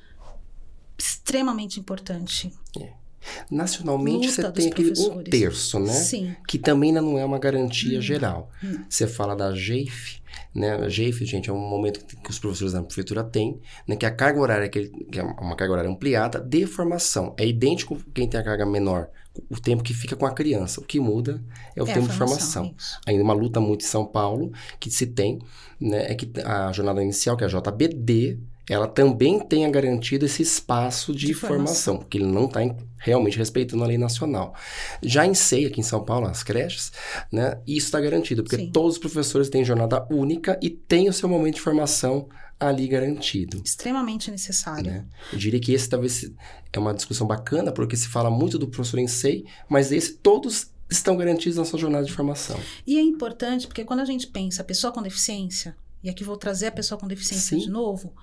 extremamente 0.97 1.79
importante. 1.79 2.51
É. 2.79 3.05
Nacionalmente 3.49 4.27
Luta 4.27 4.41
você 4.41 4.51
tem 4.51 4.67
aquele 4.67 4.93
um 4.99 5.23
terço, 5.23 5.79
né? 5.79 5.91
Sim. 5.91 6.36
Que 6.47 6.58
também 6.58 6.91
não 6.91 7.17
é 7.17 7.25
uma 7.25 7.39
garantia 7.39 7.99
hum. 7.99 8.01
geral. 8.01 8.51
Hum. 8.63 8.84
Você 8.88 9.08
fala 9.08 9.36
da 9.36 9.53
GEIF, 9.53 10.19
né? 10.53 10.73
A 10.75 10.89
GEIF, 10.89 11.25
gente, 11.25 11.49
é 11.49 11.53
um 11.53 11.58
momento 11.58 12.05
que 12.05 12.29
os 12.29 12.39
professores 12.39 12.73
da 12.73 12.81
prefeitura 12.81 13.23
têm, 13.23 13.60
né? 13.88 13.95
Que 13.95 14.05
a 14.05 14.12
carga 14.12 14.39
horária, 14.39 14.69
que 14.69 14.91
é 15.13 15.23
uma 15.23 15.55
carga 15.55 15.73
horária 15.73 15.89
ampliada 15.89 16.39
de 16.39 16.65
formação. 16.65 17.34
É 17.38 17.45
idêntico 17.45 17.97
quem 18.13 18.27
tem 18.27 18.39
a 18.39 18.43
carga 18.43 18.65
menor, 18.65 19.10
o 19.49 19.60
tempo 19.60 19.84
que 19.84 19.93
fica 19.93 20.15
com 20.15 20.25
a 20.25 20.31
criança. 20.31 20.79
O 20.79 20.84
que 20.84 20.99
muda 20.99 21.43
é 21.75 21.81
o 21.81 21.88
é 21.88 21.93
tempo 21.93 22.08
de 22.08 22.15
formação. 22.15 22.73
Isso. 22.77 22.99
Ainda 23.05 23.23
uma 23.23 23.34
luta 23.34 23.60
muito 23.60 23.84
em 23.84 23.88
São 23.88 24.05
Paulo 24.05 24.51
que 24.79 24.89
se 24.89 25.08
tem, 25.08 25.39
né? 25.79 26.12
É 26.12 26.15
que 26.15 26.31
a 26.41 26.71
jornada 26.71 27.01
inicial, 27.01 27.36
que 27.36 27.43
é 27.43 27.47
a 27.47 27.49
JBD, 27.49 28.39
ela 28.69 28.88
também 28.88 29.39
tenha 29.39 29.69
garantido 29.69 30.25
esse 30.25 30.41
espaço 30.41 31.13
de, 31.13 31.28
de 31.28 31.34
formação, 31.34 31.97
porque 31.97 32.17
ele 32.17 32.25
não 32.25 32.45
está 32.45 32.62
realmente 32.97 33.38
respeitando 33.38 33.84
a 33.84 33.88
lei 33.88 33.97
nacional. 33.97 34.56
Já 35.04 35.25
em 35.25 35.34
SEI, 35.34 35.65
aqui 35.65 35.80
em 35.80 35.84
São 35.84 36.04
Paulo, 36.04 36.28
as 36.28 36.41
creches, 36.41 36.91
né, 37.32 37.60
isso 37.67 37.86
está 37.88 37.99
garantido, 37.99 38.43
porque 38.43 38.58
Sim. 38.58 38.71
todos 38.71 38.93
os 38.93 38.99
professores 38.99 39.49
têm 39.49 39.63
jornada 39.63 40.08
única 40.10 40.58
e 40.62 40.69
têm 40.69 41.08
o 41.08 41.13
seu 41.13 41.30
momento 41.30 41.56
de 41.56 41.62
formação 41.62 42.28
ali 42.60 42.88
garantido. 42.88 43.62
Extremamente 43.63 44.32
necessário. 44.32 44.91
Né? 44.91 45.06
Eu 45.32 45.38
diria 45.38 45.60
que 45.60 45.73
esse 45.73 45.89
talvez 45.89 46.32
é 46.71 46.80
uma 46.80 46.93
discussão 46.93 47.28
bacana, 47.28 47.71
porque 47.71 47.95
se 47.95 48.08
fala 48.08 48.32
muito 48.32 48.58
do 48.58 48.67
professor 48.67 48.99
em 48.99 49.08
SEI, 49.08 49.45
mas 49.69 49.91
esse 49.91 50.13
todos 50.13 50.71
estão 50.89 51.17
garantidos 51.17 51.58
na 51.58 51.65
sua 51.65 51.80
jornada 51.80 52.06
de 52.06 52.13
formação. 52.13 52.60
E 52.86 52.97
é 52.97 53.01
importante, 53.01 53.67
porque 53.67 53.84
quando 53.84 53.99
a 53.99 54.06
gente 54.06 54.28
pensa 54.28 54.63
pessoa 54.63 54.93
com 54.93 55.01
deficiência, 55.01 55.75
e 56.04 56.10
aqui 56.10 56.23
vou 56.23 56.38
trazer 56.38 56.67
a 56.67 56.71
pessoa 56.71 56.99
com 56.99 57.08
deficiência 57.08 57.58
Sim. 57.58 57.63
de 57.65 57.69
novo, 57.69 58.13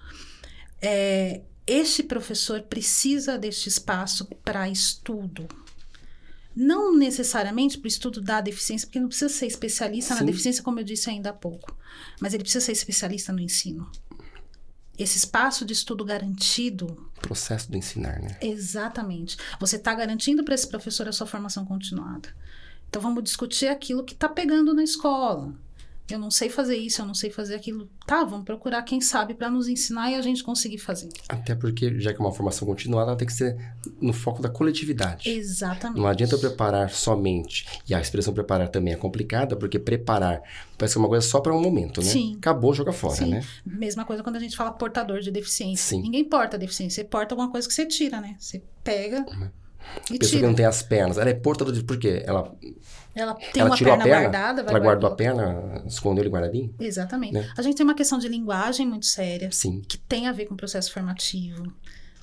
é, 0.83 1.42
este 1.66 2.03
professor 2.03 2.61
precisa 2.62 3.38
deste 3.38 3.68
espaço 3.68 4.27
para 4.45 4.68
estudo. 4.68 5.47
Não 6.55 6.95
necessariamente 6.95 7.79
para 7.79 7.87
o 7.87 7.88
estudo 7.88 8.21
da 8.21 8.40
deficiência, 8.40 8.87
porque 8.87 9.01
não 9.01 9.09
precisa 9.09 9.33
ser 9.33 9.47
especialista 9.47 10.12
Sim. 10.14 10.21
na 10.21 10.27
deficiência, 10.27 10.62
como 10.62 10.81
eu 10.81 10.85
disse 10.85 11.09
ainda 11.09 11.31
há 11.31 11.33
pouco. 11.33 11.75
Mas 12.21 12.35
ele 12.35 12.42
precisa 12.42 12.64
ser 12.64 12.73
especialista 12.73 13.33
no 13.33 13.40
ensino. 13.40 13.90
Esse 14.99 15.16
espaço 15.16 15.64
de 15.64 15.73
estudo 15.73 16.05
garantido. 16.05 17.11
Processo 17.23 17.71
do 17.71 17.77
ensinar, 17.77 18.21
né? 18.21 18.37
Exatamente. 18.42 19.38
Você 19.59 19.77
está 19.77 19.95
garantindo 19.95 20.45
para 20.45 20.55
esse 20.55 20.68
professor 20.68 21.09
a 21.09 21.12
sua 21.12 21.27
formação 21.27 21.64
continuada. 21.64 22.29
Então 22.90 23.01
vamos 23.01 23.23
discutir 23.23 23.68
aquilo 23.68 24.05
que 24.05 24.12
está 24.12 24.29
pegando 24.29 24.75
na 24.75 24.85
escola 24.85 25.55
eu 26.11 26.19
não 26.19 26.31
sei 26.31 26.49
fazer 26.49 26.77
isso, 26.77 27.01
eu 27.01 27.07
não 27.07 27.15
sei 27.15 27.31
fazer 27.31 27.55
aquilo. 27.55 27.88
Tá, 28.07 28.25
vamos 28.25 28.45
procurar 28.45 28.83
quem 28.83 29.01
sabe 29.01 29.35
para 29.35 29.49
nos 29.49 29.69
ensinar 29.69 30.11
e 30.11 30.15
a 30.15 30.23
gente 30.23 30.43
conseguir 30.43 30.79
fazer. 30.79 31.09
Até 31.29 31.55
porque, 31.55 31.99
já 32.01 32.12
que 32.12 32.21
é 32.21 32.25
uma 32.25 32.33
formação 32.33 32.67
continuada, 32.67 33.11
ela 33.11 33.17
tem 33.17 33.27
que 33.27 33.33
ser 33.33 33.57
no 34.01 34.12
foco 34.12 34.43
da 34.43 34.49
coletividade. 34.49 35.31
Exatamente. 35.31 35.99
Não 35.99 36.07
adianta 36.07 36.37
preparar 36.37 36.91
somente. 36.91 37.67
E 37.88 37.95
a 37.95 38.01
expressão 38.01 38.35
preparar 38.35 38.69
também 38.69 38.93
é 38.93 38.97
complicada, 38.97 39.57
porque 39.57 39.79
preparar 39.79 40.43
parece 40.77 40.99
uma 40.99 41.09
coisa 41.09 41.27
só 41.27 41.41
para 41.41 41.55
um 41.55 41.61
momento, 41.61 42.01
né? 42.01 42.09
Sim. 42.09 42.35
Acabou, 42.37 42.75
joga 42.75 42.93
fora, 42.93 43.17
Sim. 43.17 43.31
né? 43.31 43.45
Mesma 43.65 44.05
coisa 44.05 44.23
quando 44.23 44.37
a 44.37 44.41
gente 44.41 44.57
fala 44.57 44.73
portador 44.73 45.21
de 45.21 45.31
deficiência. 45.31 45.97
Sim. 45.97 46.03
Ninguém 46.03 46.25
porta 46.25 46.59
deficiência, 46.59 47.03
você 47.03 47.09
porta 47.09 47.35
alguma 47.35 47.51
coisa 47.51 47.67
que 47.67 47.73
você 47.75 47.87
tira, 47.87 48.21
né? 48.21 48.37
Você 48.38 48.62
pega. 48.83 49.25
Uhum. 49.29 49.49
E 50.11 50.18
pessoa 50.18 50.31
tira. 50.31 50.40
que 50.40 50.47
não 50.47 50.55
tem 50.55 50.64
as 50.64 50.83
pernas. 50.83 51.18
Ela 51.18 51.31
é 51.31 51.35
portadora 51.35 51.77
de. 51.77 51.85
Por 51.85 51.99
quê? 51.99 52.23
Ela 52.27 52.53
ela 53.14 53.35
tem 53.35 53.61
ela 53.61 53.71
uma 53.71 53.77
perna, 53.77 54.05
perna, 54.05 54.21
guardada. 54.21 54.62
ela 54.62 54.79
guardou 54.79 55.11
a 55.11 55.14
perna, 55.14 55.83
escondeu 55.87 56.23
ele 56.23 56.31
guardadinho? 56.31 56.75
Exatamente. 56.81 57.35
Né? 57.35 57.53
A 57.57 57.62
gente 57.62 57.77
tem 57.77 57.85
uma 57.85 57.95
questão 57.95 58.18
de 58.18 58.27
linguagem 58.27 58.87
muito 58.87 59.07
séria. 59.07 59.50
Sim. 59.52 59.83
Que 59.87 59.98
tem 59.98 60.27
a 60.29 60.33
ver 60.33 60.46
com 60.46 60.54
o 60.54 60.57
processo 60.57 60.90
formativo. 60.92 61.73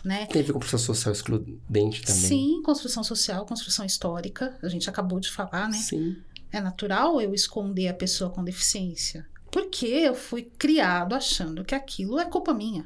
Né? 0.03 0.25
Tem 0.27 0.41
a 0.41 0.45
ver 0.45 0.51
com 0.53 0.57
o 0.57 0.61
processo 0.61 0.85
social 0.85 1.13
excludente 1.13 2.01
também. 2.01 2.21
Sim, 2.21 2.61
construção 2.63 3.03
social, 3.03 3.45
construção 3.45 3.85
histórica. 3.85 4.57
A 4.63 4.69
gente 4.69 4.89
acabou 4.89 5.19
de 5.19 5.29
falar, 5.29 5.69
né? 5.69 5.77
Sim. 5.77 6.17
É 6.51 6.59
natural 6.59 7.21
eu 7.21 7.33
esconder 7.33 7.89
a 7.89 7.93
pessoa 7.93 8.29
com 8.29 8.43
deficiência. 8.43 9.27
Porque 9.51 9.85
eu 9.85 10.15
fui 10.15 10.43
criado 10.57 11.13
achando 11.13 11.63
que 11.63 11.75
aquilo 11.75 12.19
é 12.19 12.25
culpa 12.25 12.53
minha. 12.53 12.85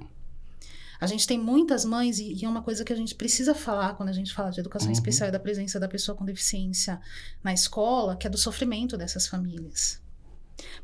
A 1.03 1.07
gente 1.07 1.27
tem 1.27 1.37
muitas 1.37 1.83
mães, 1.83 2.17
e, 2.17 2.31
e, 2.33 2.45
é 2.45 2.47
uma 2.47 2.61
coisa 2.61 2.85
que 2.85 2.93
a 2.93 2.95
gente 2.95 3.13
precisa 3.13 3.53
falar 3.53 3.95
quando 3.95 4.07
a 4.07 4.13
gente 4.13 4.33
fala 4.33 4.51
de 4.51 4.61
educação 4.61 4.87
uhum. 4.87 4.93
especial 4.93 5.27
e 5.27 5.31
da 5.33 5.39
presença 5.39 5.77
da 5.77 5.87
pessoa 5.89 6.17
com 6.17 6.23
deficiência 6.23 6.97
na 7.43 7.51
escola, 7.53 8.15
que 8.15 8.25
é 8.25 8.29
do 8.29 8.37
sofrimento 8.37 8.95
dessas 8.95 9.27
famílias. 9.27 10.01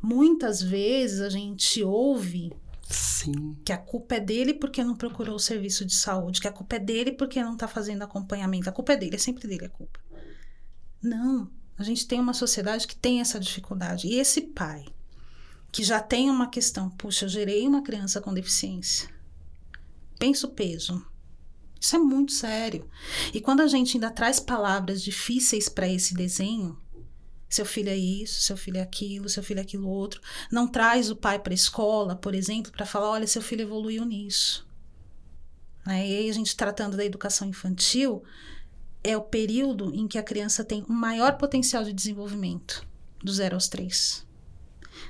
Muitas 0.02 0.62
vezes 0.62 1.22
a 1.22 1.30
gente 1.30 1.82
ouve 1.82 2.52
Sim. 2.90 3.56
que 3.64 3.72
a 3.72 3.78
culpa 3.78 4.16
é 4.16 4.20
dele 4.20 4.54
porque 4.54 4.84
não 4.84 4.94
procurou 4.94 5.36
o 5.36 5.40
serviço 5.40 5.86
de 5.86 5.96
saúde, 5.96 6.42
que 6.42 6.50
a 6.50 6.52
culpa 6.52 6.76
é 6.76 6.80
dele 6.80 7.14
porque 7.14 7.42
não 7.42 7.54
está 7.54 7.66
fazendo 7.66 8.02
acompanhamento. 8.02 8.70
A 8.70 8.74
culpa 8.74 8.92
é 8.92 8.98
dele, 8.98 9.16
é 9.16 9.20
sempre 9.20 9.48
dele 9.48 9.68
a 9.68 9.70
culpa. 9.70 10.02
Não. 11.02 11.50
A 11.78 11.84
gente 11.84 12.06
tem 12.06 12.20
uma 12.20 12.34
sociedade 12.34 12.86
que 12.86 12.96
tem 12.96 13.22
essa 13.22 13.40
dificuldade. 13.40 14.06
E 14.06 14.16
esse 14.16 14.42
pai, 14.42 14.84
que 15.72 15.82
já 15.82 16.02
tem 16.02 16.30
uma 16.30 16.50
questão, 16.50 16.90
puxa, 16.90 17.24
eu 17.24 17.30
gerei 17.30 17.66
uma 17.66 17.82
criança 17.82 18.20
com 18.20 18.34
deficiência. 18.34 19.18
Pensa 20.20 20.46
o 20.46 20.52
peso. 20.52 21.04
Isso 21.80 21.96
é 21.96 22.00
muito 22.00 22.34
sério. 22.34 22.88
E 23.34 23.40
quando 23.40 23.62
a 23.62 23.68
gente 23.68 23.96
ainda 23.96 24.12
traz 24.12 24.40
palavras 24.40 25.02
difíceis 25.02 25.70
para 25.70 25.88
esse 25.88 26.14
desenho, 26.14 26.78
seu 27.50 27.66
filho 27.66 27.90
é 27.90 27.98
isso, 27.98 28.42
seu 28.42 28.58
filho 28.58 28.78
é 28.78 28.82
aquilo, 28.82 29.30
seu 29.30 29.42
filho 29.42 29.60
é 29.60 29.64
aquilo 29.64 29.88
outro, 29.88 30.22
não 30.52 30.68
traz 30.68 31.10
o 31.10 31.16
pai 31.16 31.40
para 31.40 31.54
a 31.54 31.56
escola, 31.56 32.16
por 32.16 32.36
exemplo, 32.36 32.72
para 32.72 32.86
falar, 32.86 33.10
olha, 33.10 33.26
seu 33.26 33.42
filho 33.42 33.62
evoluiu 33.62 34.06
nisso. 34.06 34.68
Né? 35.86 36.08
E 36.08 36.18
aí 36.18 36.30
a 36.30 36.34
gente 36.34 36.56
tratando 36.56 36.98
da 36.98 37.06
educação 37.06 37.48
infantil, 37.48 38.24
é 39.04 39.16
o 39.16 39.22
período 39.22 39.96
em 39.96 40.08
que 40.08 40.18
a 40.18 40.24
criança 40.24 40.64
tem 40.64 40.84
o 40.84 40.92
maior 40.92 41.38
potencial 41.38 41.84
de 41.84 41.94
desenvolvimento, 41.94 42.86
do 43.24 43.32
zero 43.32 43.56
aos 43.56 43.70
três. 43.70 44.28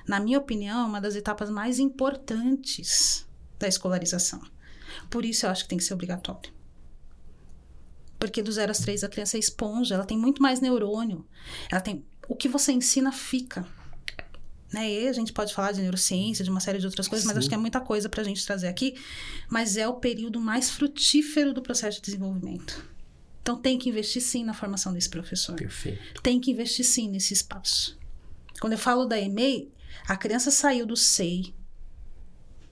Na 0.07 0.19
minha 0.19 0.37
opinião, 0.37 0.81
é 0.81 0.85
uma 0.85 1.01
das 1.01 1.15
etapas 1.15 1.49
mais 1.49 1.79
importantes 1.79 3.27
da 3.57 3.67
escolarização. 3.67 4.41
Por 5.09 5.25
isso 5.25 5.45
eu 5.45 5.49
acho 5.49 5.63
que 5.63 5.69
tem 5.69 5.77
que 5.77 5.83
ser 5.83 5.93
obrigatório. 5.93 6.51
Porque 8.17 8.43
do 8.43 8.51
zero 8.51 8.69
aos 8.71 8.79
três 8.79 9.03
a 9.03 9.09
criança 9.09 9.37
é 9.37 9.39
esponja, 9.39 9.95
ela 9.95 10.05
tem 10.05 10.17
muito 10.17 10.41
mais 10.41 10.59
neurônio. 10.59 11.25
Ela 11.71 11.81
tem 11.81 12.05
o 12.27 12.35
que 12.35 12.47
você 12.47 12.71
ensina 12.71 13.11
fica. 13.11 13.65
Né? 14.71 14.91
E 14.91 15.07
a 15.07 15.13
gente 15.13 15.33
pode 15.33 15.53
falar 15.53 15.71
de 15.71 15.81
neurociência, 15.81 16.43
de 16.43 16.51
uma 16.51 16.59
série 16.59 16.77
de 16.77 16.85
outras 16.85 17.07
coisas, 17.07 17.23
Sim. 17.23 17.29
mas 17.29 17.37
acho 17.37 17.49
que 17.49 17.55
é 17.55 17.57
muita 17.57 17.81
coisa 17.81 18.07
para 18.07 18.21
a 18.21 18.23
gente 18.23 18.45
trazer 18.45 18.67
aqui. 18.67 18.95
Mas 19.49 19.77
é 19.77 19.87
o 19.87 19.95
período 19.95 20.39
mais 20.39 20.69
frutífero 20.69 21.53
do 21.53 21.61
processo 21.61 21.97
de 21.97 22.03
desenvolvimento. 22.03 22.85
Então 23.41 23.59
tem 23.59 23.79
que 23.79 23.89
investir 23.89 24.21
sim 24.21 24.43
na 24.43 24.53
formação 24.53 24.93
desse 24.93 25.09
professor. 25.09 25.55
Perfeito. 25.55 26.21
Tem 26.21 26.39
que 26.39 26.51
investir 26.51 26.85
sim 26.85 27.09
nesse 27.09 27.33
espaço. 27.33 27.97
Quando 28.59 28.73
eu 28.73 28.77
falo 28.77 29.05
da 29.05 29.19
EMEI, 29.19 29.71
a 30.07 30.15
criança 30.15 30.51
saiu 30.51 30.85
do 30.85 30.95
SEI, 30.95 31.53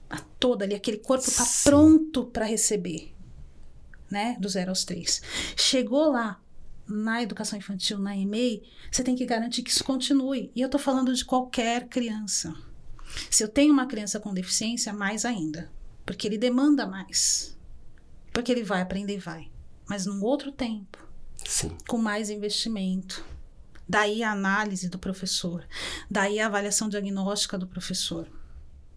a 0.08 0.18
toda 0.18 0.64
ali, 0.64 0.74
aquele 0.74 0.98
corpo 0.98 1.28
está 1.28 1.44
pronto 1.64 2.24
para 2.26 2.44
receber, 2.44 3.14
né? 4.10 4.36
Do 4.40 4.48
zero 4.48 4.70
aos 4.70 4.84
três. 4.84 5.20
Chegou 5.56 6.10
lá, 6.10 6.40
na 6.86 7.22
educação 7.22 7.58
infantil, 7.58 7.98
na 7.98 8.16
EMEI, 8.16 8.62
você 8.90 9.04
tem 9.04 9.14
que 9.14 9.26
garantir 9.26 9.62
que 9.62 9.70
isso 9.70 9.84
continue. 9.84 10.50
E 10.54 10.60
eu 10.60 10.66
estou 10.66 10.80
falando 10.80 11.14
de 11.14 11.24
qualquer 11.24 11.86
criança. 11.88 12.54
Se 13.30 13.44
eu 13.44 13.48
tenho 13.48 13.72
uma 13.72 13.86
criança 13.86 14.18
com 14.18 14.32
deficiência, 14.32 14.92
mais 14.92 15.24
ainda. 15.24 15.70
Porque 16.06 16.26
ele 16.26 16.38
demanda 16.38 16.86
mais. 16.86 17.56
Porque 18.32 18.50
ele 18.50 18.62
vai 18.62 18.80
aprender, 18.80 19.18
vai. 19.18 19.50
Mas 19.86 20.06
num 20.06 20.22
outro 20.24 20.50
tempo. 20.50 21.06
Sim. 21.44 21.76
Com 21.86 21.98
mais 21.98 22.30
investimento. 22.30 23.24
Daí 23.86 24.22
a 24.22 24.32
análise 24.32 24.88
do 24.88 24.98
professor. 24.98 25.66
Daí 26.10 26.40
a 26.40 26.46
avaliação 26.46 26.88
diagnóstica 26.88 27.58
do 27.58 27.66
professor 27.66 28.28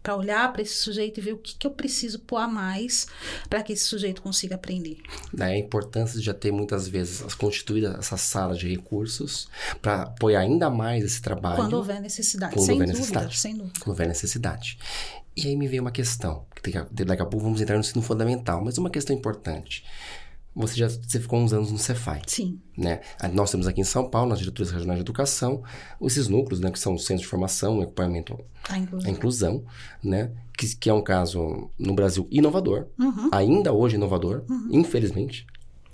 para 0.02 0.16
olhar 0.16 0.52
para 0.52 0.62
esse 0.62 0.76
sujeito 0.76 1.20
e 1.20 1.22
ver 1.22 1.34
o 1.34 1.38
que, 1.38 1.56
que 1.56 1.68
eu 1.68 1.72
preciso 1.72 2.20
pôr 2.20 2.38
a 2.38 2.48
mais 2.48 3.08
para 3.50 3.62
que 3.62 3.74
esse 3.74 3.86
sujeito 3.86 4.22
consiga 4.22 4.56
aprender. 4.56 4.98
Daí 5.34 5.56
a 5.56 5.60
importância 5.60 6.20
de 6.20 6.26
já 6.26 6.34
ter 6.34 6.52
muitas 6.52 6.88
vezes 6.88 7.34
constituída 7.36 7.96
essa 8.00 8.18
sala 8.18 8.56
de 8.56 8.68
recursos 8.70 9.48
para 9.82 10.04
apoiar 10.04 10.42
ainda 10.42 10.70
mais 10.70 11.04
esse 11.04 11.22
trabalho. 11.22 11.58
Quando 11.58 11.74
houver 11.74 12.02
necessidade, 12.02 12.54
quando 12.54 12.66
sem, 12.66 12.74
houver 12.74 12.88
dúvida, 12.88 13.00
necessidade. 13.00 13.40
sem 13.40 13.56
dúvida. 13.56 13.80
Quando 13.80 13.90
houver 13.90 14.08
necessidade. 14.08 14.78
E 15.36 15.48
aí 15.48 15.56
me 15.56 15.68
veio 15.68 15.82
uma 15.82 15.92
questão, 15.92 16.46
que 16.62 16.72
daqui 17.06 17.22
a 17.22 17.26
pouco 17.26 17.46
vamos 17.46 17.62
entrar 17.62 17.76
no 17.76 17.82
ensino 17.82 18.02
fundamental, 18.02 18.62
mas 18.64 18.78
uma 18.78 18.90
questão 18.90 19.16
importante. 19.16 19.84
Você 20.54 20.76
já 20.76 20.88
você 20.90 21.20
ficou 21.20 21.40
uns 21.40 21.54
anos 21.54 21.72
no 21.72 21.78
Cefai. 21.78 22.22
Sim. 22.28 22.60
Né? 22.78 23.00
Nós 23.34 23.52
temos 23.52 23.68
aqui 23.68 23.80
em 23.80 23.86
São 23.86 24.10
Paulo, 24.10 24.30
nas 24.30 24.40
diretorias 24.40 24.72
regionais 24.72 24.98
de 24.98 25.02
educação, 25.02 25.64
esses 26.02 26.28
núcleos, 26.28 26.60
né, 26.60 26.72
que 26.72 26.80
são 26.80 26.96
os 26.96 27.06
centros 27.06 27.22
de 27.22 27.28
formação 27.28 27.82
acompanhamento 27.82 28.38
à 28.68 28.78
inclusão, 28.78 29.10
à 29.10 29.12
inclusão 29.12 29.64
né, 30.04 30.32
que, 30.58 30.76
que, 30.76 30.90
é 30.90 30.94
um 30.94 31.02
caso 31.02 31.70
no 31.80 31.94
Brasil 31.94 32.28
inovador, 32.32 32.88
uhum. 33.00 33.30
ainda 33.32 33.72
hoje 33.72 33.96
inovador, 33.96 34.44
uhum. 34.50 34.68
infelizmente. 34.72 35.46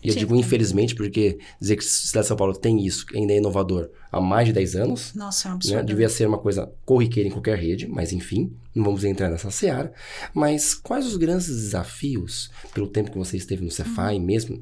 E 0.04 0.10
eu 0.10 0.14
Sim, 0.14 0.20
digo 0.20 0.36
infelizmente 0.36 0.94
porque 0.94 1.40
dizer 1.60 1.76
que 1.76 1.84
a 1.84 1.88
cidade 1.88 2.24
de 2.26 2.28
São 2.28 2.38
Paulo 2.38 2.54
tem 2.54 2.86
isso, 2.86 3.06
ainda 3.16 3.34
é 3.34 3.38
inovador 3.38 3.90
há 4.12 4.22
mais 4.22 4.48
de 4.48 4.54
10 4.54 4.76
anos. 4.76 5.14
Nossa, 5.16 5.48
é 5.48 5.50
um 5.50 5.54
né? 5.54 5.56
absurdo. 5.56 5.78
Né? 5.78 5.84
Devia 5.84 6.10
ser 6.10 6.28
uma 6.28 6.38
coisa 6.38 6.72
corriqueira 6.86 7.28
em 7.28 7.32
qualquer 7.32 7.58
rede, 7.58 7.88
mas 7.88 8.14
enfim, 8.14 8.56
não 8.76 8.84
vamos 8.84 9.04
entrar 9.04 9.30
nessa 9.30 9.50
seara. 9.50 9.92
Mas 10.34 10.74
quais 10.74 11.06
os 11.06 11.18
grandes 11.18 11.48
desafios, 11.48 12.52
pelo 12.74 12.88
tempo 12.88 13.12
que 13.12 13.18
você 13.18 13.38
esteve 13.38 13.64
no 13.64 13.72
Cefai, 13.72 14.18
uhum. 14.18 14.24
mesmo 14.24 14.62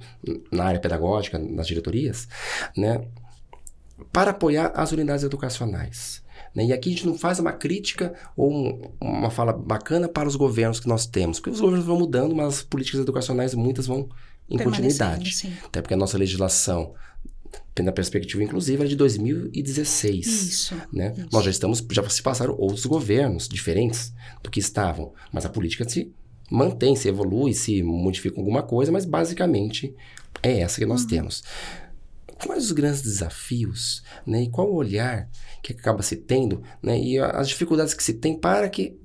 na 0.52 0.64
área 0.64 0.80
pedagógica, 0.80 1.38
nas 1.38 1.68
diretorias, 1.68 2.28
né? 2.76 3.06
Para 4.12 4.32
apoiar 4.32 4.72
as 4.76 4.92
unidades 4.92 5.24
educacionais. 5.24 6.24
Né? 6.54 6.68
E 6.68 6.74
aqui 6.74 6.90
a 6.90 6.92
gente 6.94 7.06
não 7.06 7.18
faz 7.18 7.40
uma 7.40 7.52
crítica 7.52 8.14
ou 8.36 8.52
um, 8.52 8.92
uma 9.02 9.30
fala 9.30 9.52
bacana 9.52 10.08
para 10.08 10.28
os 10.28 10.36
governos 10.36 10.80
que 10.80 10.88
nós 10.88 11.06
temos, 11.06 11.40
porque 11.40 11.52
os 11.52 11.62
governos 11.62 11.86
vão 11.86 12.00
mudando, 12.00 12.36
mas 12.36 12.48
as 12.48 12.64
políticas 12.64 13.02
educacionais 13.02 13.54
muitas 13.54 13.86
vão 13.86 14.10
em 14.50 14.58
continuidade. 14.58 15.54
Até 15.64 15.82
porque 15.82 15.94
a 15.94 15.98
nossa 15.98 16.18
legislação, 16.18 16.94
tendo 17.74 17.90
a 17.90 17.94
perspectiva 17.94 18.44
inclusiva, 18.44 18.86
é 18.86 18.88
de 18.88 18.96
2016. 18.96 20.26
Isso, 20.26 20.76
né? 20.92 21.14
isso. 21.18 21.28
Nós 21.32 21.44
já 21.44 21.52
estamos, 21.52 21.86
já 21.92 22.08
se 22.10 22.22
passaram 22.22 22.56
outros 22.58 22.86
governos 22.86 23.48
diferentes 23.48 24.14
do 24.44 24.50
que 24.50 24.60
estavam, 24.60 25.14
mas 25.32 25.46
a 25.46 25.50
política 25.50 25.88
se 25.88 26.12
mantém, 26.50 26.96
se 26.96 27.08
evolui, 27.08 27.54
se 27.54 27.82
modifica 27.82 28.40
alguma 28.40 28.62
coisa, 28.62 28.92
mas 28.92 29.06
basicamente 29.06 29.96
é 30.44 30.60
essa 30.60 30.80
que 30.80 30.86
nós 30.86 31.02
uhum. 31.02 31.08
temos. 31.08 31.44
Quais 32.46 32.66
os 32.66 32.72
grandes 32.72 33.02
desafios, 33.02 34.04
né? 34.26 34.44
E 34.44 34.50
qual 34.50 34.70
o 34.70 34.76
olhar 34.76 35.30
que 35.64 35.72
acaba 35.72 36.04
se 36.04 36.18
tendo, 36.18 36.62
né? 36.84 37.00
E 37.00 37.18
as 37.18 37.48
dificuldades 37.48 37.94
que 37.94 38.04
se 38.04 38.14
tem 38.14 38.38
para 38.38 38.70
que 38.70 38.98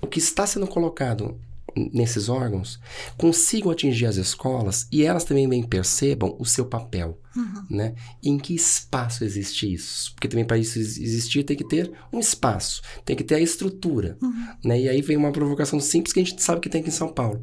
o 0.00 0.06
que 0.06 0.18
está 0.18 0.46
sendo 0.46 0.66
colocado 0.66 1.38
nesses 1.76 2.28
órgãos 2.28 2.80
consigam 3.16 3.70
atingir 3.70 4.06
as 4.06 4.16
escolas 4.16 4.86
e 4.90 5.04
elas 5.04 5.24
também 5.24 5.48
bem 5.48 5.62
percebam 5.62 6.36
o 6.38 6.44
seu 6.44 6.64
papel, 6.64 7.18
uhum. 7.36 7.64
né? 7.70 7.94
Em 8.22 8.38
que 8.38 8.54
espaço 8.54 9.24
existe 9.24 9.72
isso? 9.72 10.12
Porque 10.14 10.28
também 10.28 10.44
para 10.44 10.58
isso 10.58 10.78
existir 10.78 11.44
tem 11.44 11.56
que 11.56 11.66
ter 11.66 11.92
um 12.12 12.18
espaço, 12.18 12.82
tem 13.04 13.16
que 13.16 13.24
ter 13.24 13.36
a 13.36 13.40
estrutura, 13.40 14.16
uhum. 14.22 14.48
né? 14.64 14.80
E 14.80 14.88
aí 14.88 15.02
vem 15.02 15.16
uma 15.16 15.32
provocação 15.32 15.80
simples 15.80 16.12
que 16.12 16.20
a 16.20 16.24
gente 16.24 16.42
sabe 16.42 16.60
que 16.60 16.68
tem 16.68 16.80
aqui 16.80 16.90
em 16.90 16.92
São 16.92 17.12
Paulo. 17.12 17.40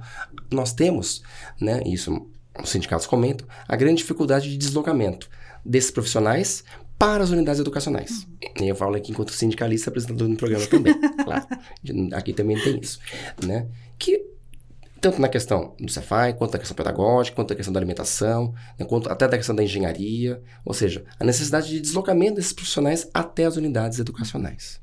Nós 0.51 0.73
temos, 0.73 1.21
né? 1.59 1.82
Isso 1.86 2.28
os 2.61 2.69
sindicatos 2.69 3.05
comentam, 3.05 3.47
a 3.67 3.75
grande 3.75 3.97
dificuldade 3.97 4.49
de 4.49 4.57
deslocamento 4.57 5.30
desses 5.63 5.91
profissionais 5.91 6.63
para 6.97 7.23
as 7.23 7.30
unidades 7.30 7.61
educacionais. 7.61 8.28
Uhum. 8.59 8.65
Eu 8.65 8.75
falo 8.75 8.95
aqui 8.95 9.11
enquanto 9.11 9.32
sindicalista 9.32 9.89
apresentador 9.89 10.28
no 10.28 10.36
programa 10.36 10.65
também, 10.65 10.95
claro. 11.23 11.45
Aqui 12.13 12.34
também 12.34 12.59
tem 12.59 12.80
isso, 12.80 12.99
né? 13.45 13.67
Que 13.98 14.38
tanto 15.00 15.22
na 15.22 15.30
questão 15.30 15.76
do 15.80 15.91
Cefai, 15.91 16.34
quanto 16.34 16.54
na 16.54 16.60
questão 16.60 16.76
pedagógica, 16.76 17.36
quanto 17.36 17.52
na 17.52 17.56
questão 17.56 17.74
da 17.74 17.80
alimentação, 17.80 18.54
né, 18.78 18.86
quanto 18.86 19.10
até 19.10 19.28
da 19.28 19.38
questão 19.38 19.56
da 19.56 19.64
engenharia, 19.64 20.41
ou 20.66 20.74
seja, 20.74 21.06
a 21.20 21.24
necessidade 21.24 21.70
de 21.70 21.80
deslocamento 21.80 22.36
desses 22.36 22.54
profissionais 22.54 23.08
até 23.14 23.45
as 23.45 23.56
unidades 23.58 24.00
educacionais. 24.00 24.82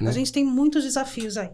Né? 0.00 0.10
A 0.10 0.12
gente 0.12 0.32
tem 0.32 0.44
muitos 0.44 0.84
desafios 0.84 1.36
aí. 1.36 1.50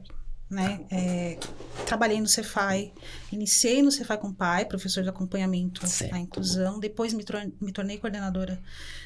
Né? 0.50 0.80
É, 0.90 1.38
trabalhei 1.86 2.20
no 2.20 2.26
Cefai, 2.26 2.92
iniciei 3.30 3.82
no 3.82 3.92
Cefai 3.92 4.18
com 4.18 4.28
o 4.28 4.34
pai, 4.34 4.64
professor 4.64 5.00
de 5.00 5.08
acompanhamento 5.08 5.86
certo. 5.86 6.12
à 6.12 6.18
inclusão, 6.18 6.80
depois 6.80 7.14
me, 7.14 7.24
me 7.60 7.70
tornei 7.70 7.98
coordenadora 7.98 8.60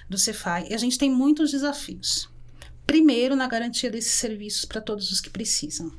do 0.09 0.17
Cefai. 0.17 0.67
E 0.71 0.75
a 0.75 0.79
gente 0.79 0.97
tem 0.97 1.11
muitos 1.11 1.51
desafios. 1.51 2.31
Primeiro, 2.87 3.37
na 3.37 3.47
garantia 3.47 3.91
desses 3.91 4.13
serviços 4.13 4.65
para 4.65 4.81
todos 4.81 5.11
os 5.11 5.21
que 5.21 5.29
precisam. 5.29 5.93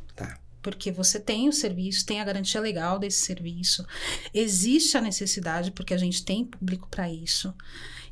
Tá 0.65 0.71
porque 0.71 0.91
você 0.91 1.19
tem 1.19 1.47
o 1.47 1.53
serviço, 1.53 2.05
tem 2.05 2.19
a 2.19 2.23
garantia 2.23 2.59
legal 2.59 2.97
desse 2.97 3.23
serviço, 3.23 3.85
existe 4.33 4.97
a 4.97 5.01
necessidade, 5.01 5.71
porque 5.71 5.93
a 5.93 5.97
gente 5.97 6.25
tem 6.25 6.43
público 6.43 6.87
para 6.89 7.11
isso. 7.11 7.53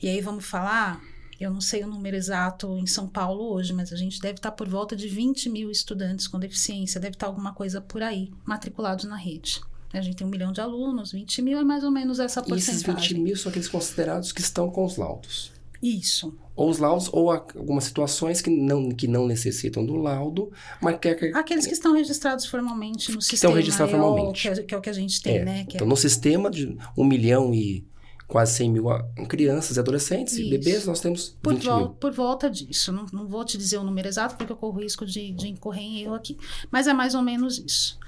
E 0.02 0.08
aí 0.08 0.22
vamos 0.22 0.46
falar, 0.46 1.02
eu 1.40 1.52
não 1.52 1.60
sei 1.60 1.84
o 1.84 1.88
número 1.88 2.16
exato 2.16 2.78
em 2.78 2.86
São 2.86 3.08
Paulo 3.08 3.52
hoje, 3.54 3.74
mas 3.74 3.92
a 3.92 3.96
gente 3.96 4.20
deve 4.20 4.36
estar 4.36 4.52
por 4.52 4.68
volta 4.68 4.96
de 4.96 5.08
20 5.08 5.50
mil 5.50 5.72
estudantes 5.72 6.28
com 6.28 6.38
deficiência, 6.40 7.02
deve 7.02 7.16
estar 7.16 7.26
alguma 7.26 7.54
coisa 7.54 7.82
por 7.82 8.04
aí, 8.04 8.32
matriculados 8.46 9.06
na 9.06 9.16
rede. 9.16 9.60
A 9.92 10.02
gente 10.02 10.18
tem 10.18 10.26
um 10.26 10.30
milhão 10.30 10.52
de 10.52 10.60
alunos, 10.60 11.12
20 11.12 11.42
mil 11.42 11.60
é 11.60 11.64
mais 11.64 11.84
ou 11.84 11.92
menos 11.92 12.20
essa 12.20 12.42
porcentagem. 12.42 12.90
E 12.90 12.98
esses 12.98 13.10
20 13.10 13.20
mil 13.20 13.38
são 13.38 13.50
aqueles 13.50 13.68
considerados 13.68 14.32
que 14.32 14.42
estão 14.42 14.70
com 14.70 14.86
os 14.86 14.98
laudos. 14.98 15.53
Isso. 15.84 16.34
Ou 16.56 16.70
os 16.70 16.78
laudos, 16.78 17.10
ou 17.12 17.30
algumas 17.30 17.84
situações 17.84 18.40
que 18.40 18.50
não, 18.50 18.90
que 18.90 19.06
não 19.06 19.28
necessitam 19.28 19.86
do 19.86 19.98
laudo, 19.98 20.50
mas 20.82 20.98
que... 20.98 21.10
É, 21.10 21.32
Aqueles 21.36 21.68
que 21.68 21.74
estão 21.74 21.94
registrados 21.94 22.46
formalmente 22.46 23.12
no 23.12 23.18
que 23.18 23.26
sistema. 23.26 23.36
Estão 23.36 23.54
registrados 23.54 23.94
é 23.94 23.98
formalmente. 23.98 24.48
O, 24.48 24.54
que, 24.54 24.60
é, 24.60 24.64
que, 24.64 24.74
é, 24.76 24.78
o 24.78 24.82
que 24.82 24.90
a 24.90 24.94
gente 24.94 25.22
tem, 25.22 25.40
é. 25.40 25.46
né? 25.46 25.66
então, 25.68 25.86
é... 25.86 25.90
no 25.90 25.98
sistema 25.98 26.50
de 26.50 26.78
um 26.98 27.04
milhão 27.04 27.54
e 27.54 27.86
quase 28.28 28.54
100 28.54 28.72
mil 28.72 28.86
crianças 29.28 29.76
e 29.76 29.80
adolescentes 29.80 30.36
Isso. 30.36 30.44
e 30.44 30.50
bebês, 30.50 30.86
nós 30.86 31.02
temos 31.02 31.38
por 31.42 31.54
20 31.54 31.64
mil. 31.66 31.90
Por 31.90 32.14
volta 32.14 32.50
disso. 32.50 32.94
Não, 32.94 33.06
não 33.12 33.28
vou 33.28 33.44
te 33.44 33.58
dizer 33.58 33.78
o 33.78 33.84
número 33.84 34.08
exato, 34.08 34.38
porque 34.38 34.52
eu 34.52 34.58
corro 34.58 34.80
risco 34.80 35.06
de, 35.06 35.32
de 35.34 35.50
incorrer 35.50 35.84
em 35.84 36.02
erro 36.02 36.16
aqui. 36.16 36.38
Mas 36.72 36.88
é 36.88 36.94
mais 36.94 37.14
ou 37.14 37.22
menos 37.22 37.60
isso. 37.60 38.00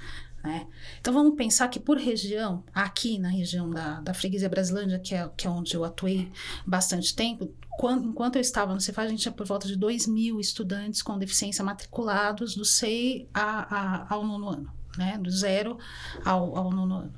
Né? 0.46 0.64
Então 1.00 1.12
vamos 1.12 1.34
pensar 1.34 1.66
que 1.66 1.80
por 1.80 1.98
região, 1.98 2.62
aqui 2.72 3.18
na 3.18 3.28
região 3.28 3.68
da, 3.68 4.00
da 4.00 4.14
freguesia 4.14 4.48
Brasilândia, 4.48 5.00
que 5.00 5.12
é, 5.12 5.28
que 5.36 5.44
é 5.44 5.50
onde 5.50 5.74
eu 5.74 5.84
atuei 5.84 6.30
bastante 6.64 7.16
tempo, 7.16 7.52
quando, 7.76 8.08
enquanto 8.10 8.36
eu 8.36 8.40
estava 8.40 8.72
no 8.72 8.80
Cefaz, 8.80 9.08
a 9.08 9.10
gente 9.10 9.22
tinha 9.22 9.32
por 9.32 9.44
volta 9.44 9.66
de 9.66 9.74
2 9.74 10.06
mil 10.06 10.38
estudantes 10.38 11.02
com 11.02 11.18
deficiência 11.18 11.64
matriculados 11.64 12.54
do 12.54 12.64
SEI 12.64 13.28
a, 13.34 14.04
a, 14.04 14.14
ao 14.14 14.24
nono 14.24 14.48
ano, 14.48 14.72
né? 14.96 15.18
do 15.18 15.32
zero 15.32 15.78
ao, 16.24 16.56
ao 16.56 16.70
nono 16.70 16.94
ano. 16.94 17.14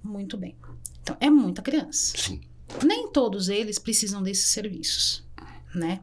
Muito 0.00 0.36
bem. 0.36 0.54
Então, 1.02 1.16
é 1.18 1.28
muita 1.28 1.62
criança. 1.62 2.16
Sim. 2.16 2.40
Nem 2.84 3.10
todos 3.10 3.48
eles 3.48 3.80
precisam 3.80 4.22
desses 4.22 4.46
serviços, 4.46 5.24
né? 5.74 6.02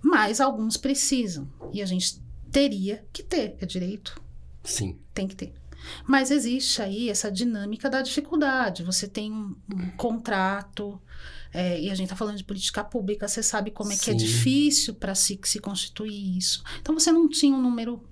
Mas 0.00 0.40
alguns 0.40 0.78
precisam. 0.78 1.46
E 1.74 1.82
a 1.82 1.86
gente 1.86 2.18
teria 2.50 3.04
que 3.12 3.22
ter, 3.22 3.54
é 3.60 3.66
direito. 3.66 4.18
Sim. 4.64 4.98
Tem 5.12 5.28
que 5.28 5.36
ter. 5.36 5.59
Mas 6.06 6.30
existe 6.30 6.82
aí 6.82 7.08
essa 7.08 7.30
dinâmica 7.30 7.88
da 7.88 8.02
dificuldade. 8.02 8.82
Você 8.82 9.08
tem 9.08 9.32
um, 9.32 9.56
um 9.74 9.90
contrato, 9.92 11.00
é, 11.52 11.80
e 11.80 11.90
a 11.90 11.94
gente 11.94 12.06
está 12.06 12.16
falando 12.16 12.36
de 12.36 12.44
política 12.44 12.84
pública, 12.84 13.26
você 13.26 13.42
sabe 13.42 13.70
como 13.70 13.92
é 13.92 13.96
Sim. 13.96 14.04
que 14.04 14.10
é 14.10 14.14
difícil 14.14 14.94
para 14.94 15.14
se, 15.14 15.38
se 15.44 15.58
constituir 15.58 16.36
isso. 16.36 16.62
Então 16.80 16.94
você 16.94 17.10
não 17.10 17.28
tinha 17.28 17.54
um 17.54 17.60
número 17.60 18.02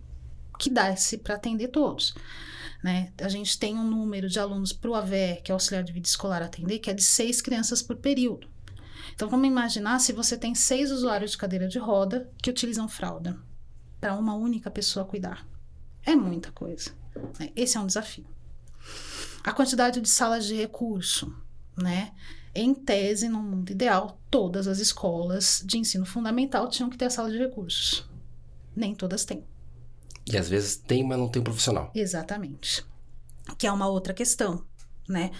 que 0.58 0.68
desse 0.68 1.18
para 1.18 1.36
atender 1.36 1.68
todos. 1.68 2.14
Né? 2.82 3.12
A 3.20 3.28
gente 3.28 3.58
tem 3.58 3.76
um 3.76 3.84
número 3.84 4.28
de 4.28 4.38
alunos 4.38 4.72
para 4.72 4.90
o 4.90 4.94
AVE, 4.94 5.40
que 5.42 5.50
é 5.50 5.54
o 5.54 5.56
auxiliar 5.56 5.82
de 5.84 5.92
vida 5.92 6.06
escolar 6.06 6.42
atender, 6.42 6.78
que 6.78 6.90
é 6.90 6.94
de 6.94 7.02
seis 7.02 7.40
crianças 7.40 7.82
por 7.82 7.96
período. 7.96 8.48
Então 9.14 9.28
vamos 9.28 9.48
imaginar 9.48 9.98
se 9.98 10.12
você 10.12 10.36
tem 10.36 10.54
seis 10.54 10.90
usuários 10.90 11.32
de 11.32 11.38
cadeira 11.38 11.66
de 11.66 11.78
roda 11.78 12.30
que 12.42 12.50
utilizam 12.50 12.88
fralda 12.88 13.38
para 14.00 14.14
uma 14.14 14.34
única 14.34 14.70
pessoa 14.70 15.04
cuidar. 15.04 15.46
É 16.04 16.14
muita 16.14 16.52
coisa. 16.52 16.92
Né? 17.38 17.50
Esse 17.54 17.76
é 17.76 17.80
um 17.80 17.86
desafio. 17.86 18.26
A 19.42 19.52
quantidade 19.52 20.00
de 20.00 20.08
salas 20.08 20.46
de 20.46 20.54
recurso, 20.54 21.34
né? 21.76 22.12
Em 22.54 22.74
tese, 22.74 23.28
no 23.28 23.40
mundo 23.40 23.70
ideal, 23.70 24.20
todas 24.30 24.66
as 24.66 24.78
escolas 24.78 25.62
de 25.64 25.78
ensino 25.78 26.04
fundamental 26.04 26.68
tinham 26.68 26.90
que 26.90 26.96
ter 26.96 27.06
a 27.06 27.10
sala 27.10 27.30
de 27.30 27.38
recursos. 27.38 28.08
Nem 28.74 28.94
todas 28.94 29.24
têm. 29.24 29.44
E 30.26 30.36
às 30.36 30.48
vezes 30.48 30.76
tem, 30.76 31.06
mas 31.06 31.18
não 31.18 31.28
tem 31.28 31.42
profissional. 31.42 31.90
Exatamente. 31.94 32.84
Que 33.56 33.66
é 33.66 33.72
uma 33.72 33.86
outra 33.86 34.12
questão, 34.12 34.64
né? 35.08 35.30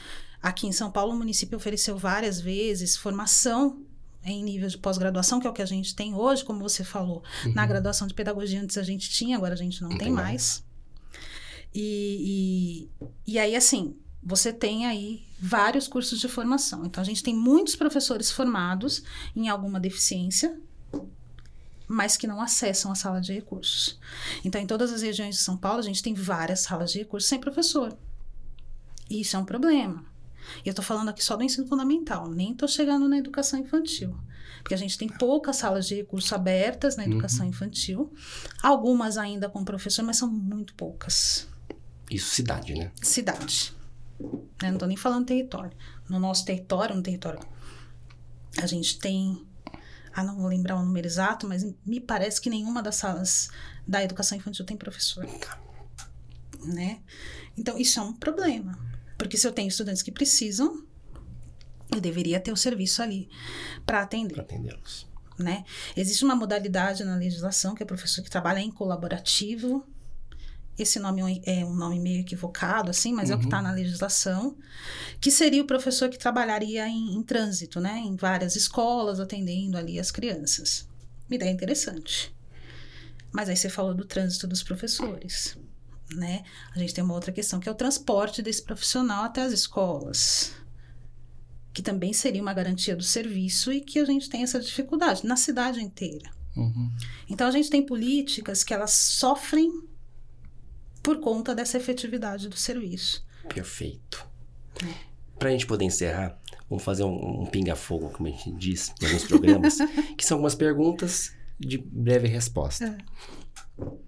Aqui 0.41 0.67
em 0.67 0.73
São 0.73 0.91
Paulo, 0.91 1.13
o 1.13 1.17
município 1.17 1.57
ofereceu 1.57 1.99
várias 1.99 2.41
vezes 2.41 2.97
formação 2.97 3.85
em 4.25 4.43
nível 4.43 4.69
de 4.69 4.79
pós-graduação, 4.79 5.41
que 5.41 5.47
é 5.47 5.51
o 5.51 5.53
que 5.53 5.63
a 5.63 5.67
gente 5.67 5.95
tem 5.95 6.15
hoje, 6.15 6.45
como 6.45 6.61
você 6.61 6.85
falou. 6.85 7.23
Uhum. 7.45 7.55
Na 7.55 7.67
graduação 7.67 8.07
de 8.07 8.15
pedagogia 8.15 8.61
antes 8.61 8.77
a 8.79 8.83
gente 8.83 9.11
tinha, 9.11 9.37
agora 9.37 9.55
a 9.55 9.57
gente 9.57 9.83
não, 9.83 9.91
não 9.91 9.99
tem, 9.99 10.07
tem, 10.07 10.15
mais. 10.15 10.27
mais. 10.27 10.65
E, 11.75 12.89
e, 13.27 13.33
e 13.33 13.39
aí, 13.39 13.55
assim, 13.55 13.97
você 14.23 14.53
tem 14.53 14.87
aí 14.87 15.23
vários 15.41 15.87
cursos 15.87 16.21
de 16.21 16.29
formação. 16.29 16.85
Então, 16.85 17.01
a 17.01 17.05
gente 17.05 17.23
tem 17.23 17.35
muitos 17.35 17.77
professores 17.77 18.31
formados 18.31 19.03
em 19.35 19.49
alguma 19.49 19.79
deficiência, 19.79 20.59
mas 21.87 22.17
que 22.17 22.27
não 22.27 22.41
acessam 22.41 22.93
a 22.93 22.95
sala 22.95 23.21
de 23.21 23.33
recursos. 23.33 23.99
Então, 24.45 24.61
em 24.61 24.67
todas 24.67 24.93
as 24.93 25.03
regiões 25.03 25.37
de 25.37 25.41
São 25.41 25.57
Paulo, 25.57 25.79
a 25.79 25.83
gente 25.83 26.03
tem 26.03 26.13
várias 26.13 26.61
salas 26.61 26.93
de 26.93 26.99
recursos 26.99 27.29
sem 27.29 27.41
professor. 27.41 27.97
E 29.09 29.21
isso 29.21 29.37
é 29.37 29.39
um 29.39 29.45
problema. 29.45 30.05
E 30.65 30.69
eu 30.69 30.73
estou 30.73 30.85
falando 30.85 31.09
aqui 31.09 31.25
só 31.25 31.37
do 31.37 31.43
ensino 31.43 31.67
fundamental, 31.67 32.29
nem 32.29 32.53
estou 32.53 32.69
chegando 32.69 33.09
na 33.09 33.19
educação 33.19 33.59
infantil. 33.59 34.17
Porque 34.63 34.75
a 34.75 34.79
gente 34.79 34.99
tem 34.99 35.09
poucas 35.09 35.57
salas 35.57 35.87
de 35.87 35.95
recurso 35.95 36.35
abertas 36.35 36.97
na 36.97 37.05
educação 37.05 37.45
uhum. 37.45 37.51
infantil, 37.51 38.13
algumas 38.63 39.17
ainda 39.17 39.49
com 39.49 39.65
professor, 39.65 40.03
mas 40.05 40.17
são 40.17 40.29
muito 40.29 40.75
poucas. 40.75 41.49
Isso 42.11 42.35
cidade, 42.35 42.75
né? 42.75 42.91
Cidade. 43.03 43.75
Eu 44.21 44.39
não 44.63 44.73
estou 44.75 44.89
nem 44.89 44.97
falando 44.97 45.27
território. 45.27 45.73
No 46.09 46.19
nosso 46.19 46.45
território, 46.45 46.97
no 46.97 47.03
território, 47.03 47.41
a 48.61 48.67
gente 48.67 48.99
tem. 48.99 49.47
Ah, 50.13 50.25
não 50.25 50.37
vou 50.37 50.49
lembrar 50.49 50.77
o 50.77 50.85
número 50.85 51.07
exato, 51.07 51.47
mas 51.47 51.65
me 51.87 52.01
parece 52.01 52.41
que 52.41 52.51
nenhuma 52.51 52.83
das 52.83 52.97
salas 52.97 53.51
da 53.87 54.03
educação 54.03 54.37
infantil 54.37 54.65
tem 54.65 54.77
professor. 54.77 55.25
Tá. 55.27 55.61
Né? 56.65 57.01
Então, 57.57 57.79
isso 57.79 58.01
é 58.01 58.03
um 58.03 58.13
problema. 58.13 58.77
Porque 59.17 59.37
se 59.37 59.47
eu 59.47 59.53
tenho 59.53 59.69
estudantes 59.69 60.03
que 60.03 60.11
precisam, 60.11 60.85
eu 61.91 62.01
deveria 62.01 62.41
ter 62.41 62.53
o 62.53 62.57
serviço 62.57 63.03
ali 63.03 63.29
para 63.87 64.03
atender. 64.03 64.35
Para 64.35 64.43
atendê-los. 64.43 65.07
Né? 65.39 65.65
Existe 65.97 66.25
uma 66.25 66.35
modalidade 66.35 67.05
na 67.05 67.15
legislação 67.15 67.75
que 67.75 67.83
é 67.83 67.85
o 67.85 67.87
professor 67.87 68.23
que 68.23 68.31
trabalha 68.31 68.59
em 68.59 68.71
colaborativo. 68.71 69.87
Esse 70.79 70.99
nome 70.99 71.43
é 71.45 71.65
um 71.65 71.75
nome 71.75 71.99
meio 71.99 72.21
equivocado, 72.21 72.91
assim, 72.91 73.13
mas 73.13 73.29
uhum. 73.29 73.35
é 73.35 73.37
o 73.37 73.41
que 73.41 73.47
está 73.47 73.59
uhum. 73.59 73.65
na 73.65 73.73
legislação. 73.73 74.57
Que 75.21 75.31
seria 75.31 75.63
o 75.63 75.67
professor 75.67 76.09
que 76.09 76.19
trabalharia 76.19 76.87
em, 76.87 77.15
em 77.15 77.23
trânsito, 77.23 77.81
né? 77.81 77.99
Em 77.99 78.15
várias 78.15 78.55
escolas, 78.55 79.19
atendendo 79.19 79.77
ali 79.77 79.99
as 79.99 80.11
crianças. 80.11 80.89
Uma 81.29 81.37
ideia 81.37 81.51
interessante. 81.51 82.35
Mas 83.33 83.49
aí 83.49 83.57
você 83.57 83.69
falou 83.69 83.95
do 83.95 84.05
trânsito 84.05 84.47
dos 84.47 84.63
professores 84.63 85.59
né? 86.15 86.43
A 86.75 86.79
gente 86.79 86.95
tem 86.95 87.05
uma 87.05 87.15
outra 87.15 87.33
questão 87.33 87.61
que 87.61 87.69
é 87.69 87.73
o 87.73 87.75
transporte 87.75 88.43
desse 88.43 88.63
profissional 88.63 89.25
até 89.25 89.43
as 89.43 89.53
escolas, 89.53 90.53
que 91.73 91.83
também 91.83 92.13
seria 92.13 92.43
uma 92.43 92.55
garantia 92.55 92.97
do 92.97 93.03
serviço 93.03 93.73
e 93.73 93.81
que 93.81 93.99
a 93.99 94.05
gente 94.05 94.29
tem 94.29 94.43
essa 94.43 94.61
dificuldade 94.61 95.27
na 95.27 95.37
cidade 95.37 95.81
inteira. 95.81 96.31
Uhum. 96.57 96.91
Então 97.29 97.47
a 97.47 97.51
gente 97.51 97.71
tem 97.71 97.85
políticas 97.85 98.65
que 98.65 98.75
elas 98.75 98.93
sofrem 98.93 99.71
por 101.03 101.21
conta 101.21 101.55
dessa 101.55 101.77
efetividade 101.77 102.49
do 102.49 102.57
serviço. 102.57 103.25
Perfeito. 103.49 104.27
É. 104.85 105.09
Para 105.39 105.49
a 105.49 105.53
gente 105.53 105.67
poder 105.67 105.85
encerrar, 105.85 106.39
vamos 106.69 106.85
fazer 106.85 107.05
um, 107.05 107.43
um 107.43 107.47
pinga-fogo, 107.47 108.11
como 108.11 108.29
a 108.29 108.31
gente 108.31 108.51
diz 108.53 108.93
em 109.01 109.07
alguns 109.07 109.25
programas, 109.25 109.79
que 110.17 110.25
são 110.25 110.37
algumas 110.37 110.55
perguntas 110.55 111.33
de 111.59 111.79
breve 111.79 112.27
resposta. 112.29 112.99
É 113.79 113.99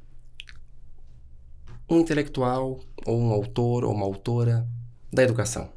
um 1.89 2.01
intelectual, 2.01 2.81
ou 3.05 3.19
um 3.19 3.33
autor, 3.33 3.85
ou 3.85 3.93
uma 3.93 4.07
autora 4.07 4.69
da 5.13 5.23
educação? 5.23 5.73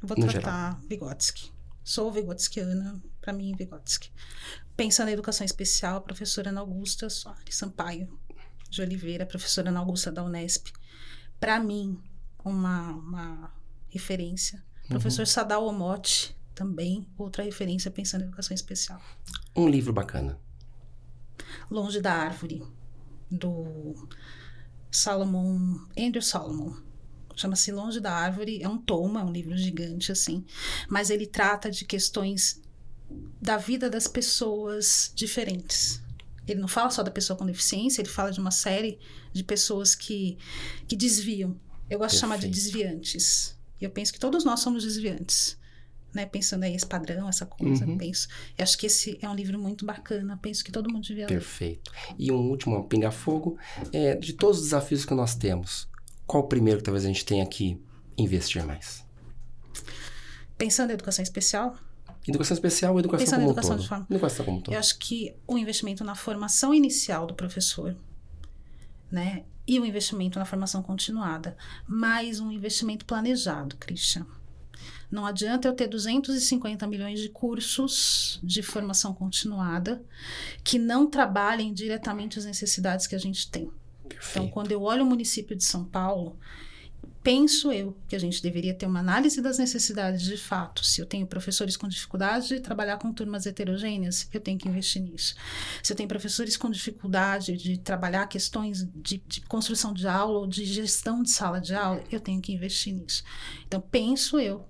Vou 0.00 0.16
tratar 0.16 0.72
geral. 0.72 0.80
Vygotsky. 0.88 1.52
Sou 1.84 2.12
Vygotskiana, 2.12 3.02
para 3.20 3.32
mim, 3.32 3.54
Vygotsky. 3.54 4.10
Pensando 4.76 5.06
na 5.06 5.12
educação 5.12 5.44
especial, 5.44 5.96
a 5.96 6.00
professora 6.00 6.50
Ana 6.50 6.60
Augusta 6.60 7.10
Soares 7.10 7.56
Sampaio 7.56 8.19
de 8.70 8.80
Oliveira, 8.80 9.26
professora 9.26 9.68
Ana 9.68 9.80
Augusta 9.80 10.10
da 10.12 10.22
Unesp. 10.22 10.68
Para 11.38 11.58
mim, 11.58 12.00
uma, 12.44 12.92
uma 12.92 13.54
referência. 13.88 14.62
Uhum. 14.82 14.88
Professor 14.90 15.26
Sadal 15.26 15.66
Omote, 15.66 16.36
também 16.54 17.06
outra 17.18 17.42
referência 17.42 17.90
pensando 17.90 18.22
em 18.22 18.26
educação 18.26 18.54
especial. 18.54 19.00
Um 19.54 19.68
livro 19.68 19.92
bacana. 19.92 20.38
Longe 21.70 22.00
da 22.00 22.12
Árvore, 22.12 22.62
do 23.30 24.08
Salomon, 24.90 25.78
Andrew 25.98 26.22
Solomon. 26.22 26.74
Chama-se 27.34 27.72
Longe 27.72 28.00
da 28.00 28.12
Árvore, 28.12 28.62
é 28.62 28.68
um 28.68 28.76
tomo, 28.76 29.18
é 29.18 29.24
um 29.24 29.32
livro 29.32 29.56
gigante 29.56 30.12
assim, 30.12 30.44
mas 30.88 31.08
ele 31.08 31.26
trata 31.26 31.70
de 31.70 31.86
questões 31.86 32.60
da 33.40 33.56
vida 33.56 33.88
das 33.88 34.06
pessoas 34.06 35.10
diferentes. 35.14 36.02
Ele 36.52 36.60
não 36.60 36.68
fala 36.68 36.90
só 36.90 37.02
da 37.02 37.10
pessoa 37.10 37.36
com 37.36 37.46
deficiência, 37.46 38.00
ele 38.00 38.08
fala 38.08 38.30
de 38.30 38.40
uma 38.40 38.50
série 38.50 38.98
de 39.32 39.42
pessoas 39.44 39.94
que, 39.94 40.38
que 40.88 40.96
desviam. 40.96 41.58
Eu 41.88 41.98
gosto 41.98 42.12
Perfeito. 42.12 42.14
de 42.14 42.20
chamar 42.20 42.38
de 42.38 42.48
desviantes. 42.48 43.58
E 43.80 43.84
eu 43.84 43.90
penso 43.90 44.12
que 44.12 44.20
todos 44.20 44.44
nós 44.44 44.60
somos 44.60 44.84
desviantes 44.84 45.58
né? 46.14 46.26
Pensando 46.26 46.64
aí 46.64 46.74
esse 46.74 46.86
padrão, 46.86 47.28
essa 47.28 47.46
coisa, 47.46 47.86
uhum. 47.86 47.96
penso. 47.96 48.28
Eu 48.56 48.62
acho 48.62 48.76
que 48.76 48.86
esse 48.86 49.18
é 49.20 49.28
um 49.28 49.34
livro 49.34 49.58
muito 49.58 49.84
bacana, 49.84 50.38
penso 50.40 50.64
que 50.64 50.72
todo 50.72 50.90
mundo 50.90 51.04
devia 51.04 51.26
ler. 51.26 51.34
Perfeito. 51.34 51.90
E 52.18 52.30
um 52.32 52.48
último 52.50 52.82
pinga-fogo, 52.84 53.58
é, 53.92 54.14
de 54.16 54.32
todos 54.32 54.58
os 54.58 54.64
desafios 54.64 55.04
que 55.04 55.14
nós 55.14 55.34
temos, 55.34 55.88
qual 56.26 56.44
o 56.44 56.48
primeiro 56.48 56.78
que 56.78 56.84
talvez 56.84 57.04
a 57.04 57.08
gente 57.08 57.24
tenha 57.24 57.46
que 57.46 57.80
investir 58.18 58.64
mais? 58.64 59.04
Pensando 60.58 60.90
em 60.90 60.94
educação 60.94 61.22
especial? 61.22 61.76
Educação 62.26 62.54
especial 62.54 62.92
ou 62.92 63.00
educação 63.00 63.24
Pensando 63.24 63.40
como 63.40 63.50
educação 63.50 63.70
todo? 63.70 63.82
De 63.82 63.88
forma, 63.88 64.06
educação 64.10 64.44
como 64.44 64.62
todo. 64.62 64.74
Eu 64.74 64.78
acho 64.78 64.98
que 64.98 65.34
o 65.46 65.56
investimento 65.56 66.04
na 66.04 66.14
formação 66.14 66.74
inicial 66.74 67.26
do 67.26 67.34
professor, 67.34 67.96
né? 69.10 69.44
E 69.66 69.78
o 69.78 69.86
investimento 69.86 70.38
na 70.38 70.44
formação 70.44 70.82
continuada, 70.82 71.56
mais 71.86 72.40
um 72.40 72.50
investimento 72.50 73.04
planejado, 73.04 73.76
Christian 73.76 74.26
não 75.10 75.26
adianta 75.26 75.66
eu 75.66 75.74
ter 75.74 75.88
250 75.88 76.86
milhões 76.86 77.20
de 77.20 77.28
cursos 77.28 78.38
de 78.42 78.62
formação 78.62 79.12
continuada 79.12 80.02
que 80.62 80.78
não 80.78 81.06
trabalhem 81.06 81.74
diretamente 81.74 82.38
as 82.38 82.44
necessidades 82.44 83.06
que 83.06 83.16
a 83.16 83.18
gente 83.18 83.50
tem. 83.50 83.70
Perfeito. 84.08 84.30
Então, 84.30 84.48
quando 84.48 84.70
eu 84.70 84.82
olho 84.82 85.02
o 85.02 85.06
município 85.06 85.56
de 85.56 85.64
São 85.64 85.84
Paulo, 85.84 86.38
penso 87.22 87.70
eu 87.70 87.96
que 88.08 88.16
a 88.16 88.18
gente 88.18 88.42
deveria 88.42 88.74
ter 88.74 88.86
uma 88.86 89.00
análise 89.00 89.40
das 89.40 89.58
necessidades 89.58 90.22
de 90.22 90.36
fato. 90.36 90.84
Se 90.84 91.00
eu 91.00 91.06
tenho 91.06 91.26
professores 91.26 91.76
com 91.76 91.86
dificuldade 91.86 92.48
de 92.48 92.60
trabalhar 92.60 92.98
com 92.98 93.12
turmas 93.12 93.46
heterogêneas, 93.46 94.28
eu 94.32 94.40
tenho 94.40 94.58
que 94.58 94.68
investir 94.68 95.02
nisso. 95.02 95.34
Se 95.82 95.92
eu 95.92 95.96
tenho 95.96 96.08
professores 96.08 96.56
com 96.56 96.70
dificuldade 96.70 97.56
de 97.56 97.78
trabalhar 97.78 98.26
questões 98.26 98.88
de, 98.94 99.22
de 99.26 99.40
construção 99.42 99.92
de 99.92 100.08
aula 100.08 100.40
ou 100.40 100.46
de 100.46 100.64
gestão 100.64 101.22
de 101.22 101.30
sala 101.30 101.60
de 101.60 101.74
aula, 101.74 102.02
eu 102.10 102.20
tenho 102.20 102.40
que 102.40 102.52
investir 102.52 102.94
nisso. 102.94 103.22
Então, 103.66 103.80
penso 103.80 104.38
eu 104.38 104.66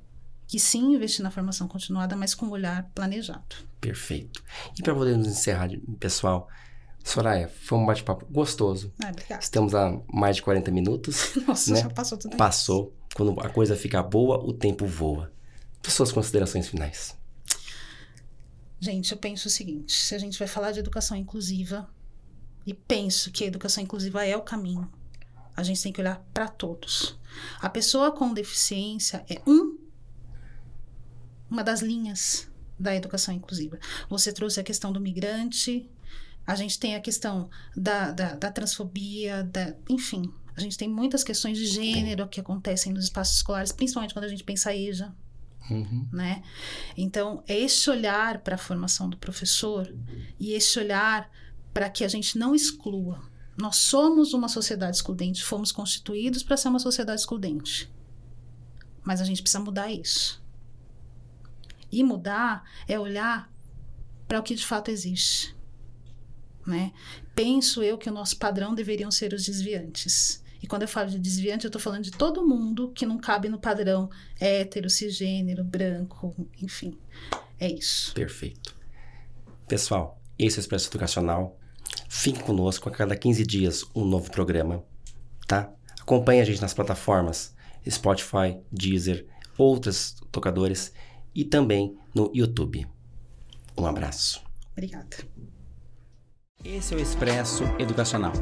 que 0.47 0.59
sim 0.59 0.95
investir 0.95 1.23
na 1.23 1.31
formação 1.31 1.69
continuada, 1.69 2.17
mas 2.17 2.35
com 2.35 2.47
um 2.47 2.51
olhar 2.51 2.91
planejado. 2.93 3.55
Perfeito. 3.81 4.43
E 4.77 4.83
para 4.83 4.95
podermos 4.95 5.29
encerrar, 5.29 5.71
pessoal, 6.01 6.49
Soraya, 7.05 7.49
foi 7.49 7.79
um 7.79 7.87
bate-papo 7.87 8.27
gostoso. 8.27 8.93
Ah, 9.03 9.09
obrigada. 9.09 9.43
Estamos 9.43 9.75
a 9.75 9.99
mais 10.13 10.37
de 10.37 10.43
40 10.43 10.71
minutos. 10.71 11.35
Nossa, 11.47 11.73
né? 11.73 11.81
já 11.83 11.91
passou 11.91 12.19
tudo 12.19 12.37
Passou. 12.37 12.95
Quando 13.15 13.39
a 13.41 13.49
coisa 13.49 13.75
fica 13.75 14.03
boa, 14.03 14.39
o 14.39 14.53
tempo 14.53 14.87
voa. 14.87 15.33
Suas 15.83 16.13
considerações 16.13 16.69
finais. 16.69 17.17
Gente, 18.79 19.13
eu 19.13 19.19
penso 19.19 19.49
o 19.49 19.51
seguinte: 19.51 19.93
se 19.93 20.15
a 20.15 20.19
gente 20.19 20.39
vai 20.39 20.47
falar 20.47 20.73
de 20.73 20.79
educação 20.79 21.17
inclusiva, 21.17 21.89
e 22.67 22.75
penso 22.75 23.31
que 23.33 23.45
a 23.45 23.47
educação 23.47 23.83
inclusiva 23.83 24.25
é 24.25 24.37
o 24.37 24.43
caminho, 24.43 24.91
a 25.57 25.63
gente 25.63 25.83
tem 25.83 25.93
que 25.93 26.01
olhar 26.01 26.25
para 26.33 26.49
todos. 26.49 27.19
A 27.61 27.69
pessoa 27.69 28.13
com 28.13 28.33
deficiência 28.33 29.25
é 29.29 29.41
um 29.47 29.79
uma 31.51 31.65
das 31.65 31.81
linhas 31.83 32.49
da 32.79 32.95
educação 32.95 33.35
inclusiva. 33.35 33.79
Você 34.09 34.33
trouxe 34.33 34.61
a 34.61 34.63
questão 34.63 34.93
do 34.93 35.01
migrante, 35.01 35.91
a 36.47 36.55
gente 36.55 36.79
tem 36.79 36.95
a 36.95 37.01
questão 37.01 37.49
da, 37.77 38.11
da, 38.11 38.35
da 38.35 38.51
transfobia, 38.51 39.45
da, 39.45 39.75
enfim, 39.89 40.33
a 40.57 40.61
gente 40.61 40.77
tem 40.77 40.89
muitas 40.89 41.25
questões 41.25 41.57
de 41.57 41.67
gênero 41.67 42.29
que 42.29 42.41
acontecem 42.41 42.93
nos 42.93 43.05
espaços 43.05 43.37
escolares, 43.37 43.73
principalmente 43.73 44.13
quando 44.13 44.27
a 44.27 44.29
gente 44.29 44.45
pensa 44.45 44.75
EJA. 44.75 45.15
Uhum. 45.71 46.09
Né? 46.13 46.43
Então, 46.97 47.43
é 47.47 47.59
esse 47.59 47.89
olhar 47.89 48.39
para 48.41 48.57
a 48.57 48.59
formação 48.59 49.09
do 49.09 49.17
professor 49.17 49.93
e 50.39 50.53
esse 50.53 50.79
olhar 50.79 51.31
para 51.73 51.89
que 51.89 52.05
a 52.05 52.09
gente 52.09 52.37
não 52.37 52.55
exclua. 52.55 53.23
Nós 53.57 53.77
somos 53.77 54.35
uma 54.35 54.49
sociedade 54.49 54.97
excludente, 54.97 55.45
fomos 55.45 55.71
constituídos 55.71 56.43
para 56.43 56.57
ser 56.57 56.69
uma 56.69 56.79
sociedade 56.79 57.21
excludente. 57.21 57.91
Mas 59.03 59.21
a 59.21 59.25
gente 59.25 59.43
precisa 59.43 59.63
mudar 59.63 59.91
isso. 59.91 60.43
E 61.93 62.03
mudar 62.03 62.65
é 62.89 62.99
olhar 62.99 63.53
para 64.27 64.41
o 64.41 64.43
que 64.43 64.55
de 64.55 64.65
fato 64.65 64.91
existe. 64.91 65.57
Né? 66.71 66.93
Penso 67.35 67.83
eu 67.83 67.99
que 67.99 68.09
o 68.09 68.13
nosso 68.13 68.37
padrão 68.39 68.75
deveriam 68.75 69.11
ser 69.11 69.33
os 69.33 69.45
desviantes. 69.45 70.43
E 70.63 70.67
quando 70.67 70.83
eu 70.83 70.89
falo 70.89 71.11
de 71.11 71.19
desviante, 71.19 71.65
eu 71.65 71.69
estou 71.69 71.81
falando 71.81 72.05
de 72.05 72.11
todo 72.11 72.47
mundo 72.47 72.93
que 72.95 73.07
não 73.07 73.19
cabe 73.19 73.49
no 73.49 73.59
padrão 73.59 74.11
hétero, 74.39 74.91
cisgênero, 74.91 75.65
branco, 75.65 76.35
enfim. 76.61 76.97
É 77.59 77.71
isso. 77.71 78.15
Perfeito. 78.15 78.77
Pessoal, 79.67 80.21
esse 80.39 80.59
é 80.59 80.61
o 80.61 80.63
Expresso 80.63 80.89
Educacional. 80.89 81.59
Fique 82.09 82.43
conosco 82.43 82.89
a 82.89 82.93
cada 82.93 83.17
15 83.17 83.45
dias 83.45 83.85
um 83.95 84.05
novo 84.05 84.31
programa, 84.31 84.85
tá? 85.47 85.73
Acompanhe 86.01 86.41
a 86.41 86.45
gente 86.45 86.61
nas 86.61 86.75
plataformas 86.75 87.55
Spotify, 87.89 88.59
Deezer, 88.71 89.27
outros 89.57 90.17
tocadores 90.31 90.93
e 91.35 91.45
também 91.45 91.97
no 92.15 92.31
YouTube. 92.35 92.87
Um 93.77 93.87
abraço. 93.87 94.43
Obrigada. 94.73 95.17
Esse 96.65 96.93
é 96.93 96.97
o 96.99 97.01
Expresso 97.01 97.65
Educacional. 97.79 98.33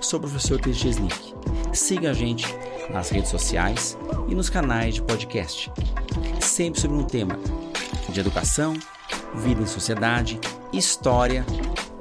Sou 0.00 0.18
o 0.18 0.22
professor 0.22 0.58
Cris 0.58 0.78
Gesnick. 0.78 1.34
Siga 1.74 2.10
a 2.10 2.14
gente 2.14 2.46
nas 2.90 3.10
redes 3.10 3.30
sociais 3.30 3.98
e 4.28 4.34
nos 4.34 4.48
canais 4.48 4.94
de 4.94 5.02
podcast. 5.02 5.70
Sempre 6.40 6.80
sobre 6.80 6.96
um 6.96 7.04
tema 7.04 7.38
de 8.08 8.18
educação, 8.18 8.72
vida 9.34 9.60
em 9.60 9.66
sociedade, 9.66 10.40
história 10.72 11.44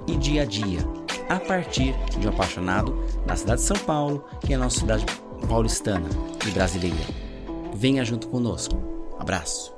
e 0.08 0.16
dia 0.16 0.44
a 0.44 0.46
dia, 0.46 0.80
a 1.28 1.42
partir 1.42 1.94
de 2.20 2.26
um 2.26 2.30
apaixonado 2.30 2.98
da 3.26 3.36
cidade 3.36 3.60
de 3.60 3.68
São 3.68 3.78
Paulo, 3.78 4.24
que 4.40 4.54
é 4.54 4.56
a 4.56 4.60
nossa 4.60 4.80
cidade 4.80 5.06
paulistana 5.50 6.08
e 6.48 6.52
brasileira. 6.52 7.04
Venha 7.74 8.06
junto 8.06 8.30
conosco. 8.30 8.78
Abraço. 9.20 9.75